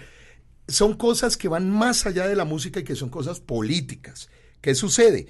son 0.68 0.96
cosas 0.96 1.38
que 1.38 1.48
van 1.48 1.70
más 1.70 2.06
allá 2.06 2.28
de 2.28 2.36
la 2.36 2.46
música 2.46 2.80
y 2.80 2.84
que 2.84 2.96
son 2.96 3.10
cosas 3.10 3.40
políticas. 3.40 4.30
¿Qué 4.62 4.76
sucede? 4.76 5.28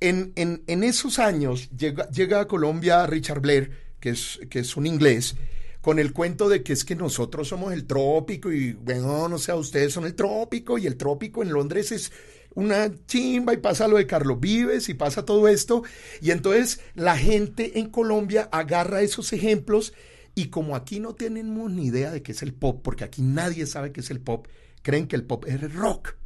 En, 0.00 0.32
en, 0.36 0.84
esos 0.84 1.18
años 1.18 1.70
llega, 1.70 2.10
llega, 2.10 2.40
a 2.40 2.48
Colombia 2.48 3.06
Richard 3.06 3.40
Blair, 3.40 3.70
que 4.00 4.10
es, 4.10 4.40
que 4.50 4.58
es 4.58 4.76
un 4.76 4.86
inglés, 4.86 5.36
con 5.80 5.98
el 5.98 6.12
cuento 6.12 6.48
de 6.48 6.62
que 6.62 6.72
es 6.72 6.84
que 6.84 6.96
nosotros 6.96 7.48
somos 7.48 7.72
el 7.72 7.86
trópico 7.86 8.52
y, 8.52 8.72
bueno, 8.72 9.28
no 9.28 9.38
sé, 9.38 9.52
ustedes 9.52 9.92
son 9.92 10.04
el 10.04 10.14
trópico 10.14 10.76
y 10.76 10.86
el 10.86 10.96
trópico 10.96 11.42
en 11.42 11.52
Londres 11.52 11.92
es 11.92 12.12
una 12.54 12.90
chimba 13.06 13.52
y 13.52 13.58
pasa 13.58 13.88
lo 13.88 13.96
de 13.96 14.06
Carlos 14.06 14.40
Vives 14.40 14.88
y 14.88 14.94
pasa 14.94 15.24
todo 15.24 15.48
esto. 15.48 15.82
Y 16.20 16.30
entonces 16.30 16.80
la 16.94 17.16
gente 17.16 17.78
en 17.78 17.90
Colombia 17.90 18.48
agarra 18.52 19.02
esos 19.02 19.32
ejemplos 19.32 19.92
y 20.34 20.46
como 20.48 20.76
aquí 20.76 21.00
no 21.00 21.14
tenemos 21.14 21.70
ni 21.70 21.86
idea 21.86 22.10
de 22.10 22.22
qué 22.22 22.32
es 22.32 22.42
el 22.42 22.52
pop, 22.52 22.80
porque 22.82 23.04
aquí 23.04 23.22
nadie 23.22 23.66
sabe 23.66 23.92
qué 23.92 24.00
es 24.00 24.10
el 24.10 24.20
pop, 24.20 24.46
creen 24.82 25.06
que 25.06 25.16
el 25.16 25.24
pop 25.24 25.44
es 25.46 25.72
rock. 25.72 26.16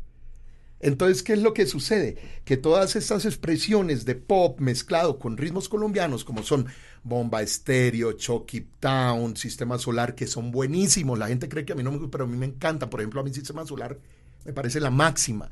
Entonces, 0.81 1.23
¿qué 1.25 1.33
es 1.33 1.43
lo 1.43 1.55
que 1.55 1.67
sucede? 1.67 2.17
Que 2.45 2.57
todas 2.57 2.95
estas 2.95 3.25
expresiones 3.25 4.05
de 4.05 4.15
pop 4.15 4.61
mezclado 4.61 5.19
con 5.19 5.37
ritmos 5.37 5.69
colombianos, 5.69 6.25
como 6.25 6.45
son 6.45 6.67
Bomba 7.03 7.43
Estéreo, 7.43 8.13
Chucky 8.13 8.69
Town, 8.79 9.37
Sistema 9.37 9.79
Solar, 9.79 10.15
que 10.15 10.29
son 10.29 10.53
buenísimos. 10.53 11.19
La 11.19 11.27
gente 11.27 11.49
cree 11.49 11.65
que 11.65 11.73
a 11.73 11.77
mí 11.77 11.83
no 11.83 11.91
me 11.91 11.99
gusta, 11.99 12.13
pero 12.13 12.25
a 12.25 12.27
mí 12.29 12.37
me 12.37 12.47
encanta. 12.47 12.89
Por 12.89 13.01
ejemplo, 13.01 13.21
a 13.21 13.25
mí 13.25 13.35
Sistema 13.35 13.67
Solar 13.67 13.99
me 14.45 14.53
parece 14.53 14.79
la 14.79 14.91
máxima. 14.91 15.51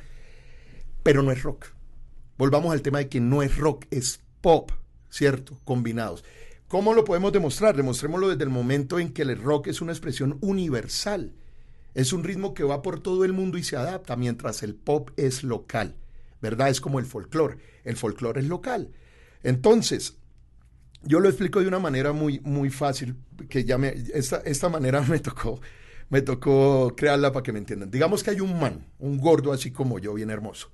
Pero 1.02 1.22
no 1.22 1.32
es 1.32 1.42
rock. 1.42 1.66
Volvamos 2.38 2.72
al 2.72 2.82
tema 2.82 2.98
de 2.98 3.08
que 3.08 3.20
no 3.20 3.42
es 3.42 3.56
rock, 3.56 3.86
es 3.90 4.20
pop, 4.40 4.70
¿cierto? 5.10 5.58
Combinados. 5.64 6.22
¿Cómo 6.68 6.94
lo 6.94 7.04
podemos 7.04 7.32
demostrar? 7.32 7.76
Demostrémoslo 7.76 8.28
desde 8.28 8.44
el 8.44 8.50
momento 8.50 8.98
en 8.98 9.12
que 9.12 9.22
el 9.22 9.38
rock 9.40 9.68
es 9.68 9.80
una 9.80 9.92
expresión 9.92 10.38
universal. 10.40 11.32
Es 11.94 12.12
un 12.12 12.24
ritmo 12.24 12.54
que 12.54 12.64
va 12.64 12.82
por 12.82 13.00
todo 13.00 13.24
el 13.24 13.32
mundo 13.32 13.56
y 13.56 13.62
se 13.62 13.76
adapta, 13.76 14.16
mientras 14.16 14.62
el 14.62 14.74
pop 14.74 15.10
es 15.16 15.44
local. 15.44 15.94
¿Verdad? 16.42 16.68
Es 16.68 16.80
como 16.80 16.98
el 16.98 17.06
folclore. 17.06 17.58
El 17.84 17.96
folclore 17.96 18.40
es 18.40 18.48
local. 18.48 18.90
Entonces, 19.42 20.16
yo 21.02 21.20
lo 21.20 21.28
explico 21.28 21.60
de 21.60 21.68
una 21.68 21.78
manera 21.78 22.12
muy, 22.12 22.40
muy 22.40 22.70
fácil, 22.70 23.16
que 23.48 23.64
ya 23.64 23.78
me, 23.78 23.94
esta, 24.12 24.38
esta 24.38 24.68
manera 24.68 25.00
me 25.08 25.20
tocó, 25.20 25.60
me 26.08 26.20
tocó 26.20 26.94
crearla 26.96 27.32
para 27.32 27.44
que 27.44 27.52
me 27.52 27.60
entiendan. 27.60 27.90
Digamos 27.90 28.24
que 28.24 28.30
hay 28.30 28.40
un 28.40 28.58
man, 28.58 28.86
un 28.98 29.18
gordo 29.18 29.52
así 29.52 29.70
como 29.70 30.00
yo, 30.00 30.14
bien 30.14 30.30
hermoso, 30.30 30.72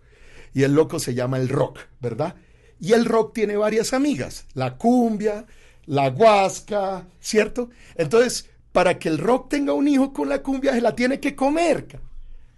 y 0.55 0.63
el 0.63 0.75
loco 0.75 0.99
se 0.99 1.15
llama 1.15 1.37
el 1.39 1.51
rock, 1.51 1.81
¿verdad? 2.01 2.35
Y 2.81 2.93
el 2.93 3.05
rock 3.05 3.35
tiene 3.35 3.57
varias 3.57 3.93
amigas, 3.93 4.47
la 4.55 4.77
cumbia, 4.77 5.47
la 5.87 6.11
guasca, 6.11 7.07
¿cierto? 7.21 7.71
Entonces, 7.97 8.49
para 8.73 8.99
que 8.99 9.09
el 9.09 9.19
rock 9.19 9.51
tenga 9.51 9.73
un 9.73 9.89
hijo 9.89 10.13
con 10.13 10.29
la 10.29 10.43
cumbia, 10.43 10.73
se 10.73 10.81
la 10.81 10.95
tiene 10.97 11.21
que 11.21 11.37
comer. 11.37 12.01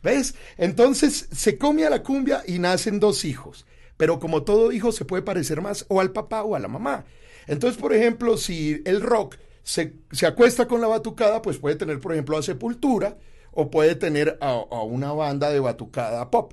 ¿Ves? 0.03 0.35
Entonces 0.59 1.29
se 1.33 1.57
come 1.57 1.87
a 1.87 1.91
la 1.91 2.03
cumbia 2.03 2.43
y 2.47 2.59
nacen 2.59 3.01
dos 3.01 3.25
hijos. 3.25 3.67
Pero 3.97 4.21
como 4.21 4.43
todo 4.43 4.73
hijo 4.73 4.93
se 4.93 5.05
puede 5.05 5.23
parecer 5.23 5.63
más 5.63 5.87
o 5.89 6.01
al 6.01 6.13
papá 6.13 6.43
o 6.43 6.55
a 6.55 6.59
la 6.59 6.69
mamá. 6.69 7.05
Entonces, 7.47 7.81
por 7.81 7.95
ejemplo, 7.95 8.37
si 8.37 8.83
el 8.85 9.01
rock 9.01 9.37
se, 9.63 9.95
acuesta 10.27 10.69
con 10.69 10.81
la 10.81 10.89
batucada, 10.89 11.41
pues 11.41 11.59
puede 11.59 11.77
tener, 11.77 12.01
por 12.01 12.13
ejemplo, 12.13 12.37
a 12.37 12.43
Sepultura 12.43 13.17
o 13.53 13.71
puede 13.71 13.95
tener 13.95 14.37
a, 14.41 14.51
a 14.51 14.83
una 14.83 15.13
banda 15.13 15.51
de 15.51 15.61
batucada 15.61 16.31
pop. 16.31 16.53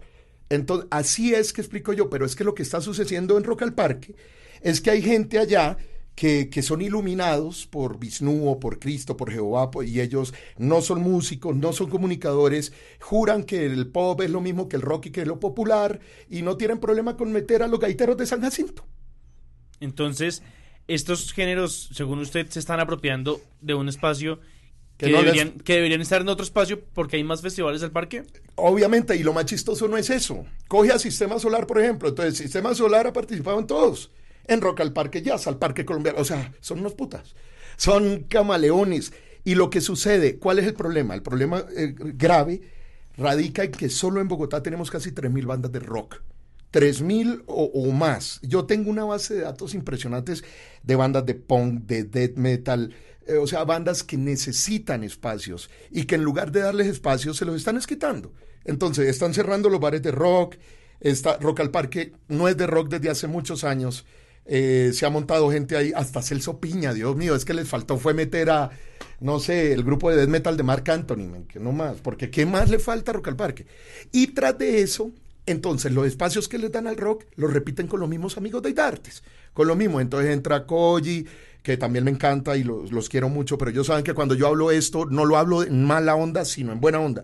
Entonces, 0.49 0.88
así 0.91 1.34
es 1.34 1.51
que 1.51 1.61
explico 1.61 1.93
yo, 1.93 2.09
pero 2.09 2.26
es 2.26 2.36
que 2.36 2.43
lo 2.43 2.55
que 2.55 2.63
está 2.63 2.80
sucediendo 2.80 3.38
en 3.38 3.43
Rock 3.43 3.63
al 3.63 3.74
Parque 3.74 4.15
es 4.61 4.80
que 4.80 4.91
hay 4.91 5.01
gente 5.01 5.39
allá 5.39 5.78
que, 6.16 6.62
son 6.62 6.82
iluminados 6.82 7.66
por 7.66 7.99
Vishnu 7.99 8.49
o 8.49 8.59
por 8.59 8.80
Cristo, 8.80 9.18
por 9.18 9.32
Jehová, 9.32 9.70
y 9.86 10.01
ellos 10.01 10.34
no 10.57 10.82
son 10.82 11.01
músicos, 11.01 11.55
no 11.55 11.74
son 11.74 11.89
comunicadores, 11.89 12.74
juran 12.99 13.43
que 13.43 13.66
el 13.66 13.88
pop 13.88 14.22
es 14.22 14.30
lo 14.30 14.41
mismo 14.41 14.70
que 14.70 14.76
el 14.76 14.82
rock 14.82 15.07
y 15.07 15.12
que 15.12 15.22
es 15.22 15.28
lo 15.28 15.39
popular, 15.39 15.99
y 16.30 16.41
no 16.41 16.57
tienen 16.57 16.80
problema 16.80 17.18
con 17.18 17.32
meter 17.32 17.64
a 17.64 17.68
los 17.68 17.80
gaiteros 17.80 18.18
de 18.18 18.26
San 18.26 18.41
Jacinto. 18.41 18.86
Entonces, 19.80 20.43
estos 20.88 21.34
géneros, 21.34 21.89
según 21.93 22.20
usted, 22.20 22.47
se 22.49 22.59
están 22.59 22.80
apropiando 22.80 23.41
de 23.62 23.74
un 23.74 23.89
espacio 23.89 24.39
que, 24.97 25.07
deberían, 25.07 25.51
que 25.51 25.74
deberían 25.74 26.01
estar 26.01 26.22
en 26.22 26.30
otro 26.30 26.43
espacio 26.43 26.84
porque 26.93 27.16
hay 27.16 27.24
más 27.24 27.41
festivales 27.41 27.82
del 27.82 27.89
parque. 27.89 28.24
Obviamente, 28.55 29.16
y 29.16 29.24
lo 29.24 29.34
más 29.34 29.45
chistoso 29.45 29.88
no 29.88 29.97
es 29.97 30.12
eso. 30.12 30.45
Coge 30.68 30.91
a 30.91 30.99
Sistema 30.99 31.39
Solar, 31.39 31.66
por 31.66 31.80
ejemplo. 31.80 32.09
Entonces, 32.09 32.38
Sistema 32.38 32.76
Solar 32.76 33.07
ha 33.07 33.14
participado 33.14 33.57
en 33.57 33.66
todos 33.66 34.12
en 34.46 34.62
Rock 34.62 34.82
al 34.82 34.94
Parque 34.94 35.22
Jazz, 35.22 35.48
al 35.48 35.58
Parque 35.58 35.86
Colombiano. 35.86 36.20
O 36.20 36.26
sea, 36.26 36.54
son 36.60 36.80
unos 36.80 36.94
putas. 36.94 37.36
Son 37.78 38.24
camaleones. 38.24 39.14
Y 39.44 39.56
lo 39.56 39.70
que 39.70 39.82
sucede, 39.82 40.38
¿cuál 40.38 40.60
es 40.60 40.68
el 40.68 40.74
problema? 40.74 41.16
El 41.16 41.24
problema 41.24 41.66
eh, 41.76 41.96
grave 41.98 42.62
radica 43.18 43.64
en 43.64 43.72
que 43.72 43.89
solo 43.89 44.22
en 44.22 44.28
Bogotá 44.28 44.62
tenemos 44.62 44.92
casi 44.92 45.12
3.000 45.12 45.46
bandas 45.46 45.72
de 45.72 45.80
rock. 45.80 46.22
3.000 46.72 47.44
o, 47.48 47.66
o 47.66 47.92
más. 47.92 48.39
Yo 48.44 48.66
tengo 48.66 48.89
una 48.89 49.04
base 49.04 49.34
de 49.34 49.42
datos 49.42 49.74
impresionantes 49.74 50.44
de 50.84 50.96
bandas 50.96 51.26
de 51.26 51.36
punk, 51.36 51.86
de 51.86 52.04
death 52.04 52.36
metal, 52.38 52.94
eh, 53.28 53.38
o 53.38 53.48
sea, 53.48 53.64
bandas 53.64 54.04
que 54.04 54.18
necesitan 54.18 55.04
espacios 55.04 55.70
y 55.92 56.06
que 56.06 56.16
en 56.16 56.24
lugar 56.24 56.52
de 56.52 56.62
darles 56.62 56.88
espacios 56.88 57.38
se 57.38 57.46
los 57.46 57.56
están 57.56 57.78
esquitando. 57.78 58.34
Entonces, 58.66 59.08
están 59.08 59.34
cerrando 59.34 59.70
los 59.70 59.80
bares 59.80 60.02
de 60.02 60.12
rock, 60.12 60.56
está, 61.00 61.38
Rock 61.38 61.62
al 61.62 61.72
Parque 61.72 62.14
no 62.28 62.48
es 62.48 62.58
de 62.58 62.68
rock 62.68 62.89
desde 62.89 63.10
hace 63.10 63.28
muchos 63.28 63.64
años. 63.64 64.06
Eh, 64.46 64.92
se 64.94 65.06
ha 65.06 65.10
montado 65.10 65.52
gente 65.52 65.78
ahí, 65.78 65.94
hasta 65.96 66.22
Celso 66.22 66.60
Piña, 66.60 66.94
Dios 66.94 67.16
mío, 67.16 67.36
es 67.36 67.46
que 67.46 67.54
les 67.54 67.68
faltó 67.68 67.98
fue 67.98 68.14
meter 68.14 68.50
a, 68.50 68.72
no 69.20 69.39
sé, 69.39 69.72
el 69.74 69.84
grupo 69.84 70.10
de 70.10 70.18
death 70.18 70.30
metal 70.30 70.58
de 70.58 70.64
Mark 70.64 70.89
Anthony, 70.89 71.46
que 71.48 71.60
no 71.60 71.72
más, 71.72 71.98
porque 72.02 72.30
¿qué 72.32 72.46
más 72.46 72.70
le 72.70 72.80
falta 72.80 73.12
a 73.12 73.14
Rock 73.14 73.28
al 73.30 73.36
Parque? 73.36 73.66
Y 74.12 74.28
tras 74.28 74.58
de 74.58 74.82
eso, 74.82 75.12
entonces 75.46 75.92
los 75.92 76.08
espacios 76.08 76.48
que 76.48 76.58
les 76.58 76.72
dan 76.72 76.88
al 76.88 76.98
rock 76.98 77.26
los 77.36 77.54
repiten 77.54 77.88
con 77.88 78.00
los 78.00 78.10
mismos 78.10 78.38
amigos 78.38 78.62
de 78.64 78.72
Idartes, 78.72 79.24
con 79.54 79.68
lo 79.68 79.76
mismo, 79.76 80.02
entonces 80.02 80.32
entra 80.32 80.66
Koji, 80.66 81.26
que 81.62 81.78
también 81.78 82.06
me 82.06 82.12
encanta 82.12 82.58
y 82.58 82.64
los, 82.64 82.92
los 82.92 83.10
quiero 83.10 83.30
mucho, 83.30 83.58
pero 83.58 83.70
ellos 83.70 83.88
saben 83.88 84.04
que 84.04 84.16
cuando 84.16 84.34
yo 84.34 84.48
hablo 84.48 84.72
esto, 84.72 85.06
no 85.06 85.26
lo 85.26 85.38
hablo 85.38 85.64
en 85.64 85.84
mala 85.84 86.16
onda, 86.16 86.46
sino 86.46 86.72
en 86.72 86.82
buena 86.82 87.00
onda 87.00 87.24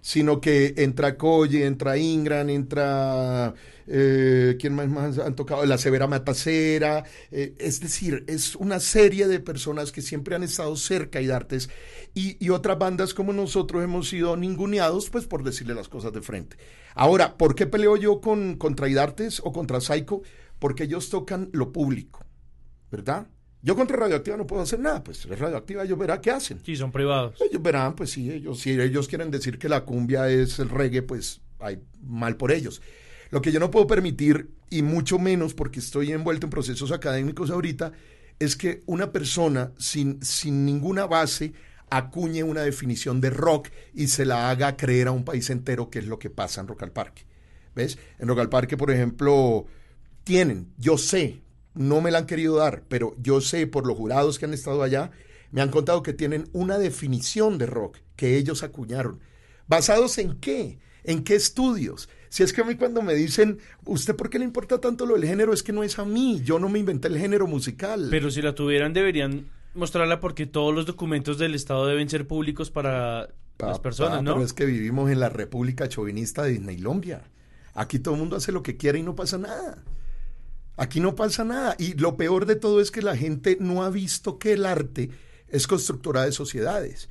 sino 0.00 0.40
que 0.40 0.74
entra 0.78 1.16
Coye, 1.16 1.66
entra 1.66 1.96
Ingram, 1.96 2.48
entra, 2.48 3.54
eh, 3.86 4.56
¿quién 4.58 4.74
más, 4.74 4.88
más 4.88 5.18
han 5.18 5.34
tocado? 5.34 5.64
La 5.66 5.78
Severa 5.78 6.06
Matacera, 6.06 7.04
eh, 7.30 7.54
es 7.58 7.80
decir, 7.80 8.24
es 8.26 8.56
una 8.56 8.80
serie 8.80 9.26
de 9.26 9.40
personas 9.40 9.92
que 9.92 10.02
siempre 10.02 10.36
han 10.36 10.42
estado 10.42 10.76
cerca 10.76 11.20
y 11.20 11.26
Dartes, 11.26 11.70
y, 12.14 12.36
y, 12.44 12.50
otras 12.50 12.78
bandas 12.78 13.14
como 13.14 13.32
nosotros 13.32 13.84
hemos 13.84 14.08
sido 14.08 14.36
ninguneados, 14.36 15.10
pues 15.10 15.26
por 15.26 15.44
decirle 15.44 15.74
las 15.74 15.88
cosas 15.88 16.12
de 16.12 16.22
frente. 16.22 16.56
Ahora, 16.94 17.36
¿por 17.36 17.54
qué 17.54 17.66
peleo 17.66 17.96
yo 17.96 18.20
con, 18.20 18.56
contra 18.56 18.88
Idartes 18.88 19.40
o 19.44 19.52
contra 19.52 19.80
Psycho? 19.80 20.22
Porque 20.58 20.84
ellos 20.84 21.10
tocan 21.10 21.50
lo 21.52 21.72
público, 21.72 22.24
¿verdad? 22.90 23.26
Yo 23.66 23.74
contra 23.74 23.96
Radioactiva 23.96 24.36
no 24.36 24.46
puedo 24.46 24.62
hacer 24.62 24.78
nada, 24.78 25.02
pues 25.02 25.26
es 25.26 25.38
Radioactiva, 25.40 25.82
ellos 25.82 25.98
verán 25.98 26.20
qué 26.20 26.30
hacen. 26.30 26.60
Sí, 26.64 26.76
son 26.76 26.92
privados. 26.92 27.34
Ellos 27.40 27.60
verán, 27.60 27.96
pues 27.96 28.12
sí, 28.12 28.30
ellos, 28.30 28.60
si 28.60 28.80
ellos 28.80 29.08
quieren 29.08 29.28
decir 29.32 29.58
que 29.58 29.68
la 29.68 29.84
cumbia 29.84 30.30
es 30.30 30.60
el 30.60 30.68
reggae, 30.68 31.02
pues 31.02 31.40
hay 31.58 31.82
mal 32.00 32.36
por 32.36 32.52
ellos. 32.52 32.80
Lo 33.30 33.42
que 33.42 33.50
yo 33.50 33.58
no 33.58 33.72
puedo 33.72 33.88
permitir, 33.88 34.50
y 34.70 34.82
mucho 34.82 35.18
menos 35.18 35.52
porque 35.52 35.80
estoy 35.80 36.12
envuelto 36.12 36.46
en 36.46 36.50
procesos 36.50 36.92
académicos 36.92 37.50
ahorita, 37.50 37.90
es 38.38 38.54
que 38.54 38.84
una 38.86 39.10
persona 39.10 39.72
sin, 39.78 40.22
sin 40.22 40.64
ninguna 40.64 41.06
base 41.06 41.52
acuñe 41.90 42.44
una 42.44 42.60
definición 42.60 43.20
de 43.20 43.30
rock 43.30 43.70
y 43.92 44.06
se 44.06 44.26
la 44.26 44.48
haga 44.48 44.76
creer 44.76 45.08
a 45.08 45.10
un 45.10 45.24
país 45.24 45.50
entero 45.50 45.90
que 45.90 45.98
es 45.98 46.06
lo 46.06 46.20
que 46.20 46.30
pasa 46.30 46.60
en 46.60 46.68
Rock 46.68 46.84
al 46.84 46.92
Parque. 46.92 47.22
¿Ves? 47.74 47.98
En 48.20 48.28
Rock 48.28 48.38
al 48.38 48.48
Parque, 48.48 48.76
por 48.76 48.92
ejemplo, 48.92 49.66
tienen, 50.22 50.72
yo 50.78 50.98
sé, 50.98 51.42
no 51.76 52.00
me 52.00 52.10
la 52.10 52.18
han 52.18 52.26
querido 52.26 52.56
dar, 52.56 52.82
pero 52.88 53.14
yo 53.20 53.40
sé 53.40 53.66
por 53.66 53.86
los 53.86 53.96
jurados 53.96 54.38
que 54.38 54.46
han 54.46 54.54
estado 54.54 54.82
allá, 54.82 55.10
me 55.50 55.60
han 55.60 55.70
contado 55.70 56.02
que 56.02 56.12
tienen 56.12 56.48
una 56.52 56.78
definición 56.78 57.58
de 57.58 57.66
rock 57.66 57.98
que 58.16 58.36
ellos 58.36 58.62
acuñaron. 58.62 59.20
¿Basados 59.68 60.18
en 60.18 60.38
qué? 60.40 60.78
¿En 61.04 61.22
qué 61.22 61.34
estudios? 61.34 62.08
Si 62.28 62.42
es 62.42 62.52
que 62.52 62.62
a 62.62 62.64
mí 62.64 62.74
cuando 62.74 63.02
me 63.02 63.14
dicen, 63.14 63.58
¿usted 63.84 64.16
por 64.16 64.28
qué 64.28 64.38
le 64.38 64.44
importa 64.44 64.80
tanto 64.80 65.06
lo 65.06 65.14
del 65.14 65.24
género? 65.24 65.52
Es 65.52 65.62
que 65.62 65.72
no 65.72 65.82
es 65.82 65.98
a 65.98 66.04
mí, 66.04 66.40
yo 66.44 66.58
no 66.58 66.68
me 66.68 66.78
inventé 66.78 67.08
el 67.08 67.18
género 67.18 67.46
musical. 67.46 68.08
Pero 68.10 68.30
si 68.30 68.42
la 68.42 68.54
tuvieran 68.54 68.92
deberían 68.92 69.48
mostrarla 69.74 70.20
porque 70.20 70.46
todos 70.46 70.74
los 70.74 70.86
documentos 70.86 71.38
del 71.38 71.54
Estado 71.54 71.86
deben 71.86 72.08
ser 72.08 72.26
públicos 72.26 72.70
para 72.70 73.28
las 73.58 73.78
personas, 73.78 74.22
¿no? 74.22 74.32
Pero 74.34 74.44
es 74.44 74.52
que 74.52 74.66
vivimos 74.66 75.10
en 75.10 75.20
la 75.20 75.28
República 75.28 75.88
Chauvinista 75.88 76.42
de 76.42 76.52
Disneylandia. 76.52 77.22
Aquí 77.74 77.98
todo 77.98 78.14
el 78.14 78.20
mundo 78.20 78.36
hace 78.36 78.52
lo 78.52 78.62
que 78.62 78.76
quiere 78.76 78.98
y 78.98 79.02
no 79.02 79.14
pasa 79.14 79.38
nada. 79.38 79.84
Aquí 80.76 81.00
no 81.00 81.14
pasa 81.14 81.44
nada. 81.44 81.74
Y 81.78 81.94
lo 81.94 82.16
peor 82.16 82.46
de 82.46 82.56
todo 82.56 82.80
es 82.80 82.90
que 82.90 83.02
la 83.02 83.16
gente 83.16 83.56
no 83.60 83.82
ha 83.82 83.90
visto 83.90 84.38
que 84.38 84.52
el 84.52 84.66
arte 84.66 85.10
es 85.48 85.66
constructora 85.66 86.24
de 86.24 86.32
sociedades. 86.32 87.08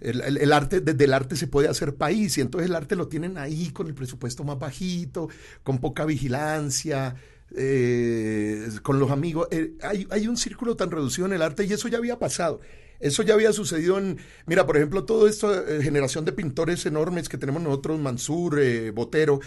El, 0.00 0.52
arte, 0.52 0.80
desde 0.80 1.04
el 1.04 1.14
arte 1.14 1.34
se 1.34 1.46
puede 1.46 1.68
hacer 1.68 1.94
país 1.94 2.36
y 2.36 2.42
entonces 2.42 2.68
el 2.68 2.76
arte 2.76 2.94
lo 2.94 3.08
tienen 3.08 3.38
ahí 3.38 3.70
con 3.70 3.86
el 3.86 3.94
presupuesto 3.94 4.44
más 4.44 4.58
bajito, 4.58 5.30
con 5.62 5.78
poca 5.78 6.04
vigilancia, 6.04 7.16
eh, 7.56 8.68
con 8.82 8.98
los 8.98 9.10
amigos. 9.10 9.48
Eh, 9.50 9.74
hay, 9.82 10.06
hay 10.10 10.28
un 10.28 10.36
círculo 10.36 10.76
tan 10.76 10.90
reducido 10.90 11.26
en 11.26 11.32
el 11.32 11.42
arte 11.42 11.64
y 11.64 11.72
eso 11.72 11.88
ya 11.88 11.98
había 11.98 12.18
pasado. 12.18 12.60
Eso 13.00 13.22
ya 13.22 13.34
había 13.34 13.52
sucedido 13.52 13.98
en, 13.98 14.18
mira, 14.46 14.66
por 14.66 14.76
ejemplo, 14.76 15.04
toda 15.04 15.28
esta 15.28 15.62
eh, 15.68 15.82
generación 15.82 16.24
de 16.24 16.32
pintores 16.32 16.86
enormes 16.86 17.28
que 17.28 17.38
tenemos 17.38 17.62
nosotros, 17.62 18.00
Mansur, 18.00 18.60
eh, 18.60 18.90
Botero, 18.90 19.40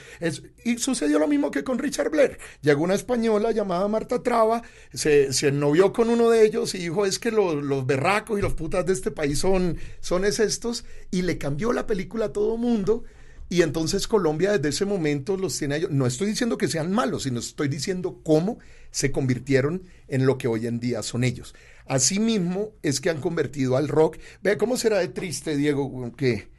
y 0.64 0.78
sucedió 0.78 1.20
lo 1.20 1.28
mismo 1.28 1.50
que 1.52 1.64
con 1.64 1.80
Richard 1.80 2.10
Blair. 2.10 2.38
Llegó 2.62 2.84
una 2.84 2.96
española 2.96 3.52
llamada 3.52 3.88
Marta 3.88 4.22
Traba, 4.22 4.62
se, 4.94 5.34
se 5.34 5.52
novió 5.52 5.94
con 5.94 6.10
uno 6.10 6.30
de 6.30 6.46
ellos 6.46 6.76
y 6.76 6.80
dijo, 6.80 7.06
es 7.06 7.20
que 7.20 7.32
los, 7.32 7.86
berracos 7.86 8.38
y 8.38 8.42
los 8.42 8.54
putas 8.54 8.86
de 8.86 8.94
este 8.94 9.12
país 9.12 9.40
son, 9.40 9.78
son 10.02 10.26
es 10.26 10.40
estos, 10.40 10.86
y 11.12 11.22
le 11.22 11.38
cambió 11.38 11.74
la 11.74 11.88
película 11.88 12.26
a 12.26 12.34
todo 12.34 12.58
mundo. 12.58 13.04
Y 13.50 13.62
entonces 13.62 14.10
Colombia 14.10 14.52
desde 14.52 14.70
ese 14.70 14.86
momento 14.86 15.38
los 15.38 15.58
tiene 15.58 15.78
ellos. 15.78 15.92
No 15.92 16.06
estoy 16.06 16.28
diciendo 16.28 16.58
que 16.58 16.68
sean 16.68 16.92
malos, 16.92 17.24
sino 17.24 17.40
estoy 17.40 17.70
diciendo 17.70 18.20
cómo 18.24 18.60
se 18.92 19.12
convirtieron 19.12 19.84
en 20.10 20.26
lo 20.26 20.38
que 20.38 20.48
hoy 20.48 20.68
en 20.68 20.80
día 20.80 21.02
son 21.02 21.24
ellos. 21.24 21.56
Asimismo 21.90 22.72
es 22.84 23.00
que 23.00 23.10
han 23.10 23.20
convertido 23.22 23.78
al 23.78 23.88
rock. 23.88 24.18
Vea 24.42 24.58
cómo 24.58 24.78
será 24.78 25.00
de 25.00 25.08
triste, 25.08 25.56
Diego, 25.56 26.14
que 26.16 26.50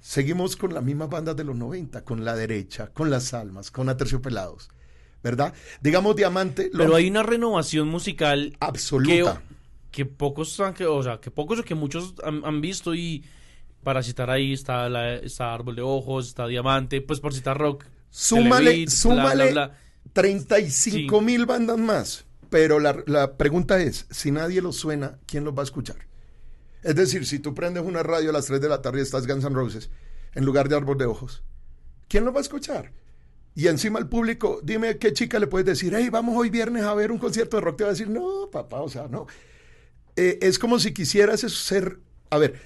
seguimos 0.00 0.56
con 0.56 0.74
las 0.74 0.82
mismas 0.82 1.08
bandas 1.08 1.36
de 1.36 1.44
los 1.44 1.56
90, 1.56 2.04
con 2.04 2.24
la 2.24 2.34
derecha, 2.34 2.88
con 2.88 3.10
las 3.10 3.34
almas, 3.34 3.70
con 3.70 3.88
Aterciopelados. 3.88 4.70
¿Verdad? 5.22 5.54
Digamos 5.80 6.16
Diamante. 6.16 6.70
Pero 6.76 6.96
hay 6.96 7.08
una 7.08 7.22
renovación 7.22 7.88
musical 7.88 8.56
absoluta. 8.58 9.42
Que, 9.92 10.04
pocos 10.04 10.58
han, 10.58 10.74
que, 10.74 10.86
o 10.86 11.02
sea, 11.02 11.20
que 11.20 11.30
pocos 11.30 11.60
o 11.60 11.64
que 11.64 11.74
muchos 11.74 12.14
han, 12.24 12.60
visto 12.60 12.94
y 12.94 13.24
para 13.84 14.02
citar 14.02 14.30
ahí 14.30 14.52
está, 14.52 14.88
la, 14.88 15.14
está 15.14 15.54
Árbol 15.54 15.76
de 15.76 15.82
Ojos, 15.82 16.28
está 16.28 16.46
Diamante, 16.46 17.00
pues 17.02 17.20
por 17.20 17.34
citar 17.34 17.58
rock. 17.58 17.84
Súmale, 18.10 18.88
súmale 18.88 19.70
35 20.12 21.20
mil 21.20 21.46
bandas 21.46 21.78
más. 21.78 22.24
Pero 22.52 22.78
la, 22.78 23.36
pregunta 23.36 23.80
es, 23.80 24.06
si 24.10 24.30
nadie 24.30 24.62
lo 24.62 24.70
suena, 24.70 25.18
¿quién 25.26 25.42
los 25.42 25.56
va 25.56 25.62
a 25.62 25.64
escuchar? 25.64 25.96
Es 26.84 26.94
decir, 26.94 27.26
si 27.26 27.40
tú 27.40 27.54
prendes 27.54 27.82
una 27.82 28.04
radio 28.04 28.30
a 28.30 28.32
las 28.32 28.46
3 28.46 28.60
de 28.60 28.68
la 28.68 28.82
tarde 28.82 29.00
y 29.00 29.02
estás 29.02 29.26
Guns 29.26 29.44
N' 29.44 29.54
Roses, 29.54 29.90
en 30.34 30.44
lugar 30.44 30.68
de 30.68 30.76
Árbol 30.76 30.98
de 30.98 31.06
Ojos, 31.06 31.42
¿quién 32.08 32.24
los 32.24 32.34
va 32.34 32.38
a 32.38 32.42
escuchar? 32.42 32.92
y 33.54 33.68
encima 33.68 33.98
el 33.98 34.06
público, 34.06 34.60
dime 34.62 34.96
qué 34.98 35.12
chica 35.12 35.38
le 35.38 35.46
puedes 35.46 35.66
decir, 35.66 35.92
hey, 35.94 36.08
vamos 36.10 36.36
hoy 36.36 36.48
viernes 36.48 36.84
a 36.84 36.94
ver 36.94 37.12
un 37.12 37.18
concierto 37.18 37.56
de 37.56 37.62
rock, 37.62 37.76
te 37.76 37.84
va 37.84 37.90
a 37.90 37.92
decir, 37.92 38.08
no, 38.08 38.48
papá, 38.50 38.80
o 38.80 38.88
sea, 38.88 39.08
no. 39.08 39.26
Eh, 40.16 40.38
es 40.40 40.58
como 40.58 40.78
si 40.78 40.94
quisieras 40.94 41.40
ser, 41.40 41.98
a 42.30 42.38
ver, 42.38 42.60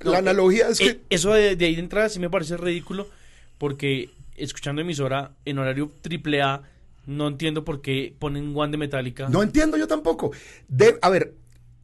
la 0.00 0.18
analogía 0.18 0.68
es 0.68 0.78
que... 0.78 0.88
Eh, 0.88 1.00
eso 1.10 1.32
de, 1.32 1.56
de 1.56 1.64
ahí 1.64 1.74
de 1.74 1.80
entrada 1.80 2.08
sí 2.08 2.18
me 2.18 2.28
parece 2.28 2.56
ridículo 2.56 3.08
porque 3.56 4.10
escuchando 4.36 4.82
emisora 4.82 5.32
en 5.44 5.58
horario 5.58 5.90
triple 6.02 6.42
A 6.42 6.62
no 7.10 7.28
entiendo 7.28 7.64
por 7.64 7.82
qué 7.82 8.14
ponen 8.18 8.52
One 8.56 8.70
de 8.70 8.78
Metallica. 8.78 9.28
No 9.28 9.42
entiendo 9.42 9.76
yo 9.76 9.86
tampoco. 9.86 10.30
De, 10.68 10.98
a 11.02 11.10
ver, 11.10 11.34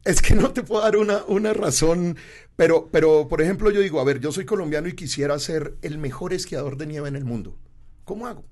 es 0.05 0.21
que 0.21 0.33
no 0.35 0.51
te 0.51 0.63
puedo 0.63 0.81
dar 0.81 0.97
una, 0.97 1.23
una 1.27 1.53
razón, 1.53 2.17
pero, 2.55 2.87
pero 2.91 3.27
por 3.27 3.41
ejemplo 3.41 3.69
yo 3.69 3.81
digo, 3.81 3.99
a 3.99 4.03
ver, 4.03 4.19
yo 4.19 4.31
soy 4.31 4.45
colombiano 4.45 4.87
y 4.87 4.93
quisiera 4.93 5.37
ser 5.39 5.75
el 5.81 5.97
mejor 5.97 6.33
esquiador 6.33 6.77
de 6.77 6.87
nieve 6.87 7.09
en 7.09 7.15
el 7.15 7.25
mundo. 7.25 7.57
¿Cómo 8.05 8.25
hago? 8.25 8.45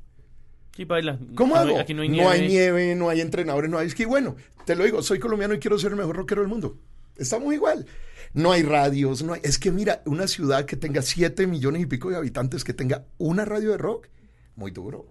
Sí, 0.75 0.83
baila. 0.83 1.17
¿Cómo 1.35 1.55
hago? 1.55 1.79
Aquí 1.79 1.93
no 1.93 2.01
hay 2.01 2.09
no 2.09 2.29
hay 2.29 2.41
nieve. 2.41 2.47
nieve, 2.49 2.95
no 2.95 3.09
hay 3.09 3.21
entrenadores, 3.21 3.71
no 3.71 3.77
hay 3.77 3.87
esquí. 3.87 4.03
Bueno, 4.03 4.35
te 4.65 4.75
lo 4.75 4.83
digo, 4.83 5.01
soy 5.01 5.19
colombiano 5.19 5.53
y 5.53 5.59
quiero 5.59 5.79
ser 5.79 5.91
el 5.91 5.97
mejor 5.97 6.17
rockero 6.17 6.41
del 6.41 6.49
mundo. 6.49 6.77
Estamos 7.15 7.53
igual. 7.53 7.85
No 8.33 8.51
hay 8.51 8.63
radios, 8.63 9.23
no 9.23 9.31
hay... 9.31 9.39
Es 9.45 9.57
que 9.57 9.71
mira, 9.71 10.01
una 10.05 10.27
ciudad 10.27 10.65
que 10.65 10.75
tenga 10.75 11.01
7 11.01 11.47
millones 11.47 11.81
y 11.81 11.85
pico 11.85 12.09
de 12.09 12.17
habitantes, 12.17 12.65
que 12.65 12.73
tenga 12.73 13.05
una 13.17 13.45
radio 13.45 13.71
de 13.71 13.77
rock, 13.77 14.09
muy 14.57 14.71
duro, 14.71 15.05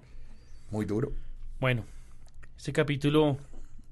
muy 0.71 0.85
duro. 0.85 1.15
Bueno, 1.61 1.85
este 2.57 2.73
capítulo 2.73 3.39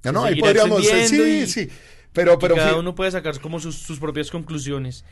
No, 0.05 0.13
no, 0.13 0.25
ahí 0.25 0.41
podríamos... 0.41 0.87
sí, 0.87 1.47
sí. 1.47 1.69
Pero, 2.13 2.39
pero... 2.39 2.55
cada 2.57 2.77
uno 2.79 2.95
puede 2.95 3.11
sacar 3.11 3.41
como 3.41 3.59
sus, 3.61 3.77
sus 3.77 3.99
propias 3.99 4.31
conclusiones. 4.31 5.05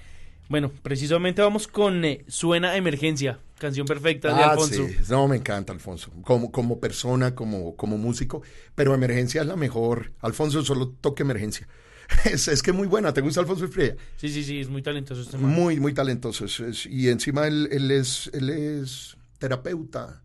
Bueno, 0.51 0.71
precisamente 0.83 1.41
vamos 1.43 1.69
con 1.69 2.05
eh, 2.05 2.25
Suena 2.29 2.77
Emergencia, 2.77 3.39
canción 3.59 3.87
perfecta 3.87 4.35
de 4.35 4.43
Ah, 4.43 4.51
Alfonso. 4.51 4.87
sí. 4.89 4.97
No, 5.09 5.29
me 5.29 5.37
encanta 5.37 5.73
Alfonso. 5.73 6.11
Como, 6.23 6.51
como 6.51 6.81
persona, 6.81 7.35
como, 7.35 7.77
como 7.77 7.97
músico. 7.97 8.43
Pero 8.75 8.93
Emergencia 8.93 9.41
es 9.43 9.47
la 9.47 9.57
mejor. 9.57 10.13
Alfonso 10.21 10.63
solo 10.65 10.89
toca 10.89 11.23
Emergencia. 11.23 11.69
Es, 12.25 12.49
es 12.49 12.61
que 12.63 12.73
muy 12.73 12.89
buena. 12.89 13.15
¿Te 13.15 13.21
gusta 13.21 13.41
Alfonso 13.41 13.69
Freya? 13.69 13.95
Sí, 14.17 14.29
sí, 14.29 14.43
sí, 14.43 14.59
es 14.61 14.69
muy 14.69 14.83
talentoso 14.83 15.23
este 15.23 15.39
man. 15.39 15.53
Muy, 15.53 15.79
muy 15.79 15.95
talentoso. 15.95 16.45
Es- 16.45 16.59
es- 16.59 16.87
y 16.87 17.09
encima 17.09 17.47
él, 17.47 17.69
él 17.71 17.89
es, 17.93 18.29
él 18.35 18.51
es 18.51 19.17
terapeuta 19.39 20.21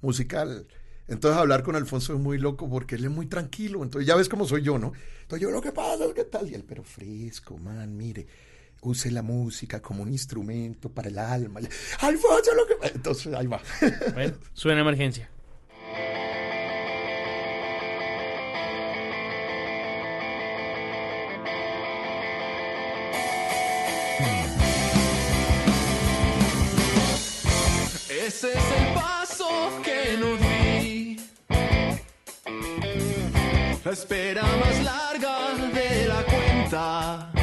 musical. 0.00 0.66
Entonces 1.08 1.38
hablar 1.38 1.62
con 1.62 1.76
Alfonso 1.76 2.14
es 2.14 2.20
muy 2.20 2.38
loco 2.38 2.68
porque 2.68 2.96
él 2.96 3.04
es 3.04 3.10
muy 3.10 3.26
tranquilo. 3.26 3.82
Entonces 3.82 4.06
ya 4.06 4.16
ves 4.16 4.28
cómo 4.28 4.46
soy 4.46 4.62
yo, 4.62 4.78
¿no? 4.78 4.92
Entonces 5.22 5.42
yo 5.42 5.50
lo 5.50 5.60
que 5.60 5.72
pasa 5.72 6.04
es 6.04 6.14
que 6.14 6.24
tal. 6.24 6.50
Y 6.50 6.54
él, 6.54 6.64
pero 6.66 6.82
fresco, 6.82 7.56
man, 7.58 7.96
mire. 7.96 8.26
Use 8.82 9.10
la 9.10 9.22
música 9.22 9.80
como 9.80 10.02
un 10.02 10.12
instrumento 10.12 10.90
para 10.90 11.08
el 11.08 11.18
alma. 11.18 11.60
Y, 11.60 11.68
Alfonso, 12.00 12.54
lo 12.54 12.66
que... 12.66 12.74
Entonces 12.94 13.34
ahí 13.34 13.46
va. 13.46 13.60
Bueno, 14.14 14.34
Suena 14.52 14.80
Emergencia. 14.82 15.30
Ese 28.26 28.50
es 28.50 28.56
el 28.56 28.94
paso 28.94 29.80
que 29.82 29.95
Espera 33.90 34.42
más 34.42 34.82
larga 34.82 35.54
de 35.72 36.08
la 36.08 36.22
cuenta. 36.24 37.35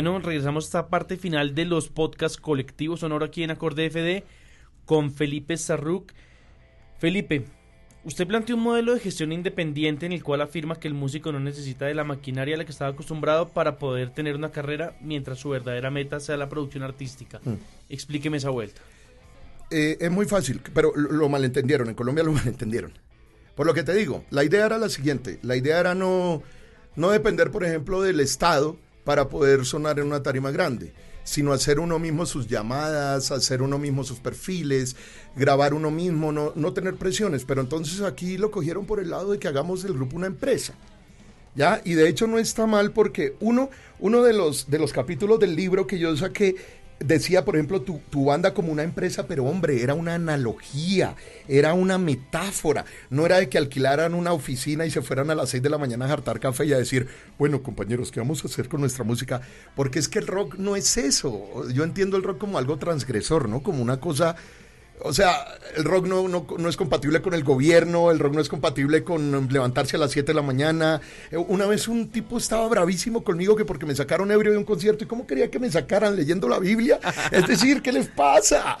Bueno, 0.00 0.18
regresamos 0.18 0.64
a 0.64 0.66
esta 0.66 0.88
parte 0.88 1.18
final 1.18 1.54
de 1.54 1.66
los 1.66 1.90
podcasts 1.90 2.38
colectivos 2.38 3.00
sonoro 3.00 3.26
aquí 3.26 3.42
en 3.42 3.50
Acorde 3.50 3.90
FD 3.90 4.24
con 4.86 5.12
Felipe 5.12 5.58
Sarruc. 5.58 6.14
Felipe, 6.98 7.44
Usted 8.04 8.26
planteó 8.26 8.56
un 8.56 8.62
modelo 8.62 8.94
de 8.94 9.00
gestión 9.00 9.30
independiente 9.30 10.06
en 10.06 10.12
el 10.12 10.24
cual 10.24 10.40
afirma 10.40 10.76
que 10.76 10.88
el 10.88 10.94
músico 10.94 11.32
no 11.32 11.38
necesita 11.38 11.84
de 11.84 11.92
la 11.92 12.04
maquinaria 12.04 12.54
a 12.54 12.58
la 12.58 12.64
que 12.64 12.72
estaba 12.72 12.92
acostumbrado 12.92 13.50
para 13.50 13.76
poder 13.76 14.08
tener 14.08 14.36
una 14.36 14.50
carrera 14.50 14.96
mientras 15.02 15.38
su 15.38 15.50
verdadera 15.50 15.90
meta 15.90 16.18
sea 16.18 16.38
la 16.38 16.48
producción 16.48 16.82
artística. 16.82 17.38
Mm. 17.44 17.56
Explíqueme 17.90 18.38
esa 18.38 18.48
vuelta. 18.48 18.80
Eh, 19.70 19.98
es 20.00 20.10
muy 20.10 20.24
fácil, 20.24 20.62
pero 20.72 20.94
lo, 20.96 21.28
malentendieron. 21.28 21.90
En 21.90 21.94
Colombia 21.94 22.24
lo 22.24 22.32
malentendieron. 22.40 22.94
Por 23.54 23.66
lo 23.66 23.74
que 23.74 23.82
te 23.82 23.92
digo, 23.92 24.24
la 24.30 24.44
idea 24.44 24.64
era 24.64 24.78
la 24.78 24.88
siguiente. 24.88 25.38
La 25.42 25.56
idea 25.56 25.78
era 25.78 25.94
no, 25.94 26.42
no 26.96 27.10
depender, 27.10 27.50
por 27.50 27.64
ejemplo, 27.64 28.00
del 28.00 28.20
Estado 28.20 28.78
para 29.04 29.28
poder 29.28 29.64
sonar 29.64 29.98
en 29.98 30.06
una 30.06 30.22
tarima 30.22 30.50
grande, 30.50 30.92
sino 31.24 31.52
hacer 31.52 31.80
uno 31.80 31.98
mismo 31.98 32.26
sus 32.26 32.46
llamadas, 32.46 33.30
hacer 33.30 33.62
uno 33.62 33.78
mismo 33.78 34.04
sus 34.04 34.18
perfiles, 34.18 34.96
grabar 35.36 35.74
uno 35.74 35.90
mismo, 35.90 36.32
no, 36.32 36.52
no 36.54 36.72
tener 36.72 36.96
presiones. 36.96 37.44
Pero 37.44 37.60
entonces 37.60 38.00
aquí 38.02 38.36
lo 38.38 38.50
cogieron 38.50 38.86
por 38.86 39.00
el 39.00 39.10
lado 39.10 39.32
de 39.32 39.38
que 39.38 39.48
hagamos 39.48 39.82
del 39.82 39.94
grupo 39.94 40.16
una 40.16 40.26
empresa. 40.26 40.74
¿Ya? 41.56 41.82
Y 41.84 41.94
de 41.94 42.08
hecho 42.08 42.28
no 42.28 42.38
está 42.38 42.66
mal 42.66 42.92
porque 42.92 43.34
uno, 43.40 43.70
uno 43.98 44.22
de, 44.22 44.32
los, 44.32 44.70
de 44.70 44.78
los 44.78 44.92
capítulos 44.92 45.40
del 45.40 45.56
libro 45.56 45.86
que 45.86 45.98
yo 45.98 46.16
saqué 46.16 46.54
decía, 47.00 47.44
por 47.44 47.56
ejemplo, 47.56 47.82
tu, 47.82 47.98
tu, 48.10 48.26
banda 48.26 48.54
como 48.54 48.70
una 48.70 48.82
empresa, 48.82 49.26
pero 49.26 49.44
hombre, 49.44 49.82
era 49.82 49.94
una 49.94 50.14
analogía, 50.14 51.16
era 51.48 51.74
una 51.74 51.98
metáfora. 51.98 52.84
No 53.08 53.26
era 53.26 53.38
de 53.38 53.48
que 53.48 53.58
alquilaran 53.58 54.14
una 54.14 54.32
oficina 54.32 54.86
y 54.86 54.90
se 54.90 55.02
fueran 55.02 55.30
a 55.30 55.34
las 55.34 55.48
6 55.48 55.62
de 55.62 55.70
la 55.70 55.78
mañana 55.78 56.04
a 56.04 56.08
jartar 56.08 56.38
café 56.38 56.66
y 56.66 56.72
a 56.72 56.78
decir, 56.78 57.08
bueno, 57.38 57.62
compañeros, 57.62 58.12
¿qué 58.12 58.20
vamos 58.20 58.44
a 58.44 58.48
hacer 58.48 58.68
con 58.68 58.80
nuestra 58.80 59.04
música? 59.04 59.40
Porque 59.74 59.98
es 59.98 60.08
que 60.08 60.18
el 60.18 60.26
rock 60.26 60.56
no 60.56 60.76
es 60.76 60.96
eso. 60.96 61.68
Yo 61.72 61.84
entiendo 61.84 62.16
el 62.16 62.22
rock 62.22 62.38
como 62.38 62.58
algo 62.58 62.78
transgresor, 62.78 63.48
¿no? 63.48 63.62
Como 63.62 63.82
una 63.82 63.98
cosa 63.98 64.36
o 65.02 65.12
sea, 65.12 65.46
el 65.76 65.84
rock 65.84 66.06
no, 66.06 66.28
no, 66.28 66.46
no, 66.58 66.68
es 66.68 66.76
compatible 66.76 67.22
con 67.22 67.34
el 67.34 67.44
gobierno, 67.44 68.10
el 68.10 68.18
rock 68.18 68.34
no 68.34 68.40
es 68.40 68.48
compatible 68.48 69.02
con 69.02 69.48
levantarse 69.50 69.96
a 69.96 69.98
las 69.98 70.10
7 70.10 70.28
de 70.28 70.34
la 70.34 70.42
mañana. 70.42 71.00
Eh, 71.30 71.36
una 71.36 71.66
vez 71.66 71.88
un 71.88 72.10
tipo 72.10 72.38
estaba 72.38 72.68
bravísimo 72.68 73.24
conmigo 73.24 73.56
que 73.56 73.64
porque 73.64 73.86
me 73.86 73.94
sacaron 73.94 74.30
ebrio 74.30 74.52
de 74.52 74.58
un 74.58 74.64
concierto 74.64 75.04
y 75.04 75.06
cómo 75.06 75.26
quería 75.26 75.50
que 75.50 75.58
me 75.58 75.70
sacaran 75.70 76.16
leyendo 76.16 76.48
la 76.48 76.58
Biblia. 76.58 77.00
Es 77.30 77.46
decir, 77.46 77.82
¿qué 77.82 77.92
les 77.92 78.08
pasa? 78.08 78.78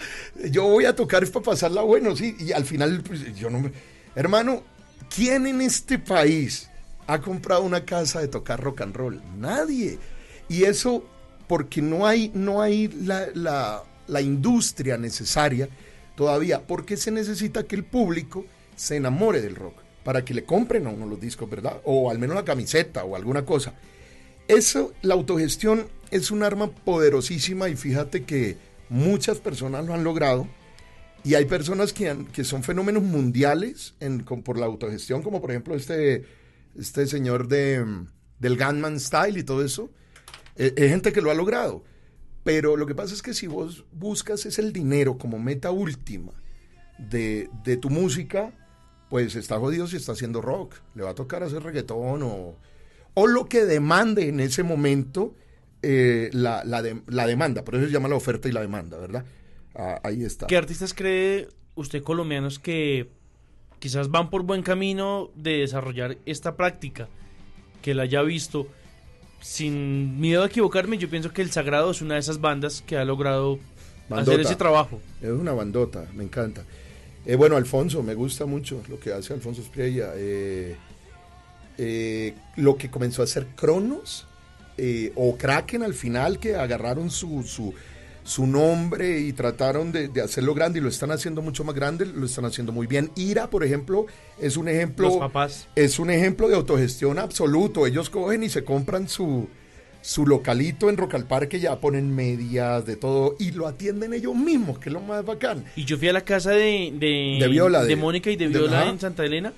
Yo 0.50 0.64
voy 0.64 0.84
a 0.84 0.94
tocar 0.94 1.26
para 1.30 1.44
pasarla 1.44 1.82
bueno, 1.82 2.16
sí. 2.16 2.36
Y 2.38 2.52
al 2.52 2.64
final, 2.64 3.02
pues, 3.06 3.34
yo 3.36 3.50
no 3.50 3.60
me... 3.60 3.72
Hermano, 4.14 4.62
¿quién 5.14 5.46
en 5.46 5.60
este 5.60 5.98
país 5.98 6.68
ha 7.06 7.20
comprado 7.20 7.62
una 7.62 7.84
casa 7.84 8.20
de 8.20 8.28
tocar 8.28 8.60
rock 8.60 8.82
and 8.82 8.96
roll? 8.96 9.20
Nadie. 9.38 9.98
Y 10.48 10.64
eso 10.64 11.04
porque 11.46 11.82
no 11.82 12.06
hay, 12.06 12.30
no 12.34 12.60
hay 12.60 12.88
la, 12.88 13.26
la, 13.34 13.82
la 14.06 14.20
industria 14.20 14.96
necesaria 14.96 15.68
todavía, 16.20 16.66
porque 16.66 16.98
se 16.98 17.10
necesita 17.10 17.62
que 17.62 17.74
el 17.74 17.82
público 17.82 18.44
se 18.76 18.96
enamore 18.96 19.40
del 19.40 19.56
rock, 19.56 19.76
para 20.04 20.22
que 20.22 20.34
le 20.34 20.44
compren 20.44 20.86
a 20.86 20.90
uno 20.90 21.06
los 21.06 21.18
discos, 21.18 21.48
¿verdad? 21.48 21.80
O 21.84 22.10
al 22.10 22.18
menos 22.18 22.36
la 22.36 22.44
camiseta 22.44 23.04
o 23.04 23.16
alguna 23.16 23.46
cosa. 23.46 23.72
Eso, 24.46 24.92
la 25.00 25.14
autogestión 25.14 25.86
es 26.10 26.30
un 26.30 26.42
arma 26.42 26.70
poderosísima 26.70 27.70
y 27.70 27.74
fíjate 27.74 28.24
que 28.24 28.58
muchas 28.90 29.38
personas 29.38 29.86
lo 29.86 29.94
han 29.94 30.04
logrado 30.04 30.46
y 31.24 31.36
hay 31.36 31.46
personas 31.46 31.94
que, 31.94 32.44
son 32.44 32.64
fenómenos 32.64 33.02
mundiales 33.02 33.94
por 34.44 34.58
la 34.58 34.66
autogestión, 34.66 35.22
como 35.22 35.40
por 35.40 35.52
ejemplo 35.52 35.74
este, 35.74 36.26
este 36.78 37.06
señor 37.06 37.48
de, 37.48 37.82
del 38.38 38.58
Gunman 38.58 39.00
Style 39.00 39.38
y 39.38 39.42
todo 39.42 39.64
eso. 39.64 39.88
Es, 40.54 40.74
es 40.76 40.90
gente 40.90 41.14
que 41.14 41.22
lo 41.22 41.30
ha 41.30 41.34
logrado. 41.34 41.82
Pero 42.44 42.76
lo 42.76 42.86
que 42.86 42.94
pasa 42.94 43.14
es 43.14 43.22
que 43.22 43.34
si 43.34 43.46
vos 43.46 43.84
buscas 43.92 44.46
es 44.46 44.58
el 44.58 44.72
dinero 44.72 45.18
como 45.18 45.38
meta 45.38 45.70
última 45.70 46.32
de, 46.98 47.50
de, 47.64 47.76
tu 47.76 47.90
música, 47.90 48.52
pues 49.10 49.36
está 49.36 49.58
jodido 49.58 49.86
si 49.86 49.96
está 49.96 50.12
haciendo 50.12 50.40
rock. 50.40 50.76
Le 50.94 51.02
va 51.02 51.10
a 51.10 51.14
tocar 51.14 51.42
hacer 51.42 51.62
reggaetón 51.62 52.22
o, 52.22 52.56
o 53.14 53.26
lo 53.26 53.46
que 53.46 53.64
demande 53.64 54.28
en 54.28 54.40
ese 54.40 54.62
momento 54.62 55.34
eh, 55.82 56.30
la, 56.32 56.64
la, 56.64 56.82
de, 56.82 57.02
la, 57.06 57.26
demanda. 57.26 57.64
Por 57.64 57.74
eso 57.74 57.86
se 57.86 57.92
llama 57.92 58.08
la 58.08 58.16
oferta 58.16 58.48
y 58.48 58.52
la 58.52 58.60
demanda, 58.60 58.98
¿verdad? 58.98 59.24
Ah, 59.74 60.00
ahí 60.02 60.24
está. 60.24 60.46
¿Qué 60.46 60.56
artistas 60.56 60.94
cree 60.94 61.48
usted 61.74 62.02
colombianos 62.02 62.58
que 62.58 63.10
quizás 63.78 64.10
van 64.10 64.30
por 64.30 64.42
buen 64.42 64.62
camino 64.62 65.30
de 65.34 65.58
desarrollar 65.58 66.18
esta 66.26 66.56
práctica? 66.56 67.08
Que 67.82 67.94
la 67.94 68.02
haya 68.02 68.22
visto 68.22 68.66
sin 69.40 70.20
miedo 70.20 70.42
a 70.42 70.46
equivocarme, 70.46 70.98
yo 70.98 71.08
pienso 71.08 71.32
que 71.32 71.42
El 71.42 71.50
Sagrado 71.50 71.90
es 71.90 72.02
una 72.02 72.14
de 72.14 72.20
esas 72.20 72.40
bandas 72.40 72.82
que 72.86 72.96
ha 72.96 73.04
logrado 73.04 73.58
bandota. 74.08 74.32
hacer 74.32 74.40
ese 74.46 74.56
trabajo. 74.56 75.00
Es 75.20 75.30
una 75.30 75.52
bandota, 75.52 76.06
me 76.14 76.24
encanta. 76.24 76.64
Eh, 77.26 77.36
bueno, 77.36 77.56
Alfonso, 77.56 78.02
me 78.02 78.14
gusta 78.14 78.46
mucho 78.46 78.82
lo 78.88 78.98
que 78.98 79.12
hace 79.12 79.32
Alfonso 79.32 79.62
Spriella. 79.62 80.12
Eh, 80.16 80.76
eh, 81.78 82.34
lo 82.56 82.76
que 82.76 82.90
comenzó 82.90 83.22
a 83.22 83.24
hacer 83.24 83.46
Cronos 83.56 84.26
o 85.14 85.36
Kraken 85.36 85.82
al 85.82 85.92
final, 85.92 86.38
que 86.38 86.56
agarraron 86.56 87.10
su, 87.10 87.42
su, 87.42 87.74
su 88.30 88.46
nombre 88.46 89.18
y 89.18 89.32
trataron 89.32 89.90
de, 89.90 90.06
de, 90.06 90.22
hacerlo 90.22 90.54
grande 90.54 90.78
y 90.78 90.82
lo 90.82 90.88
están 90.88 91.10
haciendo 91.10 91.42
mucho 91.42 91.64
más 91.64 91.74
grande, 91.74 92.06
lo 92.06 92.26
están 92.26 92.44
haciendo 92.44 92.70
muy 92.70 92.86
bien. 92.86 93.10
Ira, 93.16 93.50
por 93.50 93.64
ejemplo, 93.64 94.06
es 94.40 94.56
un 94.56 94.68
ejemplo. 94.68 95.08
Los 95.08 95.16
papás. 95.16 95.66
Es 95.74 95.98
un 95.98 96.10
ejemplo 96.10 96.48
de 96.48 96.54
autogestión 96.54 97.18
absoluto. 97.18 97.88
Ellos 97.88 98.08
cogen 98.08 98.44
y 98.44 98.48
se 98.48 98.62
compran 98.62 99.08
su, 99.08 99.48
su 100.00 100.28
localito 100.28 100.88
en 100.88 100.96
Rock 100.96 101.14
al 101.14 101.26
Parque, 101.26 101.58
ya 101.58 101.80
ponen 101.80 102.14
medias, 102.14 102.86
de 102.86 102.94
todo, 102.94 103.34
y 103.40 103.50
lo 103.50 103.66
atienden 103.66 104.14
ellos 104.14 104.36
mismos, 104.36 104.78
que 104.78 104.90
es 104.90 104.92
lo 104.92 105.00
más 105.00 105.24
bacán. 105.24 105.64
Y 105.74 105.84
yo 105.84 105.98
fui 105.98 106.08
a 106.08 106.12
la 106.12 106.20
casa 106.20 106.52
de, 106.52 106.92
de, 106.94 107.38
de 107.40 107.48
Viola, 107.48 107.82
de, 107.82 107.88
de 107.88 107.96
Mónica 107.96 108.30
y 108.30 108.36
de 108.36 108.46
Viola 108.46 108.88
en 108.88 109.00
Santa 109.00 109.24
Elena. 109.24 109.52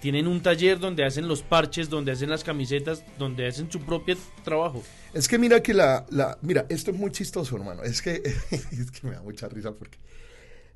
Tienen 0.00 0.26
un 0.26 0.42
taller 0.42 0.78
donde 0.78 1.04
hacen 1.04 1.28
los 1.28 1.42
parches, 1.42 1.88
donde 1.88 2.12
hacen 2.12 2.30
las 2.30 2.44
camisetas, 2.44 3.04
donde 3.18 3.46
hacen 3.46 3.70
su 3.70 3.80
propio 3.80 4.16
trabajo. 4.42 4.82
Es 5.12 5.28
que 5.28 5.38
mira 5.38 5.62
que 5.62 5.74
la, 5.74 6.06
la, 6.10 6.38
mira, 6.42 6.66
esto 6.68 6.90
es 6.90 6.96
muy 6.96 7.10
chistoso, 7.10 7.56
hermano. 7.56 7.82
Es 7.82 8.02
que, 8.02 8.22
me 9.02 9.12
da 9.12 9.22
mucha 9.22 9.48
risa 9.48 9.72
porque 9.72 9.98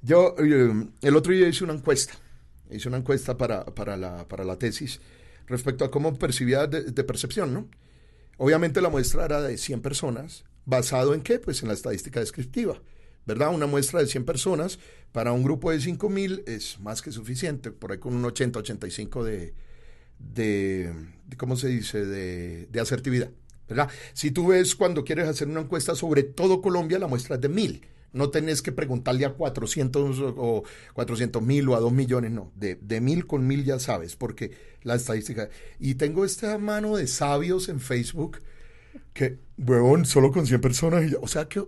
yo 0.03 0.35
el 0.39 1.17
otro 1.17 1.33
día 1.33 1.49
hice 1.49 1.65
una 1.65 1.75
encuesta, 1.75 2.15
hice 2.71 2.89
una 2.89 2.99
encuesta 2.99 3.37
para, 3.37 3.65
para, 3.65 3.97
la, 3.97 4.27
para 4.29 4.45
la 4.45 4.57
tesis 4.57 5.01
respecto 5.47 5.85
a 5.85 5.91
cómo 5.91 6.19
percibía 6.19 6.67
de, 6.67 6.85
de, 6.85 7.05
percepción, 7.05 7.53
¿no? 7.53 7.69
Obviamente 8.37 8.81
la 8.81 8.91
muestra 8.91 9.25
era 9.25 9.41
de 9.43 9.59
100 9.59 9.81
personas, 9.81 10.45
basado 10.65 11.15
en 11.15 11.23
qué? 11.23 11.39
Pues 11.39 11.63
en 11.63 11.69
la 11.69 11.75
estadística 11.75 12.21
descriptiva, 12.21 12.81
¿verdad? 13.29 13.55
Una 13.55 13.67
muestra 13.67 14.01
de 14.01 14.07
100 14.07 14.25
personas 14.25 14.79
para 15.13 15.33
un 15.33 15.43
grupo 15.43 15.71
de 15.71 15.81
5000 15.81 16.45
es 16.47 16.81
más 16.81 17.03
que 17.03 17.13
suficiente, 17.13 17.71
por 17.71 17.93
ahí 17.93 17.99
con 17.99 18.17
un 18.17 18.25
80, 18.25 18.59
85 18.61 19.23
de, 19.23 19.53
de, 20.19 20.95
de 21.27 21.37
¿cómo 21.37 21.55
se 21.55 21.69
dice? 21.69 22.07
De, 22.07 22.67
de 22.67 22.81
asertividad. 22.81 23.31
¿verdad? 23.69 23.91
Si 24.15 24.31
tú 24.31 24.47
ves 24.47 24.75
cuando 24.75 25.05
quieres 25.05 25.29
hacer 25.29 25.47
una 25.47 25.61
encuesta 25.61 25.95
sobre 25.95 26.23
todo 26.23 26.63
Colombia, 26.63 26.99
la 26.99 27.07
muestra 27.07 27.37
es 27.37 27.43
de 27.43 27.51
mil. 27.51 27.87
No 28.15 28.31
tenés 28.31 28.63
que 28.63 28.73
preguntarle 28.73 29.27
a 29.27 29.35
400 29.35 30.21
o 30.39 30.65
400 30.95 31.43
mil 31.43 31.69
o 31.69 31.77
a 31.77 31.81
2 31.81 31.93
millones, 31.93 32.31
no. 32.31 32.51
De, 32.57 32.77
de 32.77 33.03
mil 33.03 33.27
con 33.27 33.47
mil 33.47 33.63
ya 33.63 33.79
sabes, 33.79 34.17
porque 34.17 34.53
la 34.83 34.95
estadística. 34.95 35.51
Y 35.79 35.97
tengo 35.97 36.25
esta 36.25 36.57
mano 36.57 36.97
de 36.97 37.07
sabios 37.07 37.69
en 37.69 37.79
Facebook 37.79 38.41
que, 39.13 39.37
huevón, 39.59 40.07
solo 40.07 40.33
con 40.33 40.47
100 40.47 40.61
personas. 40.63 41.13
Y, 41.13 41.15
o 41.21 41.29
sea 41.29 41.47
que. 41.47 41.63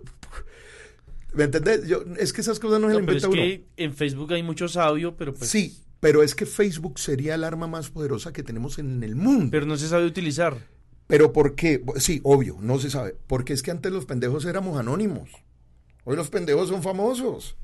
¿Me 1.33 1.45
entendés? 1.45 1.87
Yo, 1.87 2.03
es 2.17 2.33
que 2.33 2.41
esas 2.41 2.59
cosas 2.59 2.81
no 2.81 2.89
se 2.89 2.99
pero 2.99 3.17
es 3.17 3.23
uno. 3.23 3.33
que 3.33 3.65
en 3.77 3.93
Facebook 3.93 4.33
hay 4.33 4.43
mucho 4.43 4.67
sabio, 4.67 5.15
pero 5.15 5.33
pues... 5.33 5.49
Sí, 5.49 5.77
pero 5.99 6.23
es 6.23 6.35
que 6.35 6.45
Facebook 6.45 6.99
sería 6.99 7.35
el 7.35 7.43
arma 7.43 7.67
más 7.67 7.89
poderosa 7.89 8.33
que 8.33 8.43
tenemos 8.43 8.79
en 8.79 9.03
el 9.03 9.15
mundo. 9.15 9.49
Pero 9.51 9.65
no 9.65 9.77
se 9.77 9.87
sabe 9.87 10.05
utilizar. 10.05 10.57
¿Pero 11.07 11.31
por 11.31 11.55
qué? 11.55 11.83
Sí, 11.97 12.19
obvio, 12.23 12.57
no 12.59 12.79
se 12.79 12.89
sabe. 12.89 13.15
Porque 13.27 13.53
es 13.53 13.61
que 13.61 13.71
antes 13.71 13.91
los 13.91 14.05
pendejos 14.05 14.45
éramos 14.45 14.79
anónimos. 14.79 15.29
Hoy 16.03 16.15
los 16.15 16.29
pendejos 16.29 16.69
son 16.69 16.81
famosos. 16.81 17.55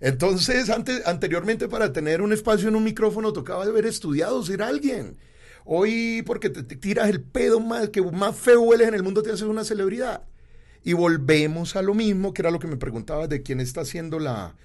Entonces, 0.00 0.70
antes, 0.70 1.04
anteriormente 1.06 1.68
para 1.68 1.92
tener 1.92 2.22
un 2.22 2.32
espacio 2.32 2.68
en 2.68 2.76
un 2.76 2.84
micrófono 2.84 3.32
tocaba 3.32 3.64
haber 3.64 3.86
estudiado, 3.86 4.42
ser 4.44 4.62
alguien. 4.62 5.16
Hoy, 5.64 6.22
porque 6.24 6.50
te, 6.50 6.62
te 6.62 6.76
tiras 6.76 7.08
el 7.08 7.20
pedo 7.20 7.58
más, 7.58 7.88
que 7.88 8.00
más 8.00 8.36
feo 8.36 8.60
hueles 8.62 8.88
en 8.88 8.94
el 8.94 9.02
mundo, 9.02 9.22
te 9.22 9.30
haces 9.30 9.42
una 9.42 9.64
celebridad. 9.64 10.24
Y 10.88 10.94
volvemos 10.94 11.76
a 11.76 11.82
lo 11.82 11.92
mismo, 11.92 12.32
que 12.32 12.40
era 12.40 12.50
lo 12.50 12.58
que 12.58 12.66
me 12.66 12.78
preguntabas 12.78 13.28
de 13.28 13.42
quién 13.42 13.60
está 13.60 13.82
haciendo 13.82 14.18
la, 14.18 14.56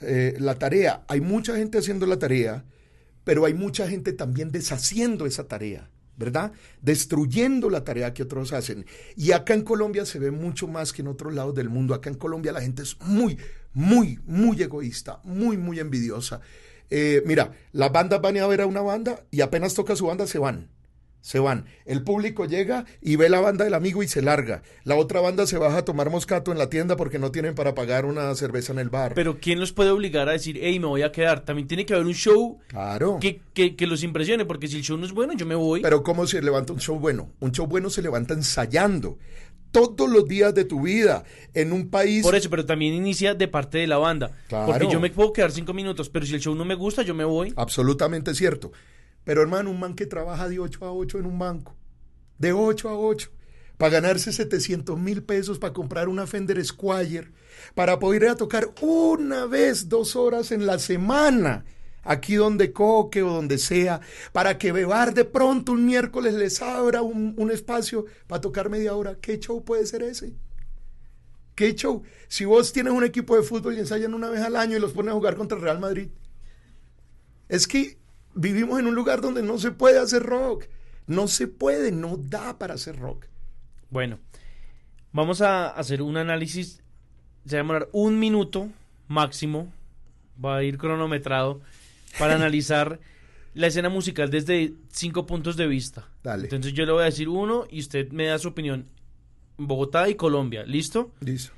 eh, 0.00 0.36
la 0.38 0.54
tarea. 0.54 1.02
Hay 1.08 1.20
mucha 1.20 1.56
gente 1.56 1.78
haciendo 1.78 2.06
la 2.06 2.20
tarea, 2.20 2.64
pero 3.24 3.44
hay 3.44 3.52
mucha 3.52 3.88
gente 3.88 4.12
también 4.12 4.52
deshaciendo 4.52 5.26
esa 5.26 5.48
tarea. 5.48 5.90
¿verdad? 6.16 6.52
Destruyendo 6.82 7.68
la 7.68 7.82
tarea 7.82 8.14
que 8.14 8.22
otros 8.22 8.52
hacen. 8.52 8.86
Y 9.16 9.32
acá 9.32 9.54
en 9.54 9.62
Colombia 9.62 10.06
se 10.06 10.20
ve 10.20 10.30
mucho 10.30 10.68
más 10.68 10.92
que 10.92 11.02
en 11.02 11.08
otros 11.08 11.34
lados 11.34 11.56
del 11.56 11.68
mundo. 11.68 11.94
Acá 11.94 12.10
en 12.10 12.16
Colombia 12.16 12.52
la 12.52 12.60
gente 12.60 12.82
es 12.82 12.96
muy, 13.00 13.36
muy, 13.72 14.20
muy 14.26 14.62
egoísta, 14.62 15.18
muy, 15.24 15.56
muy 15.56 15.80
envidiosa. 15.80 16.40
Eh, 16.90 17.24
mira, 17.26 17.50
las 17.72 17.90
bandas 17.90 18.20
van 18.20 18.36
a 18.36 18.46
ver 18.46 18.60
a 18.60 18.66
una 18.66 18.82
banda 18.82 19.24
y 19.32 19.40
apenas 19.40 19.74
toca 19.74 19.96
su 19.96 20.06
banda 20.06 20.28
se 20.28 20.38
van. 20.38 20.68
Se 21.20 21.38
van. 21.38 21.66
El 21.84 22.02
público 22.02 22.46
llega 22.46 22.86
y 23.02 23.16
ve 23.16 23.28
la 23.28 23.40
banda 23.40 23.64
del 23.64 23.74
amigo 23.74 24.02
y 24.02 24.08
se 24.08 24.22
larga. 24.22 24.62
La 24.84 24.96
otra 24.96 25.20
banda 25.20 25.46
se 25.46 25.58
baja 25.58 25.78
a 25.78 25.84
tomar 25.84 26.10
moscato 26.10 26.50
en 26.52 26.58
la 26.58 26.70
tienda 26.70 26.96
porque 26.96 27.18
no 27.18 27.30
tienen 27.30 27.54
para 27.54 27.74
pagar 27.74 28.06
una 28.06 28.34
cerveza 28.34 28.72
en 28.72 28.78
el 28.78 28.88
bar. 28.88 29.12
Pero 29.14 29.38
¿quién 29.38 29.60
los 29.60 29.72
puede 29.72 29.90
obligar 29.90 30.28
a 30.28 30.32
decir, 30.32 30.58
hey, 30.62 30.78
me 30.80 30.86
voy 30.86 31.02
a 31.02 31.12
quedar? 31.12 31.44
También 31.44 31.68
tiene 31.68 31.84
que 31.84 31.94
haber 31.94 32.06
un 32.06 32.14
show 32.14 32.58
claro. 32.68 33.18
que, 33.20 33.40
que, 33.52 33.76
que 33.76 33.86
los 33.86 34.02
impresione, 34.02 34.44
porque 34.44 34.68
si 34.68 34.76
el 34.76 34.82
show 34.82 34.96
no 34.96 35.04
es 35.04 35.12
bueno, 35.12 35.34
yo 35.34 35.46
me 35.46 35.54
voy. 35.54 35.82
Pero 35.82 36.02
¿cómo 36.02 36.26
se 36.26 36.40
levanta 36.40 36.72
un 36.72 36.80
show 36.80 36.98
bueno? 36.98 37.30
Un 37.40 37.52
show 37.52 37.66
bueno 37.66 37.90
se 37.90 38.02
levanta 38.02 38.34
ensayando 38.34 39.18
todos 39.70 40.10
los 40.10 40.26
días 40.26 40.54
de 40.54 40.64
tu 40.64 40.82
vida 40.82 41.24
en 41.54 41.72
un 41.72 41.90
país. 41.90 42.22
Por 42.22 42.34
eso, 42.34 42.50
pero 42.50 42.66
también 42.66 42.94
inicia 42.94 43.34
de 43.34 43.48
parte 43.48 43.78
de 43.78 43.86
la 43.86 43.98
banda. 43.98 44.32
Claro. 44.48 44.66
Porque 44.66 44.88
yo 44.90 45.00
me 45.00 45.10
puedo 45.10 45.32
quedar 45.32 45.52
cinco 45.52 45.72
minutos, 45.72 46.08
pero 46.08 46.26
si 46.26 46.34
el 46.34 46.40
show 46.40 46.54
no 46.54 46.64
me 46.64 46.74
gusta, 46.74 47.02
yo 47.02 47.14
me 47.14 47.24
voy. 47.24 47.52
Absolutamente 47.56 48.34
cierto. 48.34 48.72
Pero 49.24 49.42
hermano, 49.42 49.70
un 49.70 49.80
man 49.80 49.94
que 49.94 50.06
trabaja 50.06 50.48
de 50.48 50.58
8 50.58 50.84
a 50.84 50.92
8 50.92 51.18
en 51.18 51.26
un 51.26 51.38
banco, 51.38 51.76
de 52.38 52.52
8 52.52 52.88
a 52.88 52.98
8, 52.98 53.30
para 53.76 53.92
ganarse 53.92 54.32
700 54.32 54.98
mil 54.98 55.22
pesos 55.22 55.58
para 55.58 55.72
comprar 55.72 56.08
una 56.08 56.26
Fender 56.26 56.62
Squire, 56.64 57.32
para 57.74 57.98
poder 57.98 58.24
ir 58.24 58.28
a 58.28 58.36
tocar 58.36 58.68
una 58.82 59.46
vez, 59.46 59.88
dos 59.88 60.16
horas 60.16 60.52
en 60.52 60.66
la 60.66 60.78
semana, 60.78 61.64
aquí 62.02 62.34
donde 62.34 62.72
coque 62.72 63.22
o 63.22 63.32
donde 63.32 63.58
sea, 63.58 64.00
para 64.32 64.58
que 64.58 64.72
Bebar 64.72 65.14
de 65.14 65.24
pronto 65.24 65.72
un 65.72 65.86
miércoles 65.86 66.34
les 66.34 66.60
abra 66.60 67.02
un, 67.02 67.34
un 67.36 67.50
espacio 67.50 68.06
para 68.26 68.40
tocar 68.40 68.68
media 68.68 68.94
hora. 68.94 69.16
¿Qué 69.20 69.38
show 69.38 69.64
puede 69.64 69.86
ser 69.86 70.02
ese? 70.02 70.34
¿Qué 71.54 71.74
show? 71.74 72.02
Si 72.28 72.44
vos 72.44 72.72
tienes 72.72 72.92
un 72.92 73.04
equipo 73.04 73.36
de 73.36 73.42
fútbol 73.42 73.76
y 73.76 73.80
ensayan 73.80 74.14
una 74.14 74.30
vez 74.30 74.40
al 74.40 74.56
año 74.56 74.76
y 74.76 74.80
los 74.80 74.92
ponen 74.92 75.10
a 75.10 75.14
jugar 75.14 75.36
contra 75.36 75.58
el 75.58 75.64
Real 75.64 75.78
Madrid. 75.78 76.08
Es 77.48 77.66
que 77.66 77.99
vivimos 78.34 78.78
en 78.78 78.86
un 78.86 78.94
lugar 78.94 79.20
donde 79.20 79.42
no 79.42 79.58
se 79.58 79.70
puede 79.70 79.98
hacer 79.98 80.22
rock. 80.22 80.66
No 81.06 81.28
se 81.28 81.48
puede, 81.48 81.92
no 81.92 82.16
da 82.16 82.58
para 82.58 82.74
hacer 82.74 82.98
rock. 82.98 83.26
Bueno, 83.90 84.18
vamos 85.12 85.40
a 85.40 85.68
hacer 85.68 86.02
un 86.02 86.16
análisis. 86.16 86.82
Se 87.44 87.56
va 87.56 87.60
a 87.60 87.62
demorar 87.62 87.88
un 87.92 88.18
minuto 88.18 88.68
máximo. 89.08 89.72
Va 90.42 90.58
a 90.58 90.62
ir 90.62 90.78
cronometrado 90.78 91.60
para 92.18 92.34
analizar 92.36 93.00
la 93.54 93.66
escena 93.66 93.88
musical 93.88 94.30
desde 94.30 94.74
cinco 94.90 95.26
puntos 95.26 95.56
de 95.56 95.66
vista. 95.66 96.08
Dale. 96.22 96.44
Entonces 96.44 96.72
yo 96.72 96.86
le 96.86 96.92
voy 96.92 97.02
a 97.02 97.06
decir 97.06 97.28
uno 97.28 97.66
y 97.70 97.80
usted 97.80 98.10
me 98.12 98.26
da 98.26 98.38
su 98.38 98.48
opinión. 98.48 98.86
Bogotá 99.56 100.08
y 100.08 100.14
Colombia, 100.14 100.62
¿listo? 100.64 101.12
Listo. 101.20 101.52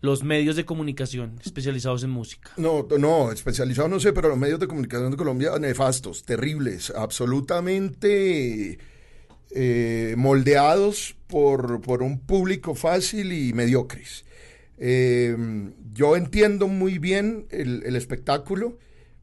Los 0.00 0.24
medios 0.24 0.56
de 0.56 0.64
comunicación 0.64 1.38
especializados 1.44 2.02
en 2.04 2.10
música. 2.10 2.52
No, 2.56 2.86
no, 2.98 3.32
especializado 3.32 3.88
no 3.88 4.00
sé, 4.00 4.12
pero 4.12 4.28
los 4.28 4.38
medios 4.38 4.58
de 4.58 4.66
comunicación 4.66 5.10
de 5.10 5.16
Colombia 5.16 5.58
nefastos, 5.58 6.24
terribles, 6.24 6.90
absolutamente 6.90 8.78
eh, 9.50 10.14
moldeados 10.16 11.16
por, 11.26 11.80
por, 11.80 12.02
un 12.02 12.20
público 12.20 12.74
fácil 12.74 13.32
y 13.32 13.52
mediocres. 13.52 14.24
Eh, 14.78 15.36
yo 15.92 16.16
entiendo 16.16 16.68
muy 16.68 16.98
bien 16.98 17.46
el, 17.50 17.82
el, 17.84 17.96
espectáculo, 17.96 18.78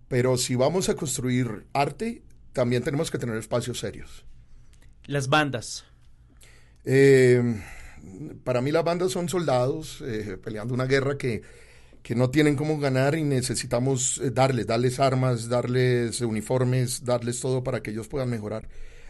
pero 0.08 0.38
si 0.38 0.56
vamos 0.56 0.90
a 0.90 0.96
construir 0.96 1.66
arte, 1.74 2.22
también 2.54 2.84
tenemos 2.84 3.10
que 3.10 3.18
tener 3.18 3.38
espacios 3.38 3.80
serios. 3.80 4.26
Las 5.06 5.30
bandas. 5.30 5.86
Eh, 6.84 7.62
para 8.43 8.62
mí 8.62 8.72
las 8.72 8.84
bandas 8.84 9.12
son 9.12 9.30
soldados 9.30 10.01
eh, 10.05 10.38
peleando 10.43 10.74
una 10.74 10.86
guerra 10.86 11.18
que, 11.18 11.41
que, 12.03 12.16
no 12.16 12.30
tienen 12.30 12.55
cómo 12.55 12.80
ganar 12.80 13.16
y 13.16 13.24
necesitamos 13.24 14.20
eh, 14.20 14.32
darles, 14.32 14.68
darles 14.68 14.99
armas, 14.99 15.49
darles 15.49 16.22
uniformes, 16.22 17.03
darles 17.05 17.39
todo 17.39 17.64
para 17.64 17.82
que 17.82 17.91
ellos 17.91 18.08
puedan 18.08 18.30
mejorar. 18.30 18.68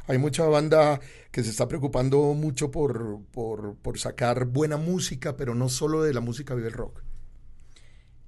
Hay 0.07 0.17
mucha 0.17 0.45
banda 0.45 1.01
que 1.31 1.43
se 1.43 1.49
está 1.49 1.67
preocupando 1.67 2.33
mucho 2.33 2.71
por, 2.71 3.19
por, 3.31 3.75
por 3.75 3.99
sacar 3.99 4.45
buena 4.45 4.77
música, 4.77 5.35
pero 5.35 5.53
no 5.53 5.67
solo 5.67 6.03
de 6.03 6.13
la 6.13 6.21
música 6.21 6.55
vive 6.55 6.67
el 6.67 6.73
rock. 6.73 7.01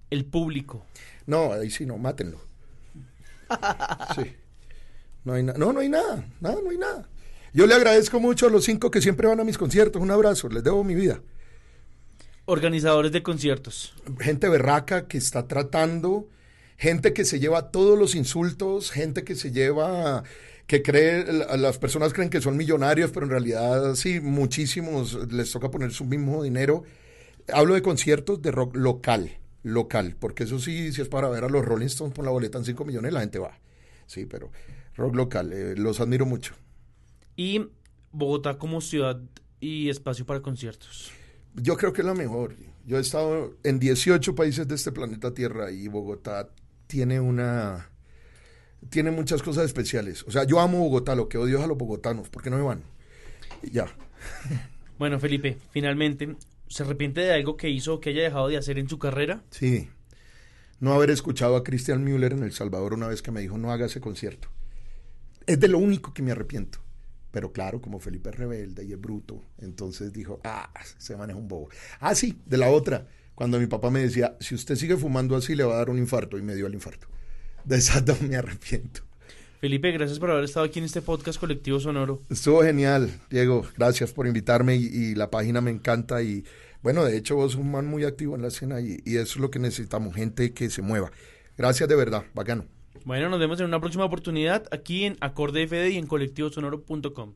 El 0.09 0.26
público. 0.26 0.86
No, 1.26 1.53
ahí 1.53 1.70
sí, 1.70 1.86
no, 1.86 1.97
mátenlo. 1.97 2.41
Sí. 4.15 4.36
No 5.24 5.34
hay, 5.34 5.43
no, 5.43 5.53
no 5.74 5.80
hay 5.80 5.89
nada, 5.89 6.26
nada, 6.39 6.59
no 6.63 6.70
hay 6.70 6.78
nada. 6.78 7.09
Yo 7.54 7.66
le 7.66 7.74
agradezco 7.74 8.20
mucho 8.20 8.47
a 8.47 8.50
los 8.50 8.66
cinco 8.66 8.91
que 8.91 9.02
siempre 9.02 9.28
van 9.28 9.39
a 9.39 9.43
mis 9.43 9.58
conciertos. 9.58 10.02
Un 10.02 10.12
abrazo, 10.12 10.50
les 10.50 10.64
debo 10.64 10.84
mi 10.84 10.95
vida. 10.95 11.22
Organizadores 12.45 13.12
de 13.12 13.24
conciertos. 13.24 13.93
Gente 14.20 14.50
berraca 14.50 15.08
que 15.08 15.18
está 15.18 15.47
tratando, 15.47 16.30
gente 16.78 17.14
que 17.14 17.26
se 17.26 17.39
lleva 17.39 17.72
todos 17.72 17.97
los 17.97 18.16
insultos, 18.16 18.91
gente 18.91 19.24
que 19.24 19.36
se 19.36 19.52
lleva, 19.52 20.24
que 20.66 20.82
cree, 20.82 21.26
las 21.58 21.78
personas 21.78 22.14
creen 22.14 22.30
que 22.30 22.41
son 22.41 22.58
millonarios, 22.58 23.12
pero 23.12 23.26
en 23.26 23.32
realidad 23.32 23.95
sí, 23.95 24.20
muchísimos 24.20 25.32
les 25.32 25.52
toca 25.52 25.70
poner 25.70 25.91
su 25.91 26.06
mismo 26.06 26.43
dinero. 26.43 26.84
Hablo 27.52 27.74
de 27.74 27.82
conciertos 27.82 28.41
de 28.41 28.52
rock 28.52 28.76
local, 28.76 29.38
local, 29.64 30.16
porque 30.20 30.43
eso 30.43 30.60
sí, 30.60 30.91
si 30.91 31.02
es 31.02 31.08
para 31.08 31.30
ver 31.30 31.43
a 31.43 31.50
los 31.50 31.66
Rolling 31.66 31.88
Stones 31.88 32.14
por 32.14 32.26
la 32.26 32.32
boleta 32.32 32.60
en 32.60 32.66
5 32.66 32.86
millones, 32.86 33.14
la 33.14 33.22
gente 33.22 33.39
va. 33.39 33.60
Sí, 34.06 34.26
pero 34.26 34.52
rock 34.95 35.16
local, 35.16 35.54
eh, 35.54 35.76
los 35.76 36.00
admiro 36.00 36.26
mucho 36.26 36.56
y 37.40 37.70
Bogotá 38.12 38.58
como 38.58 38.82
ciudad 38.82 39.18
y 39.62 39.88
espacio 39.88 40.26
para 40.26 40.42
conciertos? 40.42 41.10
Yo 41.56 41.78
creo 41.78 41.94
que 41.94 42.02
es 42.02 42.06
la 42.06 42.14
mejor. 42.14 42.58
Yo 42.86 42.98
he 42.98 43.00
estado 43.00 43.56
en 43.64 43.80
18 43.80 44.36
países 44.36 44.68
de 44.68 44.76
este 44.76 44.92
planeta 44.92 45.34
Tierra 45.34 45.72
y 45.72 45.88
Bogotá 45.88 46.50
tiene 46.88 47.22
una 47.22 47.92
tiene 48.90 49.12
muchas 49.12 49.42
cosas 49.42 49.64
especiales. 49.64 50.26
O 50.28 50.32
sea, 50.32 50.44
yo 50.44 50.60
amo 50.60 50.80
Bogotá, 50.80 51.16
lo 51.16 51.30
que 51.30 51.38
odio 51.38 51.60
es 51.60 51.64
a 51.64 51.68
los 51.68 51.78
bogotanos, 51.78 52.28
¿por 52.28 52.44
qué 52.44 52.50
no 52.50 52.58
me 52.58 52.64
van? 52.64 52.84
Y 53.64 53.72
ya. 53.72 53.86
Bueno, 55.00 55.18
Felipe, 55.18 55.58
finalmente, 55.72 56.36
¿se 56.68 56.84
arrepiente 56.84 57.22
de 57.22 57.32
algo 57.32 57.56
que 57.56 57.70
hizo 57.70 57.94
o 57.94 58.00
que 58.02 58.10
haya 58.10 58.24
dejado 58.24 58.50
de 58.50 58.58
hacer 58.58 58.78
en 58.78 58.90
su 58.90 59.00
carrera? 59.00 59.42
Sí. 59.50 59.90
No 60.82 60.94
haber 60.94 61.10
escuchado 61.10 61.56
a 61.56 61.64
Christian 61.64 62.04
Müller 62.04 62.34
en 62.34 62.44
El 62.44 62.52
Salvador 62.52 62.96
una 62.96 63.08
vez 63.08 63.22
que 63.22 63.32
me 63.32 63.40
dijo 63.40 63.58
no 63.58 63.72
haga 63.72 63.86
ese 63.86 64.02
concierto. 64.02 64.50
Es 65.48 65.58
de 65.58 65.70
lo 65.70 65.78
único 65.78 66.14
que 66.14 66.22
me 66.22 66.32
arrepiento. 66.32 66.80
Pero 67.32 67.51
claro, 67.51 67.82
como 67.82 67.99
Felipe 67.99 68.30
es 68.30 68.36
rebelde 68.36 68.84
y 68.86 68.93
es 68.93 68.99
bruto, 68.99 69.43
entonces 69.59 70.11
dijo, 70.11 70.39
ah, 70.43 70.71
se 70.97 71.15
maneja 71.15 71.38
un 71.38 71.47
bobo. 71.47 71.69
Ah, 71.99 72.15
sí, 72.15 72.41
de 72.45 72.57
la 72.57 72.69
otra, 72.69 73.07
cuando 73.36 73.59
mi 73.59 73.67
papá 73.67 73.91
me 73.91 74.01
decía, 74.01 74.36
si 74.39 74.55
usted 74.55 74.75
sigue 74.75 74.97
fumando 74.97 75.36
así, 75.36 75.55
le 75.55 75.63
va 75.63 75.75
a 75.75 75.77
dar 75.77 75.89
un 75.89 75.97
infarto, 75.97 76.38
y 76.38 76.41
me 76.41 76.55
dio 76.55 76.67
el 76.67 76.73
infarto. 76.73 77.07
De 77.63 77.77
esa 77.77 78.01
no 78.01 78.15
me 78.27 78.36
arrepiento. 78.36 79.01
Felipe, 79.61 79.91
gracias 79.91 80.19
por 80.19 80.32
haber 80.32 80.45
estado 80.45 80.65
aquí 80.65 80.80
en 80.80 80.86
este 80.86 81.01
podcast 81.01 81.38
colectivo 81.39 81.80
sonoro. 81.80 82.21
Estuvo 82.30 82.63
genial, 82.63 83.11
Diego. 83.30 83.65
Gracias 83.77 84.13
por 84.13 84.25
invitarme 84.25 84.77
y, 84.77 84.86
y 84.86 85.15
la 85.15 85.30
página 85.30 85.59
me 85.59 85.69
encanta. 85.69 86.23
Y 86.23 86.45
bueno, 86.82 87.03
de 87.03 87.17
hecho, 87.17 87.36
vos 87.36 87.51
sos 87.51 87.61
un 87.61 87.71
man 87.71 87.86
muy 87.86 88.05
activo 88.05 88.36
en 88.36 88.41
la 88.41 88.47
escena 88.47 88.80
y, 88.80 89.01
y 89.03 89.17
eso 89.17 89.34
es 89.34 89.38
lo 89.38 89.51
que 89.51 89.59
necesitamos, 89.59 90.15
gente 90.15 90.53
que 90.53 90.69
se 90.69 90.82
mueva. 90.82 91.11
Gracias 91.57 91.89
de 91.89 91.95
verdad, 91.95 92.23
bacano. 92.34 92.65
Bueno, 93.06 93.30
nos 93.30 93.39
vemos 93.39 93.60
en 93.60 93.66
una 93.66 93.80
próxima 93.80 94.06
oportunidad 94.06 94.68
aquí 94.72 95.06
en 95.06 95.18
Acorde 95.22 95.68
FD 95.68 95.89
y 95.91 95.97
en 95.97 96.08
colectivosonoro.com. 96.08 97.36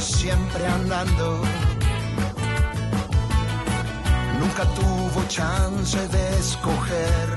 siempre 0.00 0.64
andando. 0.66 1.42
Nunca 4.38 4.64
tuvo 4.74 5.24
chance 5.28 6.08
de 6.08 6.38
escoger. 6.38 7.28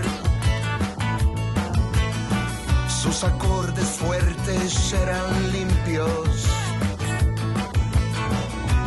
Sus 3.02 3.24
acordes 3.24 3.88
fuertes 3.88 4.94
eran 4.94 5.52
limpios. 5.52 6.45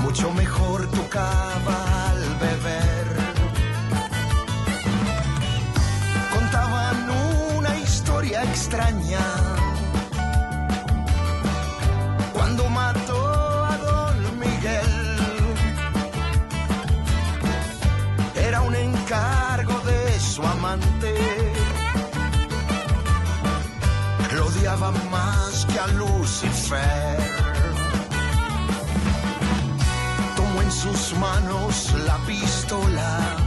Mucho 0.02 0.30
mejor 0.32 0.88
tocaba 0.90 2.10
al 2.10 2.22
beber. 2.36 3.06
Contaban 6.34 7.10
una 7.56 7.76
historia 7.78 8.44
extraña 8.44 9.49
cuando 12.50 12.68
mató 12.70 13.64
a 13.64 13.76
Don 13.76 14.38
Miguel. 14.40 15.16
Era 18.34 18.60
un 18.62 18.74
encargo 18.74 19.78
de 19.80 20.18
su 20.18 20.42
amante. 20.42 21.14
Lo 24.34 24.46
odiaba 24.46 24.90
más 25.12 25.64
que 25.66 25.78
a 25.78 25.86
Lucifer. 25.88 27.18
Tomó 30.34 30.62
en 30.62 30.72
sus 30.72 31.16
manos 31.18 31.94
la 32.04 32.16
pistola 32.26 33.39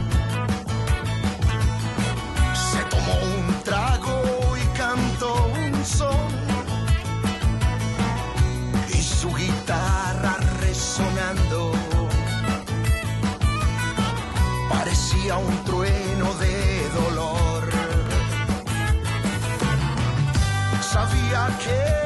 un 15.32 15.64
trueno 15.64 16.34
de 16.34 16.88
dolor. 16.90 17.70
Sabía 20.82 21.48
que 21.62 22.03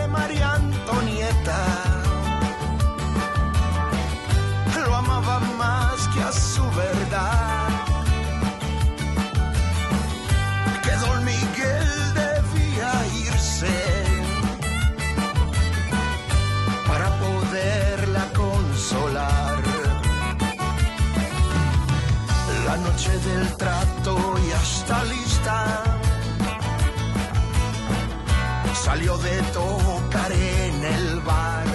de 29.29 29.43
tocar 29.53 30.33
en 30.33 30.85
el 30.85 31.21
bar. 31.21 31.67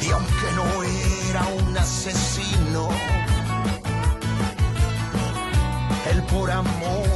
Y 0.00 0.10
aunque 0.10 0.48
no 0.58 0.66
era 1.30 1.42
un 1.60 1.76
asesino, 1.76 2.88
él 6.10 6.22
por 6.24 6.50
amor 6.50 7.11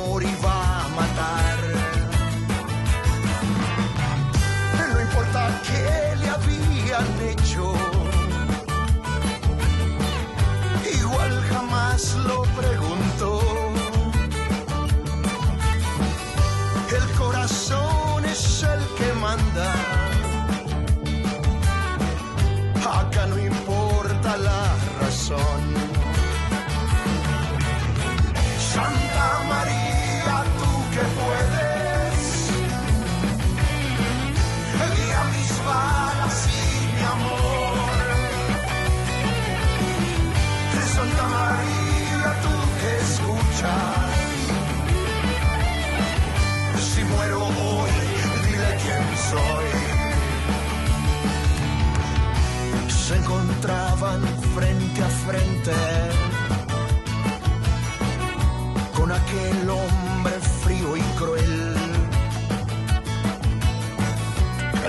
con 58.95 59.11
aquel 59.11 59.71
hombre 59.71 60.35
frío 60.63 60.97
y 60.97 61.01
cruel. 61.19 61.75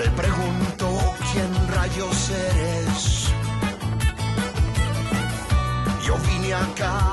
Él 0.02 0.10
preguntó 0.16 1.14
quién 1.32 1.68
rayos 1.74 2.30
eres. 2.30 3.32
Yo 6.06 6.16
vine 6.18 6.54
acá 6.54 7.07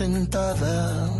sentada 0.00 1.10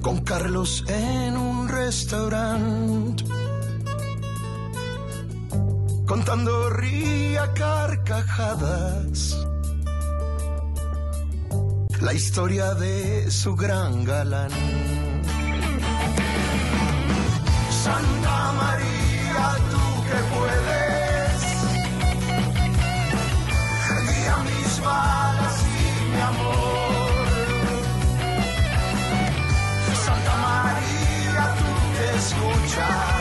con 0.00 0.16
Carlos 0.20 0.82
en 0.88 1.36
un 1.36 1.68
restaurante, 1.68 3.22
contando 6.06 6.70
ría 6.70 7.52
carcajadas 7.52 9.36
la 12.00 12.14
historia 12.14 12.72
de 12.72 13.30
su 13.30 13.54
gran 13.54 14.02
galán. 14.02 14.52
Santa 17.84 18.52
María, 18.52 19.44
tú 19.70 19.84
que 20.08 20.18
puedes. 20.34 20.89
try. 32.70 33.19